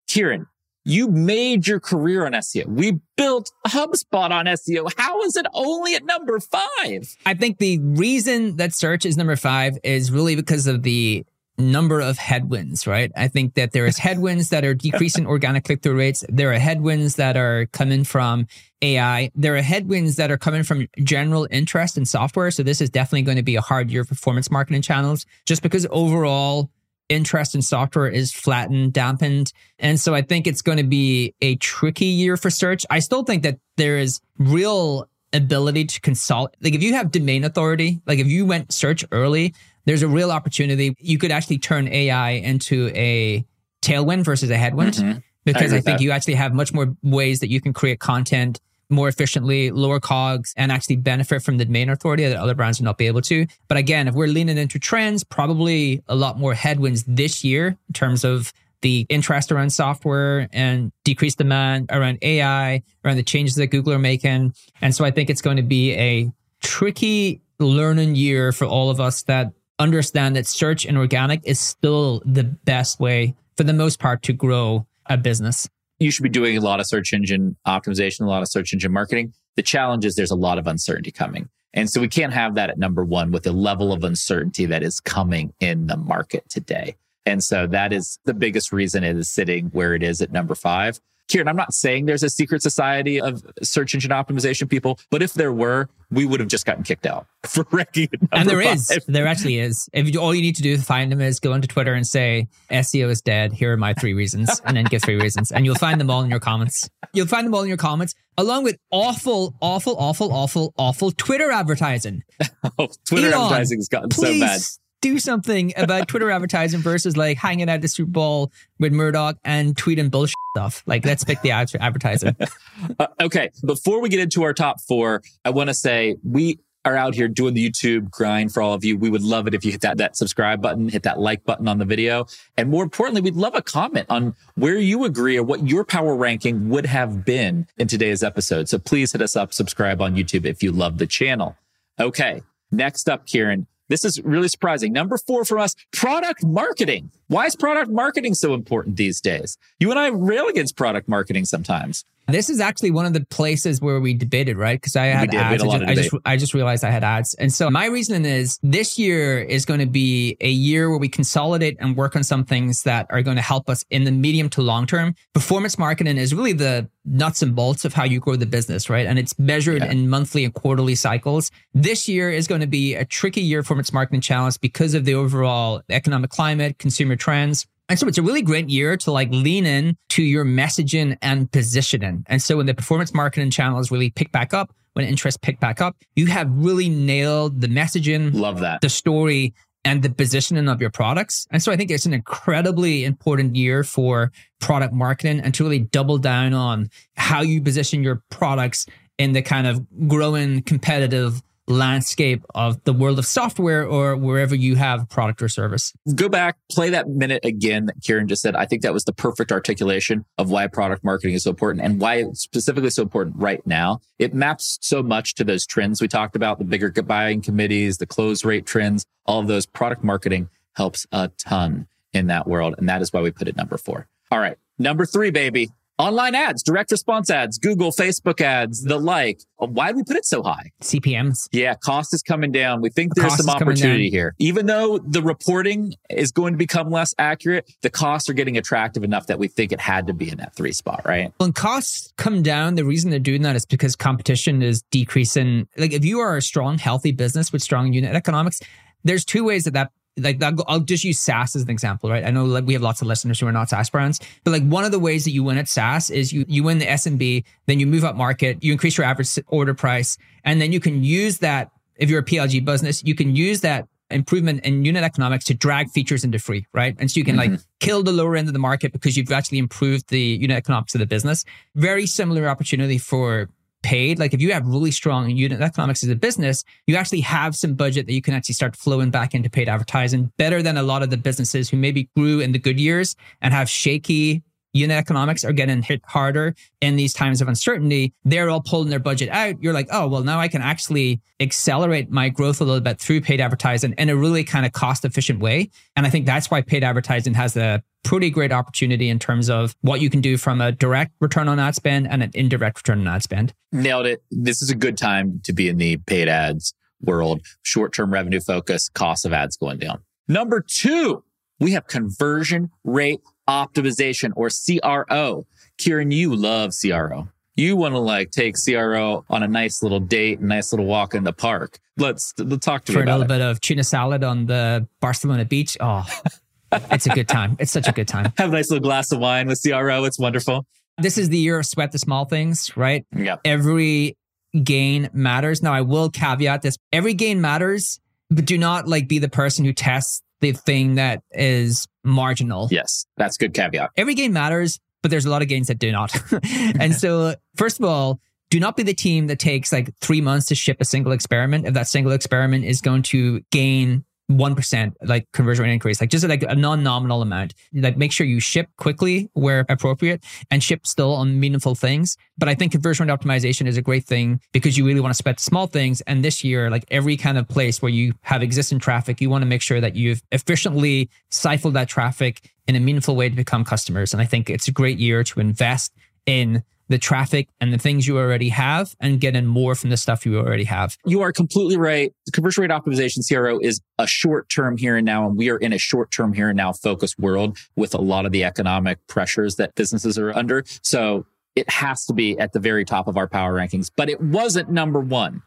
Kieran, 0.07 0.47
you 0.85 1.09
made 1.09 1.67
your 1.67 1.81
career 1.81 2.27
on 2.27 2.33
SEO. 2.33 2.67
We 2.67 2.99
built 3.17 3.51
HubSpot 3.67 4.31
on 4.31 4.47
SEO. 4.47 4.91
How 4.97 5.23
is 5.23 5.37
it 5.37 5.47
only 5.53 5.95
at 5.95 6.05
number 6.05 6.41
five? 6.41 7.17
I 7.27 7.35
think 7.35 7.59
the 7.59 7.79
reason 7.79 8.57
that 8.57 8.75
search 8.75 9.05
is 9.05 9.17
number 9.17 9.37
five 9.37 9.79
is 9.85 10.11
really 10.11 10.37
because 10.37 10.67
of 10.67 10.83
the 10.83 11.25
number 11.61 12.01
of 12.01 12.19
headwinds, 12.19 12.87
right? 12.87 13.11
I 13.17 13.29
think 13.29 13.55
that 13.55 13.73
there 13.73 13.87
is 13.87 13.99
headwinds 14.07 14.51
that 14.51 14.65
are 14.65 14.75
decreasing 14.75 15.27
organic 15.27 15.65
click 15.65 15.83
through 15.83 15.97
rates. 15.97 16.25
There 16.29 16.53
are 16.53 16.59
headwinds 16.59 17.17
that 17.17 17.37
are 17.37 17.67
coming 17.67 18.05
from 18.05 18.47
AI. 18.83 19.31
There 19.35 19.57
are 19.57 19.63
headwinds 19.63 20.17
that 20.17 20.31
are 20.31 20.39
coming 20.39 20.63
from 20.63 20.89
general 21.03 21.47
interest 21.51 21.99
in 21.99 22.07
software. 22.07 22.51
So 22.51 22.63
this 22.63 22.81
is 22.81 22.91
definitely 22.91 23.23
going 23.23 23.37
to 23.37 23.43
be 23.43 23.57
a 23.57 23.61
hard 23.61 23.91
year 23.91 24.05
for 24.05 24.11
performance 24.11 24.51
marketing 24.51 24.83
channels 24.83 25.27
just 25.47 25.63
because 25.63 25.87
overall 25.91 26.71
interest 27.09 27.55
in 27.55 27.61
software 27.61 28.09
is 28.09 28.33
flattened, 28.33 28.93
dampened. 28.93 29.53
And 29.79 30.01
so 30.01 30.15
I 30.15 30.23
think 30.23 30.47
it's 30.47 30.63
going 30.63 30.79
to 30.79 30.85
be 30.85 31.35
a 31.41 31.57
tricky 31.57 32.07
year 32.07 32.37
for 32.37 32.51
search. 32.51 32.87
I 32.89 33.01
still 33.01 33.25
think 33.25 33.43
that 33.43 33.59
there 33.77 33.99
is 33.99 34.21
real 34.39 35.09
ability 35.33 35.85
to 35.85 36.01
consult. 36.01 36.57
Like 36.61 36.75
if 36.75 36.83
you 36.83 36.95
have 36.95 37.11
domain 37.11 37.45
authority, 37.45 38.01
like 38.07 38.19
if 38.19 38.27
you 38.27 38.47
went 38.47 38.73
search 38.73 39.05
early, 39.13 39.55
there's 39.85 40.03
a 40.03 40.09
real 40.09 40.31
opportunity. 40.31 40.95
You 40.99 41.19
could 41.19 41.31
actually 41.31 41.59
turn 41.59 41.89
AI 41.89 42.31
into 42.31 42.89
a 42.95 43.45
tailwind 43.83 44.25
versus 44.25 44.51
a 44.51 44.57
headwind 44.57 44.95
mm-hmm. 44.95 45.19
because 45.45 45.73
I, 45.73 45.77
I 45.77 45.81
think 45.81 45.99
that. 45.99 46.01
you 46.01 46.11
actually 46.11 46.35
have 46.35 46.55
much 46.55 46.73
more 46.73 46.95
ways 47.03 47.41
that 47.41 47.49
you 47.49 47.61
can 47.61 47.73
create 47.73 47.99
content 48.01 48.61
more 48.91 49.09
efficiently, 49.09 49.71
lower 49.71 50.01
cogs, 50.01 50.53
and 50.57 50.73
actually 50.73 50.97
benefit 50.97 51.43
from 51.43 51.59
the 51.59 51.65
domain 51.65 51.89
authority 51.89 52.27
that 52.27 52.37
other 52.37 52.55
brands 52.55 52.81
will 52.81 52.85
not 52.87 52.99
be 52.99 53.07
able 53.07 53.23
to. 53.23 53.47
But 53.69 53.79
again, 53.79 54.09
if 54.09 54.15
we're 54.15 54.27
leaning 54.27 54.59
into 54.59 54.79
trends, 54.79 55.23
probably 55.23 56.03
a 56.09 56.17
lot 56.17 56.39
more 56.39 56.55
headwinds 56.55 57.05
this 57.05 57.45
year 57.45 57.69
in 57.69 57.93
terms 57.95 58.25
of 58.25 58.53
the 58.83 59.07
interest 59.09 59.53
around 59.53 59.71
software 59.71 60.49
and 60.53 60.91
decreased 61.05 61.39
demand 61.39 61.91
around 61.93 62.19
AI, 62.23 62.83
around 63.05 63.17
the 63.17 63.23
changes 63.23 63.55
that 63.57 63.69
Google 63.69 63.93
are 63.93 63.99
making. 63.99 64.55
And 64.81 64.95
so 64.95 65.05
I 65.05 65.11
think 65.11 65.31
it's 65.31 65.43
going 65.43 65.59
to 65.59 65.63
be 65.63 65.93
a 65.95 66.31
tricky 66.63 67.43
learning 67.59 68.15
year 68.15 68.53
for 68.53 68.65
all 68.65 68.91
of 68.91 69.01
us 69.01 69.23
that 69.25 69.53
understand 69.81 70.37
that 70.37 70.47
search 70.47 70.85
and 70.85 70.97
organic 70.97 71.41
is 71.45 71.59
still 71.59 72.23
the 72.25 72.45
best 72.45 73.01
way 73.01 73.35
for 73.57 73.65
the 73.65 73.73
most 73.73 73.99
part 73.99 74.23
to 74.23 74.33
grow 74.33 74.87
a 75.07 75.17
business. 75.17 75.69
You 75.99 76.11
should 76.11 76.23
be 76.23 76.29
doing 76.29 76.57
a 76.57 76.61
lot 76.61 76.81
of 76.81 76.87
search 76.87 77.13
engine 77.13 77.57
optimization, 77.67 78.21
a 78.21 78.25
lot 78.25 78.43
of 78.43 78.49
search 78.49 78.73
engine 78.73 78.93
marketing. 78.93 79.33
The 79.57 79.63
challenge 79.63 80.05
is 80.05 80.15
there's 80.15 80.31
a 80.31 80.37
lot 80.37 80.59
of 80.59 80.67
uncertainty 80.67 81.11
coming. 81.11 81.49
And 81.73 81.89
so 81.89 82.01
we 82.01 82.09
can't 82.09 82.33
have 82.33 82.55
that 82.55 82.71
at 82.71 82.79
number 82.79 83.05
one 83.05 83.31
with 83.31 83.45
the 83.45 83.53
level 83.53 83.93
of 83.93 84.03
uncertainty 84.05 84.67
that 84.67 84.83
is 84.83 85.01
coming 85.01 85.53
in 85.61 85.87
the 85.87 85.97
market 85.97 86.49
today. 86.49 86.97
And 87.27 87.45
so 87.45 87.67
that 87.69 87.93
is 87.93 88.19
the 88.25 88.35
biggest 88.35 88.73
reason 88.73 89.05
it 89.05 89.17
is 89.17 89.31
sitting 89.31 89.67
where 89.67 89.95
it 89.95 90.03
is 90.03 90.21
at 90.21 90.33
number 90.33 90.55
five. 90.55 90.99
Kieran, 91.31 91.49
I'm 91.49 91.57
not 91.57 91.73
saying 91.73 92.07
there's 92.07 92.25
a 92.25 92.29
secret 92.29 92.61
society 92.61 93.21
of 93.21 93.43
search 93.63 93.95
engine 93.95 94.11
optimization 94.11 94.69
people, 94.69 94.99
but 95.11 95.23
if 95.23 95.33
there 95.33 95.53
were, 95.53 95.89
we 96.11 96.27
would 96.27 96.41
have 96.41 96.49
just 96.49 96.67
gotten 96.67 96.83
kicked 96.83 97.07
out 97.07 97.27
for 97.47 97.65
ranking. 97.71 98.09
And 98.33 98.49
there 98.49 98.61
five. 98.61 98.75
is, 98.75 99.01
there 99.07 99.27
actually 99.27 99.59
is. 99.59 99.89
If 99.93 100.13
you, 100.13 100.21
all 100.21 100.35
you 100.35 100.43
need 100.43 100.57
to 100.57 100.63
do 100.63 100.77
to 100.77 100.83
find 100.83 101.11
them 101.11 101.21
is 101.21 101.39
go 101.39 101.55
into 101.55 101.69
Twitter 101.69 101.95
and 101.95 102.07
say 102.07 102.49
SEO 102.71 103.09
is 103.09 103.23
dead. 103.23 103.53
Here 103.53 103.73
are 103.73 103.77
my 103.77 103.95
three 103.95 104.13
reasons, 104.13 104.61
and 104.65 104.77
then 104.77 104.85
give 104.85 105.03
three 105.03 105.21
reasons, 105.21 105.53
and 105.53 105.65
you'll 105.65 105.77
find 105.77 106.01
them 106.01 106.11
all 106.11 106.23
in 106.23 106.31
your 106.31 106.41
comments. 106.41 106.91
You'll 107.13 107.29
find 107.29 107.47
them 107.47 107.55
all 107.55 107.63
in 107.63 107.69
your 107.69 107.77
comments, 107.77 108.15
along 108.37 108.65
with 108.65 108.77
awful, 108.91 109.55
awful, 109.61 109.97
awful, 109.99 110.33
awful, 110.33 110.75
awful 110.77 111.13
Twitter 111.13 111.51
advertising. 111.51 112.25
oh, 112.79 112.89
Twitter 113.07 113.29
Elon, 113.29 113.45
advertising 113.45 113.79
has 113.79 113.89
gotten 113.89 114.11
so 114.11 114.39
bad 114.41 114.61
do 115.01 115.19
something 115.19 115.73
about 115.77 116.09
Twitter 116.09 116.31
advertising 116.31 116.81
versus 116.81 117.17
like 117.17 117.39
hanging 117.39 117.69
out 117.69 117.75
at 117.75 117.83
the 117.83 117.89
Super 117.89 118.11
Bowl 118.11 118.53
with 118.79 118.93
Murdoch 118.93 119.37
and 119.45 119.75
tweeting 119.75 120.11
bullshit 120.11 120.35
stuff. 120.57 120.83
Like, 120.87 121.05
let's 121.05 121.25
pick 121.25 121.41
the 121.43 121.51
advertising. 121.51 122.37
uh, 122.99 123.07
okay. 123.21 123.51
Before 123.65 124.01
we 124.01 124.09
get 124.09 124.21
into 124.21 124.43
our 124.43 124.55
top 124.55 124.81
four, 124.81 125.23
I 125.45 125.51
want 125.51 125.69
to 125.69 125.75
say 125.75 126.17
we 126.25 126.59
are 126.85 126.97
out 126.97 127.15
here 127.15 127.29
doing 127.29 127.55
the 127.55 127.69
YouTube 127.69 128.11
grind 128.11 128.53
for 128.53 128.63
all 128.63 128.73
of 128.73 128.85
you. 128.85 128.97
We 128.97 129.11
would 129.11 129.23
love 129.23 129.47
it 129.47 129.55
if 129.55 129.65
you 129.65 129.73
hit 129.73 129.83
that, 129.83 129.99
that 129.99 130.17
subscribe 130.17 130.63
button, 130.63 130.89
hit 130.89 131.03
that 131.03 131.19
like 131.19 131.45
button 131.45 131.69
on 131.69 131.79
the 131.79 131.85
video. 131.85 132.27
And 132.57 132.71
more 132.71 132.83
importantly, 132.83 133.21
we'd 133.21 133.37
love 133.37 133.55
a 133.55 133.63
comment 133.63 134.07
on 134.09 134.35
where 134.55 134.79
you 134.79 135.05
agree 135.05 135.37
or 135.37 135.43
what 135.43 135.67
your 135.67 135.85
power 135.85 136.15
ranking 136.15 136.71
would 136.71 136.87
have 136.87 137.25
been 137.25 137.67
in 137.77 137.87
today's 137.87 138.23
episode. 138.23 138.69
So 138.69 138.79
please 138.79 139.13
hit 139.13 139.21
us 139.21 139.37
up, 139.37 139.53
subscribe 139.53 140.01
on 140.01 140.17
YouTube 140.17 140.47
if 140.47 140.63
you 140.63 140.73
love 140.73 140.99
the 140.99 141.07
channel. 141.07 141.57
Okay. 141.99 142.43
Next 142.73 143.09
up, 143.09 143.27
Kieran, 143.27 143.67
this 143.91 144.05
is 144.05 144.23
really 144.23 144.49
surprising. 144.49 144.93
Number 144.93 145.19
four 145.19 145.45
for 145.45 145.59
us, 145.59 145.75
product 145.93 146.45
marketing. 146.45 147.11
Why 147.27 147.47
is 147.47 147.57
product 147.57 147.91
marketing 147.91 148.35
so 148.35 148.55
important 148.55 148.97
these 148.97 149.21
days? 149.21 149.59
You 149.81 149.91
and 149.91 149.99
I 149.99 150.07
rail 150.09 150.47
against 150.47 150.77
product 150.77 151.09
marketing 151.09 151.45
sometimes. 151.45 152.05
This 152.31 152.51
is 152.51 152.61
actually 152.61 152.91
one 152.91 153.07
of 153.07 153.13
the 153.13 153.25
places 153.27 153.81
where 153.81 153.99
we 154.01 154.15
debated, 154.15 154.57
right? 154.57 154.81
Because 154.81 154.95
I 154.95 155.07
had 155.07 155.35
ads. 155.35 155.63
I 155.63 155.67
just, 155.67 155.83
I, 155.83 155.95
just, 155.95 156.15
I 156.27 156.37
just 156.37 156.55
realized 156.55 156.85
I 156.85 156.91
had 156.91 157.03
ads. 157.03 157.35
And 157.35 157.53
so 157.53 157.71
my 157.71 157.87
reasoning 157.87 158.25
is 158.25 158.59
this 158.63 158.99
year 158.99 159.41
is 159.41 159.65
going 159.65 159.81
to 159.81 159.87
be 159.87 160.37
a 160.41 160.51
year 160.51 160.89
where 160.91 160.99
we 160.99 161.09
consolidate 161.09 161.77
and 161.81 161.97
work 161.97 162.15
on 162.15 162.23
some 162.23 162.45
things 162.45 162.83
that 162.85 163.07
are 163.11 163.23
going 163.23 163.37
to 163.37 163.43
help 163.43 163.69
us 163.69 163.85
in 163.91 164.05
the 164.05 164.13
medium 164.13 164.49
to 164.51 164.63
long 164.63 164.87
term. 164.87 165.15
Performance 165.35 165.79
marketing 165.79 166.19
is 166.19 166.35
really 166.35 166.53
the 166.53 166.89
nuts 167.07 167.41
and 167.41 167.57
bolts 167.57 167.85
of 167.85 167.95
how 167.95 168.05
you 168.05 168.21
grow 168.21 168.37
the 168.37 168.47
business, 168.47 168.91
right? 168.91 169.07
And 169.07 169.19
it's 169.19 169.37
measured 169.39 169.83
yeah. 169.83 169.91
in 169.91 170.09
monthly 170.09 170.45
and 170.45 170.53
quarterly 170.53 170.95
cycles. 170.95 171.51
This 171.73 172.09
year 172.09 172.31
is 172.31 172.47
going 172.47 172.61
to 172.61 172.67
be 172.67 172.95
a 172.95 173.05
tricky 173.05 173.41
year 173.41 173.63
for 173.63 173.75
performance 173.81 173.93
marketing 173.93 174.21
challenge 174.21 174.61
because 174.61 174.95
of 174.95 175.05
the 175.05 175.15
overall 175.15 175.81
economic 175.89 176.31
climate, 176.31 176.79
consumer 176.79 177.17
trends. 177.17 177.67
And 177.91 177.99
so 177.99 178.07
it's 178.07 178.19
a 178.19 178.23
really 178.23 178.41
great 178.41 178.69
year 178.69 178.97
to 178.99 179.11
like 179.11 179.31
lean 179.33 179.67
in 179.67 179.97
to 180.11 180.23
your 180.23 180.45
messaging 180.45 181.19
and 181.23 181.51
positioning. 181.51 182.23
And 182.29 182.41
so 182.41 182.57
when 182.57 182.67
the 182.67 182.75
performance 182.75 183.13
marketing 183.13 183.51
channels 183.51 183.91
really 183.91 184.11
pick 184.11 184.31
back 184.31 184.55
up, 184.55 184.73
when 184.93 185.05
interest 185.05 185.43
pick 185.43 185.59
back 185.59 185.81
up, 185.81 185.97
you 186.15 186.27
have 186.27 186.49
really 186.53 186.89
nailed 186.89 187.61
the 187.61 187.67
messaging, 187.67 188.33
love 188.33 188.61
that, 188.61 188.81
the 188.81 188.89
story, 188.89 189.55
and 189.85 190.05
the 190.05 190.11
positioning 190.11 190.69
of 190.69 190.81
your 190.81 190.91
products. 190.91 191.49
And 191.51 191.61
so 191.61 191.73
I 191.73 191.77
think 191.77 191.91
it's 191.91 192.07
an 192.07 192.15
incredibly 192.15 193.05
important 193.05 193.57
year 193.57 193.83
for 193.83 194.31
product 194.61 194.95
marketing 194.95 195.41
and 195.41 195.53
to 195.55 195.65
really 195.65 195.81
double 195.81 196.19
down 196.19 196.55
on 196.55 196.91
how 197.17 197.43
you 197.43 197.61
position 197.61 198.05
your 198.05 198.23
products 198.31 198.87
in 199.19 199.33
the 199.33 199.43
kind 199.43 199.67
of 199.67 199.85
growing 200.07 200.63
competitive 200.63 201.43
landscape 201.71 202.45
of 202.55 202.83
the 202.85 202.93
world 202.93 203.19
of 203.19 203.27
software 203.27 203.87
or 203.87 204.17
wherever 204.17 204.55
you 204.55 204.77
have 204.77 205.09
product 205.09 205.41
or 205.41 205.49
service. 205.49 205.93
Go 206.15 206.29
back, 206.29 206.57
play 206.71 206.91
that 206.91 207.09
minute 207.09 207.45
again 207.45 207.87
that 207.87 208.01
Kieran 208.03 208.29
just 208.29 208.43
said. 208.43 208.57
I 208.57 208.67
think 208.67 208.83
that 208.83 208.93
was 208.93 209.05
the 209.05 209.13
perfect 209.13 209.53
articulation 209.53 210.25
of 210.37 210.51
why 210.51 210.67
product 210.67 211.05
marketing 211.05 211.35
is 211.35 211.45
so 211.45 211.51
important 211.51 211.85
and 211.85 212.01
why 212.01 212.17
it's 212.17 212.41
specifically 212.41 212.91
so 212.91 213.03
important 213.03 213.37
right 213.37 213.65
now. 213.67 214.01
It 214.19 214.35
maps 214.35 214.79
so 214.83 215.03
much 215.03 215.35
to 215.37 215.45
those 215.45 215.67
trends 215.67 216.03
we 216.03 216.09
talked 216.09 216.37
about, 216.37 216.59
the 216.59 216.65
bigger 216.65 216.91
buying 217.03 217.41
committees, 217.41 217.99
the 217.99 218.07
close 218.07 218.45
rate 218.45 218.67
trends, 218.67 219.07
all 219.25 219.41
of 219.41 219.47
those 219.47 219.65
product 219.65 220.05
marketing 220.05 220.49
helps 220.75 221.07
a 221.13 221.29
ton 221.39 221.87
in 222.13 222.27
that 222.27 222.47
world. 222.47 222.75
And 222.79 222.89
that 222.89 223.01
is 223.03 223.13
why 223.13 223.21
we 223.21 223.31
put 223.31 223.49
it 223.49 223.57
number 223.57 223.79
four. 223.79 224.09
All 224.31 224.39
right. 224.39 224.57
Number 224.79 225.07
three, 225.07 225.31
baby. 225.31 225.71
Online 226.01 226.35
ads, 226.35 226.63
direct 226.63 226.91
response 226.91 227.29
ads, 227.29 227.59
Google, 227.59 227.93
Facebook 227.93 228.41
ads, 228.41 228.83
the 228.85 228.99
like. 228.99 229.43
Why 229.59 229.93
do 229.93 229.99
we 229.99 230.03
put 230.03 230.17
it 230.17 230.25
so 230.25 230.43
high? 230.43 230.73
CPMs. 230.81 231.47
Yeah, 231.53 231.75
cost 231.75 232.15
is 232.15 232.23
coming 232.23 232.53
down. 232.53 232.81
We 232.81 232.89
think 232.89 233.15
there's 233.15 233.37
some 233.37 233.51
opportunity 233.51 234.09
here. 234.09 234.35
Even 234.39 234.65
though 234.65 234.97
the 234.97 235.21
reporting 235.21 235.93
is 236.09 236.33
going 236.33 236.55
to 236.55 236.57
become 236.57 236.91
less 236.91 237.15
accurate, 237.19 237.71
the 237.83 237.91
costs 237.91 238.31
are 238.31 238.33
getting 238.33 238.57
attractive 238.57 239.05
enough 239.05 239.27
that 239.27 239.39
we 239.39 239.47
think 239.47 239.73
it 239.73 239.81
had 239.81 240.07
to 240.07 240.15
be 240.15 240.31
in 240.31 240.39
that 240.39 240.55
three 240.55 240.73
spot, 240.73 241.03
right? 241.05 241.35
When 241.37 241.53
costs 241.53 242.15
come 242.17 242.43
down, 242.43 242.77
the 242.77 242.85
reason 242.87 243.11
they're 243.11 243.19
doing 243.19 243.43
that 243.43 243.55
is 243.55 243.67
because 243.67 243.95
competition 243.95 244.63
is 244.63 244.81
decreasing. 244.91 245.69
Like 245.77 245.93
if 245.93 246.03
you 246.03 246.21
are 246.21 246.39
a 246.39 246.43
strong, 246.43 246.79
healthy 246.79 247.13
business 247.13 247.53
with 247.53 247.61
strong 247.61 247.93
unit 247.93 248.17
economics, 248.17 248.61
there's 249.05 249.27
two 249.27 249.45
ways 249.45 249.65
that 249.65 249.75
that 249.75 249.93
like 250.23 250.43
I'll, 250.43 250.81
just 250.81 251.05
use 251.05 251.19
SaaS 251.19 251.57
as 251.57 251.63
an 251.63 251.71
example, 251.71 252.11
right? 252.11 252.25
I 252.25 252.31
know 252.31 252.45
like 252.45 252.65
we 252.65 252.73
have 252.73 252.83
lots 252.83 253.01
of 253.01 253.07
listeners 253.07 253.41
who 253.41 253.47
are 253.47 253.53
not 253.53 253.69
SaaS 253.69 253.91
brands, 253.91 254.21
but 254.45 254.51
like 254.51 254.65
one 254.65 254.85
of 254.85 254.93
the 254.93 254.99
ways 254.99 255.25
that 255.25 255.31
you 255.31 255.45
win 255.45 255.59
at 255.59 255.69
SaaS 255.69 256.11
is 256.11 256.33
you 256.33 256.45
you 256.49 256.63
win 256.63 256.79
the 256.79 256.87
SMB, 256.87 257.45
then 257.67 257.81
you 257.81 257.87
move 257.87 258.05
up 258.05 258.17
market, 258.17 258.63
you 258.63 258.73
increase 258.73 258.97
your 258.97 259.07
average 259.07 259.39
order 259.49 259.75
price, 259.75 260.17
and 260.45 260.61
then 260.61 260.73
you 260.73 260.81
can 260.81 261.03
use 261.05 261.39
that. 261.39 261.71
If 261.97 262.09
you're 262.09 262.21
a 262.21 262.25
PLG 262.25 262.65
business, 262.65 263.05
you 263.05 263.15
can 263.15 263.37
use 263.37 263.61
that 263.61 263.87
improvement 264.11 264.65
in 264.65 264.85
unit 264.85 265.05
economics 265.05 265.45
to 265.47 265.55
drag 265.55 265.91
features 265.91 266.25
into 266.25 266.39
free, 266.39 266.67
right? 266.73 266.97
And 266.99 267.11
so 267.11 267.19
you 267.19 267.25
can 267.25 267.37
mm-hmm. 267.37 267.53
like 267.53 267.61
kill 267.79 268.03
the 268.03 268.13
lower 268.13 268.37
end 268.37 268.49
of 268.49 268.53
the 268.53 268.59
market 268.59 268.93
because 268.93 269.17
you've 269.17 269.31
actually 269.31 269.59
improved 269.59 270.09
the 270.09 270.21
unit 270.21 270.57
economics 270.57 270.95
of 270.95 270.99
the 270.99 271.07
business. 271.07 271.45
Very 271.75 272.07
similar 272.07 272.49
opportunity 272.49 272.99
for 272.99 273.49
paid. 273.83 274.19
Like 274.19 274.35
if 274.35 274.41
you 274.41 274.53
have 274.53 274.67
really 274.67 274.91
strong 274.91 275.31
unit 275.31 275.61
economics 275.61 276.03
as 276.03 276.11
a 276.11 276.17
business, 276.17 276.65
you 276.87 276.97
actually 276.97 277.21
have 277.21 277.57
some 277.57 277.75
budget 277.75 278.07
that 278.07 278.13
you 278.13 278.23
can 278.23 278.35
actually 278.35 278.55
start 278.55 278.77
flowing 278.77 279.11
back 279.11 279.35
into 279.35 279.51
paid 279.51 279.69
advertising 279.69 280.33
better 280.37 280.63
than 280.63 280.77
a 280.77 280.83
lot 280.83 281.03
of 281.03 281.11
the 281.11 281.17
businesses 281.17 281.71
who 281.71 281.77
maybe 281.77 282.09
grew 282.17 282.41
in 282.41 282.53
the 282.53 282.59
good 282.59 282.79
years 282.79 283.17
and 283.41 283.55
have 283.55 283.69
shaky 283.69 284.43
unit 284.73 284.97
economics 284.97 285.45
are 285.45 285.53
getting 285.53 285.83
hit 285.83 286.01
harder 286.05 286.55
in 286.81 286.97
these 286.97 287.13
times 287.13 287.41
of 287.41 287.49
uncertainty. 287.49 288.15
They're 288.25 288.51
all 288.51 288.63
pulling 288.63 288.89
their 288.89 289.01
budget 289.01 289.29
out. 289.31 289.63
You're 289.63 289.73
like, 289.73 289.89
oh, 289.91 290.07
well, 290.09 290.23
now 290.23 290.39
I 290.39 290.49
can 290.49 290.63
actually 290.63 291.21
accelerate 291.41 292.11
my 292.11 292.29
growth 292.29 292.61
a 292.61 292.65
little 292.65 292.81
bit 292.81 293.01
through 293.01 293.23
paid 293.23 293.41
advertising 293.41 293.95
in 293.99 294.09
a 294.09 294.17
really 294.17 294.45
kind 294.45 294.65
of 294.65 294.73
cost 294.73 295.05
efficient 295.05 295.41
way. 295.41 295.71
And 295.97 296.07
I 296.07 296.11
think 296.11 296.27
that's 296.27 296.51
why 296.51 296.63
paid 296.63 296.85
advertising 296.85 297.35
has 297.35 297.57
a 297.57 297.83
pretty 298.03 298.31
great 298.31 298.53
opportunity 298.53 299.09
in 299.09 299.19
terms 299.19 299.51
of 299.51 299.75
what 299.83 300.01
you 300.01 300.11
can 300.11 300.21
do 300.21 300.37
from 300.37 300.61
a 300.61 300.73
direct 300.73 301.13
return 301.21 301.49
on 301.49 301.59
ad 301.59 301.75
spend 301.75 302.09
and 302.09 302.23
an 302.23 302.31
indirect 302.35 302.79
return 302.79 303.01
on 303.01 303.09
ad 303.09 303.23
spend. 303.23 303.53
Nailed 303.73 304.07
it. 304.07 304.23
This 304.31 304.63
is 304.63 304.71
a 304.71 304.75
good 304.75 304.97
time 304.97 305.41
to 305.45 305.53
be 305.53 305.69
in 305.69 305.77
the 305.77 305.97
paid 305.99 306.29
ads 306.29 306.75
world. 307.03 307.43
Short 307.63 307.93
term 307.93 308.13
revenue 308.13 308.41
focus, 308.41 308.89
cost 308.89 309.25
of 309.25 309.33
ads 309.33 309.57
going 309.57 309.79
down. 309.79 310.03
Number 310.29 310.61
two, 310.67 311.25
we 311.59 311.73
have 311.73 311.87
conversion 311.87 312.71
rate 312.85 313.21
optimization 313.49 314.33
or 314.37 314.49
CRO. 314.49 315.47
Kieran, 315.79 316.11
you 316.11 316.35
love 316.35 316.73
CRO. 316.81 317.29
You 317.57 317.77
want 317.77 317.95
to 317.95 317.99
like 317.99 318.31
take 318.31 318.55
CRO 318.57 319.25
on 319.29 319.43
a 319.43 319.49
nice 319.49 319.83
little 319.83 320.01
date, 320.01 320.39
a 320.41 320.47
nice 320.47 320.73
little 320.73 320.87
walk 320.87 321.15
in 321.15 321.25
the 321.25 321.33
park. 321.33 321.79
Let's, 321.97 322.33
let's 322.39 322.65
talk 322.65 322.85
to 322.87 322.93
For 322.93 323.03
a 323.03 323.05
little 323.07 323.23
it. 323.23 323.29
bit 323.29 323.41
of 323.43 323.61
tuna 323.61 323.85
salad 323.85 324.25
on 324.25 324.47
the 324.47 324.87
Barcelona 325.01 325.45
beach. 325.45 325.77
Oh, 325.81 326.07
it's 326.73 327.07
a 327.07 327.11
good 327.11 327.29
time. 327.29 327.57
It's 327.59 327.73
such 327.73 327.89
a 327.89 327.93
good 327.93 328.09
time. 328.09 328.33
Have 328.39 328.51
a 328.51 328.53
nice 328.53 328.71
little 328.71 328.83
glass 328.83 329.13
of 329.13 329.19
wine 329.19 329.47
with 329.47 329.61
CRO. 329.63 330.05
It's 330.05 330.19
wonderful. 330.19 330.67
This 330.99 331.19
is 331.19 331.29
the 331.29 331.39
year 331.39 331.59
of 331.61 331.67
sweat 331.67 331.93
the 331.93 331.99
small 331.99 332.25
things, 332.25 332.71
right? 332.77 333.07
Yeah. 333.15 333.37
Every 333.45 334.17
gain 334.63 335.09
matters. 335.13 335.63
Now, 335.63 335.73
I 335.73 335.81
will 335.83 336.11
caveat 336.11 336.63
this. 336.63 336.77
Every 336.93 337.15
gain 337.15 337.41
matters, 337.41 338.01
but 338.29 338.45
do 338.45 338.59
not 338.59 338.89
like 338.89 339.09
be 339.09 339.19
the 339.19 339.29
person 339.29 339.65
who 339.65 339.73
tests 339.73 340.23
the 340.41 340.53
thing 340.53 340.97
that 340.97 341.23
is 341.33 341.87
marginal. 342.05 342.69
Yes, 342.71 343.05
that's 343.17 343.37
good 343.37 343.55
caveat. 343.55 343.91
Every 343.97 344.15
gain 344.15 344.33
matters, 344.33 344.79
but 345.03 345.11
there's 345.11 345.27
a 345.27 345.31
lot 345.31 345.43
of 345.43 345.49
gains 345.49 345.69
that 345.69 345.79
do 345.79 345.93
not. 345.93 346.15
and 346.79 346.95
so, 346.95 347.35
first 347.57 347.79
of 347.79 347.85
all, 347.85 348.21
do 348.51 348.59
not 348.59 348.77
be 348.77 348.83
the 348.83 348.95
team 348.95 349.29
that 349.29 349.39
takes 349.39 349.73
like 349.73 349.91
three 350.01 350.21
months 350.21 350.47
to 350.47 350.55
ship 350.55 350.79
a 350.81 350.85
single 350.85 351.13
experiment 351.13 351.67
if 351.67 351.75
that 351.75 351.87
single 351.87 352.13
experiment 352.13 352.65
is 352.65 352.81
going 352.81 353.03
to 353.03 353.41
gain 353.53 354.05
1% 354.31 354.93
like 355.03 355.31
conversion 355.33 355.65
rate 355.65 355.73
increase, 355.73 356.01
like 356.01 356.11
just 356.11 356.27
like 356.27 356.43
a 356.43 356.55
non-nominal 356.55 357.23
amount. 357.23 357.55
Like 357.73 357.97
make 357.97 358.13
sure 358.13 358.27
you 358.27 358.41
ship 358.41 358.69
quickly 358.77 359.29
where 359.35 359.67
appropriate 359.69 360.25
and 360.51 360.63
ship 360.63 360.87
still 360.87 361.15
on 361.15 361.41
meaningful 361.41 361.75
things. 361.75 362.17
But 362.39 362.49
I 362.49 362.55
think 362.55 362.73
conversion 362.73 363.09
rate 363.09 363.19
optimization 363.19 363.67
is 363.67 363.77
a 363.77 363.83
great 363.83 364.05
thing 364.05 364.41
because 364.53 364.79
you 364.79 364.87
really 364.87 365.01
want 365.01 365.11
to 365.11 365.17
spend 365.17 365.41
small 365.41 365.67
things. 365.67 366.01
And 366.03 366.25
this 366.25 366.45
year, 366.45 366.71
like 366.71 366.85
every 366.91 367.17
kind 367.17 367.39
of 367.39 367.49
place 367.49 367.83
where 367.83 367.91
you 367.91 368.15
have 368.23 368.43
existing 368.43 368.79
traffic, 368.79 369.21
you 369.21 369.29
want 369.31 369.43
to 369.43 369.47
make 369.47 369.63
sure 369.63 369.81
that 369.81 369.97
you've 369.97 370.23
efficiently 370.33 371.11
siphoned 371.31 371.77
that 371.77 371.89
traffic 371.89 372.51
in 372.67 372.77
a 372.77 372.81
meaningful 372.81 373.17
way 373.17 373.29
to 373.29 373.37
become 373.37 373.65
customers. 373.65 374.13
And 374.13 374.23
I 374.23 374.27
think 374.27 374.49
it's 374.49 374.69
a 374.69 374.73
great 374.73 374.99
year 374.99 375.25
to 375.25 375.41
invest 375.41 375.93
in 376.27 376.63
the 376.91 376.99
traffic 376.99 377.49
and 377.61 377.73
the 377.73 377.79
things 377.79 378.07
you 378.07 378.19
already 378.19 378.49
have 378.51 378.95
and 379.01 379.21
getting 379.21 379.47
more 379.47 379.75
from 379.77 379.91
the 379.91 379.97
stuff 379.97 380.27
you 380.27 380.37
already 380.37 380.65
have. 380.65 380.99
You 381.07 381.23
are 381.23 381.33
completely 381.33 381.77
right. 381.77 382.13
The 382.27 382.33
conversion 382.33 382.63
rate 382.63 382.71
optimization 382.71 383.27
CRO 383.27 383.61
is 383.61 383.81
a 383.99 384.09
short 384.09 384.49
term 384.51 384.77
here 384.77 384.97
and 384.97 385.07
now. 385.07 385.27
And 385.27 385.37
we 385.37 385.51
are 385.51 385.57
in 385.57 385.73
a 385.73 385.79
short 385.79 386.11
term 386.11 386.33
here 386.33 386.49
and 386.49 386.57
now 386.57 386.73
focused 386.73 387.19
world 387.19 387.59
with 387.77 387.95
a 387.95 388.01
lot 388.01 388.27
of 388.27 388.33
the 388.33 388.45
economic 388.45 389.07
pressures 389.07 389.55
that 389.57 389.75
businesses 389.77 390.19
are 390.19 390.37
under. 390.37 390.65
So 390.83 391.27
it 391.55 391.71
has 391.71 392.05
to 392.07 392.13
be 392.13 392.37
at 392.39 392.53
the 392.53 392.61
very 392.61 392.85
top 392.85 393.07
of 393.07 393.17
our 393.17 393.29
power 393.29 393.55
rankings, 393.55 393.91
but 393.97 394.11
it 394.11 394.21
wasn't 394.21 394.69
number 394.69 394.99
one. 394.99 395.43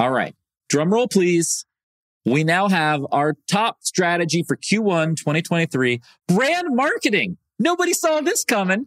All 0.00 0.10
right. 0.10 0.34
Drum 0.68 0.92
roll, 0.92 1.06
please. 1.06 1.64
We 2.24 2.42
now 2.42 2.68
have 2.68 3.06
our 3.12 3.36
top 3.48 3.78
strategy 3.82 4.42
for 4.42 4.56
Q1 4.56 5.16
2023 5.16 6.00
brand 6.26 6.74
marketing. 6.74 7.36
Nobody 7.58 7.92
saw 7.92 8.20
this 8.20 8.44
coming 8.44 8.86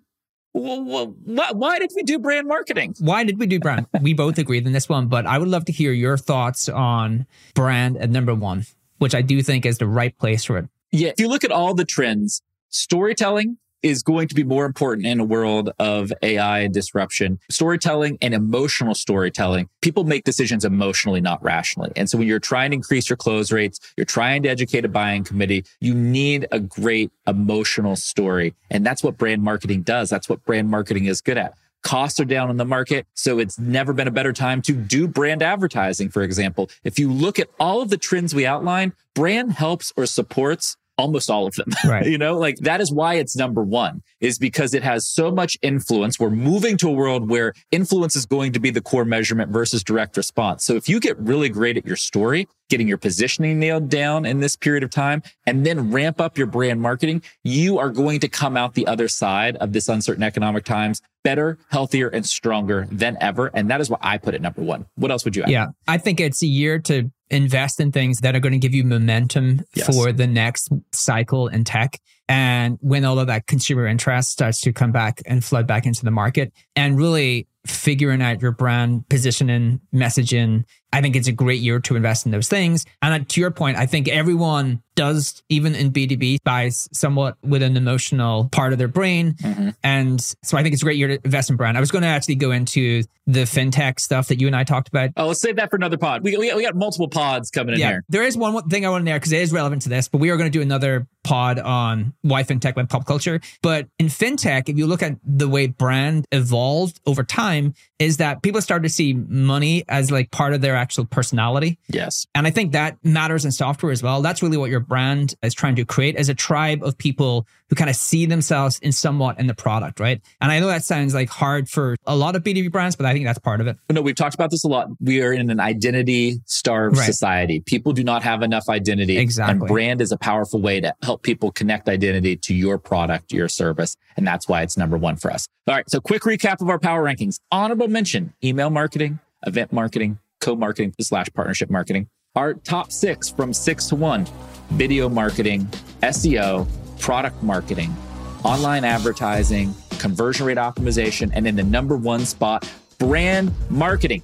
why 0.55 1.79
did 1.79 1.91
we 1.95 2.03
do 2.03 2.17
brand 2.17 2.47
marketing? 2.47 2.95
Why 2.99 3.25
did 3.25 3.37
we 3.37 3.45
do 3.45 3.59
brand? 3.59 3.87
we 4.01 4.13
both 4.13 4.37
agreed 4.37 4.65
in 4.65 4.71
this 4.71 4.87
one, 4.87 5.07
but 5.07 5.25
I 5.25 5.37
would 5.37 5.49
love 5.49 5.65
to 5.65 5.73
hear 5.73 5.91
your 5.91 6.17
thoughts 6.17 6.69
on 6.69 7.25
brand 7.53 7.97
at 7.97 8.09
number 8.09 8.33
one, 8.33 8.65
which 8.99 9.13
I 9.13 9.21
do 9.21 9.41
think 9.41 9.65
is 9.65 9.79
the 9.79 9.87
right 9.87 10.17
place 10.17 10.45
for 10.45 10.57
it. 10.57 10.69
Yeah. 10.91 11.09
If 11.09 11.19
you 11.19 11.27
look 11.27 11.43
at 11.43 11.51
all 11.51 11.73
the 11.73 11.83
trends, 11.83 12.41
storytelling 12.69 13.57
is 13.85 14.01
going 14.01 14.27
to 14.27 14.33
be 14.33 14.43
more 14.43 14.65
important 14.65 15.05
in 15.05 15.19
a 15.19 15.23
world 15.23 15.69
of 15.77 16.11
AI 16.23 16.61
and 16.61 16.73
disruption. 16.73 17.39
Storytelling 17.51 18.17
and 18.19 18.33
emotional 18.33 18.95
storytelling. 18.95 19.69
People 19.83 20.05
make 20.05 20.23
decisions 20.23 20.65
emotionally, 20.65 21.21
not 21.21 21.41
rationally. 21.43 21.91
And 21.95 22.09
so 22.09 22.17
when 22.17 22.27
you're 22.27 22.39
trying 22.39 22.71
to 22.71 22.75
increase 22.75 23.07
your 23.07 23.15
close 23.17 23.51
rates, 23.51 23.79
you're 23.95 24.05
trying 24.05 24.41
to 24.41 24.49
educate 24.49 24.85
a 24.85 24.89
buying 24.89 25.23
committee, 25.23 25.65
you 25.81 25.93
need 25.93 26.47
a 26.51 26.59
great 26.59 27.11
emotional 27.27 27.95
story. 27.95 28.55
And 28.71 28.83
that's 28.83 29.03
what 29.03 29.19
brand 29.19 29.43
marketing 29.43 29.83
does. 29.83 30.09
That's 30.09 30.27
what 30.27 30.43
brand 30.45 30.67
marketing 30.67 31.05
is 31.05 31.21
good 31.21 31.37
at. 31.37 31.53
Costs 31.83 32.19
are 32.19 32.25
down 32.25 32.49
in 32.49 32.57
the 32.57 32.65
market. 32.65 33.05
So 33.13 33.37
it's 33.37 33.59
never 33.59 33.93
been 33.93 34.07
a 34.07 34.11
better 34.11 34.33
time 34.33 34.63
to 34.63 34.73
do 34.73 35.07
brand 35.07 35.43
advertising, 35.43 36.09
for 36.09 36.23
example. 36.23 36.71
If 36.83 36.97
you 36.97 37.13
look 37.13 37.37
at 37.37 37.49
all 37.59 37.83
of 37.83 37.91
the 37.91 37.97
trends 37.97 38.33
we 38.33 38.47
outlined, 38.47 38.93
brand 39.13 39.51
helps 39.51 39.93
or 39.95 40.07
supports 40.07 40.75
almost 40.97 41.29
all 41.29 41.47
of 41.47 41.55
them. 41.55 41.69
Right. 41.85 42.07
you 42.07 42.17
know, 42.17 42.37
like 42.37 42.57
that 42.59 42.81
is 42.81 42.91
why 42.91 43.15
it's 43.15 43.35
number 43.35 43.63
one 43.63 44.01
is 44.19 44.39
because 44.39 44.73
it 44.73 44.81
has 44.81 45.07
so 45.07 45.29
much 45.29 45.55
influence. 45.61 46.19
We're 46.19 46.31
moving 46.31 46.77
to 46.77 46.89
a 46.89 46.91
world 46.91 47.29
where 47.29 47.53
influence 47.71 48.15
is 48.15 48.25
going 48.25 48.53
to 48.53 48.59
be 48.59 48.71
the 48.71 48.81
core 48.81 49.05
measurement 49.05 49.51
versus 49.51 49.83
direct 49.83 50.17
response. 50.17 50.65
So 50.65 50.75
if 50.75 50.89
you 50.89 50.99
get 50.99 51.17
really 51.19 51.47
great 51.49 51.77
at 51.77 51.85
your 51.85 51.95
story, 51.95 52.47
getting 52.69 52.87
your 52.87 52.97
positioning 52.97 53.59
nailed 53.59 53.87
down 53.89 54.25
in 54.25 54.39
this 54.39 54.55
period 54.55 54.83
of 54.83 54.89
time, 54.89 55.21
and 55.45 55.65
then 55.65 55.91
ramp 55.91 56.19
up 56.19 56.37
your 56.37 56.47
brand 56.47 56.81
marketing, 56.81 57.21
you 57.43 57.77
are 57.77 57.89
going 57.89 58.19
to 58.21 58.27
come 58.27 58.57
out 58.57 58.73
the 58.73 58.87
other 58.87 59.07
side 59.07 59.57
of 59.57 59.73
this 59.73 59.87
uncertain 59.87 60.23
economic 60.23 60.65
times 60.65 61.01
better, 61.23 61.57
healthier, 61.69 62.07
and 62.07 62.25
stronger 62.25 62.87
than 62.91 63.17
ever. 63.19 63.47
And 63.53 63.69
that 63.69 63.81
is 63.81 63.89
why 63.89 63.97
I 64.01 64.17
put 64.17 64.35
it 64.35 64.41
number 64.41 64.61
one. 64.61 64.85
What 64.95 65.11
else 65.11 65.25
would 65.25 65.35
you 65.35 65.43
add? 65.43 65.49
Yeah, 65.49 65.67
I 65.87 65.97
think 65.97 66.19
it's 66.19 66.41
a 66.43 66.47
year 66.47 66.79
to 66.79 67.11
invest 67.29 67.79
in 67.79 67.91
things 67.91 68.19
that 68.19 68.35
are 68.35 68.39
going 68.39 68.53
to 68.53 68.59
give 68.59 68.73
you 68.73 68.83
momentum 68.83 69.61
yes. 69.73 69.87
for 69.87 70.11
the 70.11 70.27
next 70.27 70.69
cycle 70.91 71.47
in 71.47 71.63
tech. 71.63 71.99
And 72.27 72.77
when 72.81 73.05
all 73.05 73.19
of 73.19 73.27
that 73.27 73.47
consumer 73.47 73.85
interest 73.85 74.31
starts 74.31 74.61
to 74.61 74.73
come 74.73 74.91
back 74.91 75.21
and 75.25 75.43
flood 75.43 75.67
back 75.67 75.85
into 75.85 76.03
the 76.03 76.11
market 76.11 76.53
and 76.75 76.97
really 76.97 77.47
figuring 77.65 78.21
out 78.21 78.41
your 78.41 78.51
brand 78.51 79.07
positioning, 79.09 79.81
messaging, 79.93 80.65
I 80.95 81.01
think 81.01 81.17
it's 81.17 81.27
a 81.27 81.33
great 81.33 81.59
year 81.59 81.79
to 81.81 81.95
invest 81.97 82.25
in 82.25 82.31
those 82.31 82.47
things. 82.47 82.85
And 83.01 83.27
to 83.27 83.41
your 83.41 83.51
point, 83.51 83.75
I 83.75 83.85
think 83.85 84.07
everyone 84.07 84.81
does, 84.95 85.43
even 85.49 85.75
in 85.75 85.91
B2B, 85.91 86.37
buys 86.45 86.87
somewhat 86.93 87.35
with 87.43 87.61
an 87.61 87.75
emotional 87.75 88.47
part 88.49 88.71
of 88.71 88.79
their 88.79 88.87
brain. 88.87 89.33
Mm-hmm. 89.33 89.69
And 89.83 90.21
so 90.21 90.57
I 90.57 90.63
think 90.63 90.71
it's 90.71 90.81
a 90.81 90.85
great 90.85 90.97
year 90.97 91.09
to 91.09 91.19
invest 91.25 91.49
in 91.49 91.57
brand. 91.57 91.75
I 91.75 91.81
was 91.81 91.91
going 91.91 92.03
to 92.03 92.07
actually 92.07 92.35
go 92.35 92.51
into 92.51 93.03
the 93.27 93.41
fintech 93.41 93.99
stuff 93.99 94.29
that 94.29 94.39
you 94.39 94.47
and 94.47 94.55
I 94.55 94.63
talked 94.63 94.87
about. 94.87 95.09
Oh, 95.17 95.27
let's 95.27 95.41
save 95.41 95.57
that 95.57 95.69
for 95.69 95.75
another 95.75 95.97
pod. 95.97 96.23
We, 96.23 96.37
we, 96.37 96.53
we 96.53 96.63
got 96.63 96.75
multiple 96.75 97.09
pods 97.09 97.51
coming 97.51 97.73
in 97.73 97.81
yeah, 97.81 97.89
here. 97.89 98.03
There 98.07 98.23
is 98.23 98.37
one 98.37 98.69
thing 98.69 98.85
I 98.85 98.89
want 98.89 99.01
to 99.01 99.05
there 99.05 99.19
because 99.19 99.33
it 99.33 99.41
is 99.41 99.51
relevant 99.51 99.81
to 99.81 99.89
this, 99.89 100.07
but 100.07 100.19
we 100.19 100.29
are 100.29 100.37
going 100.37 100.49
to 100.49 100.57
do 100.57 100.61
another 100.61 101.07
pod 101.25 101.59
on 101.59 102.13
why 102.21 102.43
fintech 102.43 102.77
went 102.77 102.89
pop 102.89 103.05
culture. 103.05 103.41
But 103.61 103.89
in 103.99 104.07
fintech, 104.07 104.69
if 104.69 104.77
you 104.77 104.87
look 104.87 105.03
at 105.03 105.17
the 105.25 105.49
way 105.49 105.67
brand 105.67 106.25
evolved 106.31 107.01
over 107.05 107.23
time, 107.23 107.54
is 107.99 108.17
that 108.17 108.41
people 108.41 108.61
start 108.61 108.83
to 108.83 108.89
see 108.89 109.13
money 109.13 109.83
as 109.87 110.11
like 110.11 110.31
part 110.31 110.53
of 110.53 110.61
their 110.61 110.75
actual 110.75 111.05
personality. 111.05 111.77
Yes. 111.87 112.25
And 112.35 112.45
I 112.45 112.51
think 112.51 112.73
that 112.73 112.97
matters 113.03 113.45
in 113.45 113.51
software 113.51 113.91
as 113.91 114.03
well. 114.03 114.21
That's 114.21 114.41
really 114.41 114.57
what 114.57 114.69
your 114.69 114.79
brand 114.79 115.35
is 115.41 115.53
trying 115.53 115.75
to 115.75 115.85
create 115.85 116.15
as 116.15 116.29
a 116.29 116.35
tribe 116.35 116.83
of 116.83 116.97
people 116.97 117.47
who 117.69 117.75
kind 117.75 117.89
of 117.89 117.95
see 117.95 118.25
themselves 118.25 118.79
in 118.79 118.91
somewhat 118.91 119.39
in 119.39 119.47
the 119.47 119.55
product, 119.55 119.99
right? 119.99 120.21
And 120.41 120.51
I 120.51 120.59
know 120.59 120.67
that 120.67 120.83
sounds 120.83 121.13
like 121.13 121.29
hard 121.29 121.69
for 121.69 121.95
a 122.05 122.15
lot 122.15 122.35
of 122.35 122.43
B2B 122.43 122.71
brands, 122.71 122.95
but 122.95 123.05
I 123.05 123.13
think 123.13 123.25
that's 123.25 123.39
part 123.39 123.61
of 123.61 123.67
it. 123.67 123.77
No, 123.89 124.01
we've 124.01 124.15
talked 124.15 124.35
about 124.35 124.51
this 124.51 124.63
a 124.63 124.67
lot. 124.67 124.87
We 124.99 125.21
are 125.21 125.33
in 125.33 125.49
an 125.49 125.59
identity 125.59 126.41
starved 126.45 126.97
right. 126.97 127.05
society. 127.05 127.61
People 127.61 127.93
do 127.93 128.03
not 128.03 128.23
have 128.23 128.43
enough 128.43 128.69
identity. 128.69 129.17
Exactly. 129.17 129.59
And 129.59 129.67
brand 129.67 130.01
is 130.01 130.11
a 130.11 130.17
powerful 130.17 130.61
way 130.61 130.79
to 130.79 130.93
help 131.01 131.23
people 131.23 131.51
connect 131.51 131.89
identity 131.89 132.35
to 132.37 132.53
your 132.53 132.77
product, 132.77 133.31
your 133.31 133.47
service. 133.47 133.95
And 134.17 134.27
that's 134.27 134.47
why 134.47 134.61
it's 134.61 134.77
number 134.77 134.97
one 134.97 135.15
for 135.15 135.31
us. 135.31 135.47
All 135.67 135.75
right. 135.75 135.89
So 135.89 135.99
quick 135.99 136.21
recap 136.23 136.61
of 136.61 136.69
our 136.69 136.79
power 136.79 137.03
rankings. 137.03 137.39
Honorable 137.51 137.87
mention, 137.87 138.33
email 138.43 138.69
marketing, 138.69 139.19
event 139.47 139.73
marketing, 139.73 140.19
co-marketing 140.39 140.93
slash 141.01 141.27
partnership 141.33 141.69
marketing. 141.71 142.07
Our 142.35 142.53
top 142.53 142.91
six 142.91 143.29
from 143.29 143.53
six 143.53 143.87
to 143.87 143.95
one 143.95 144.27
video 144.71 145.07
marketing, 145.09 145.67
SEO, 146.03 146.67
product 146.99 147.41
marketing, 147.43 147.95
online 148.43 148.83
advertising, 148.83 149.73
conversion 149.99 150.45
rate 150.45 150.57
optimization, 150.57 151.31
and 151.33 151.47
in 151.47 151.55
the 151.55 151.63
number 151.63 151.95
one 151.95 152.25
spot, 152.25 152.69
brand 152.97 153.51
marketing. 153.69 154.23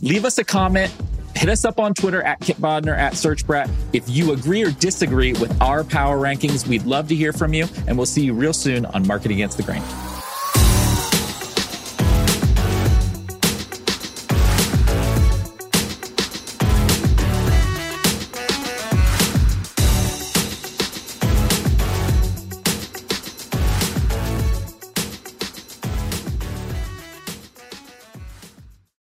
Leave 0.00 0.24
us 0.24 0.38
a 0.38 0.44
comment. 0.44 0.94
Hit 1.36 1.48
us 1.48 1.64
up 1.64 1.78
on 1.78 1.94
Twitter 1.94 2.22
at 2.22 2.40
Kipp 2.40 2.56
Bodnar 2.56 2.96
at 2.96 3.12
SearchBrat. 3.12 3.70
If 3.92 4.08
you 4.08 4.32
agree 4.32 4.62
or 4.62 4.72
disagree 4.72 5.32
with 5.32 5.60
our 5.62 5.84
power 5.84 6.18
rankings, 6.18 6.66
we'd 6.66 6.84
love 6.84 7.08
to 7.08 7.14
hear 7.14 7.32
from 7.32 7.54
you, 7.54 7.66
and 7.86 7.96
we'll 7.96 8.06
see 8.06 8.24
you 8.24 8.34
real 8.34 8.52
soon 8.52 8.84
on 8.86 9.06
Marketing 9.06 9.36
Against 9.36 9.56
the 9.56 9.62
Grain. 9.62 9.82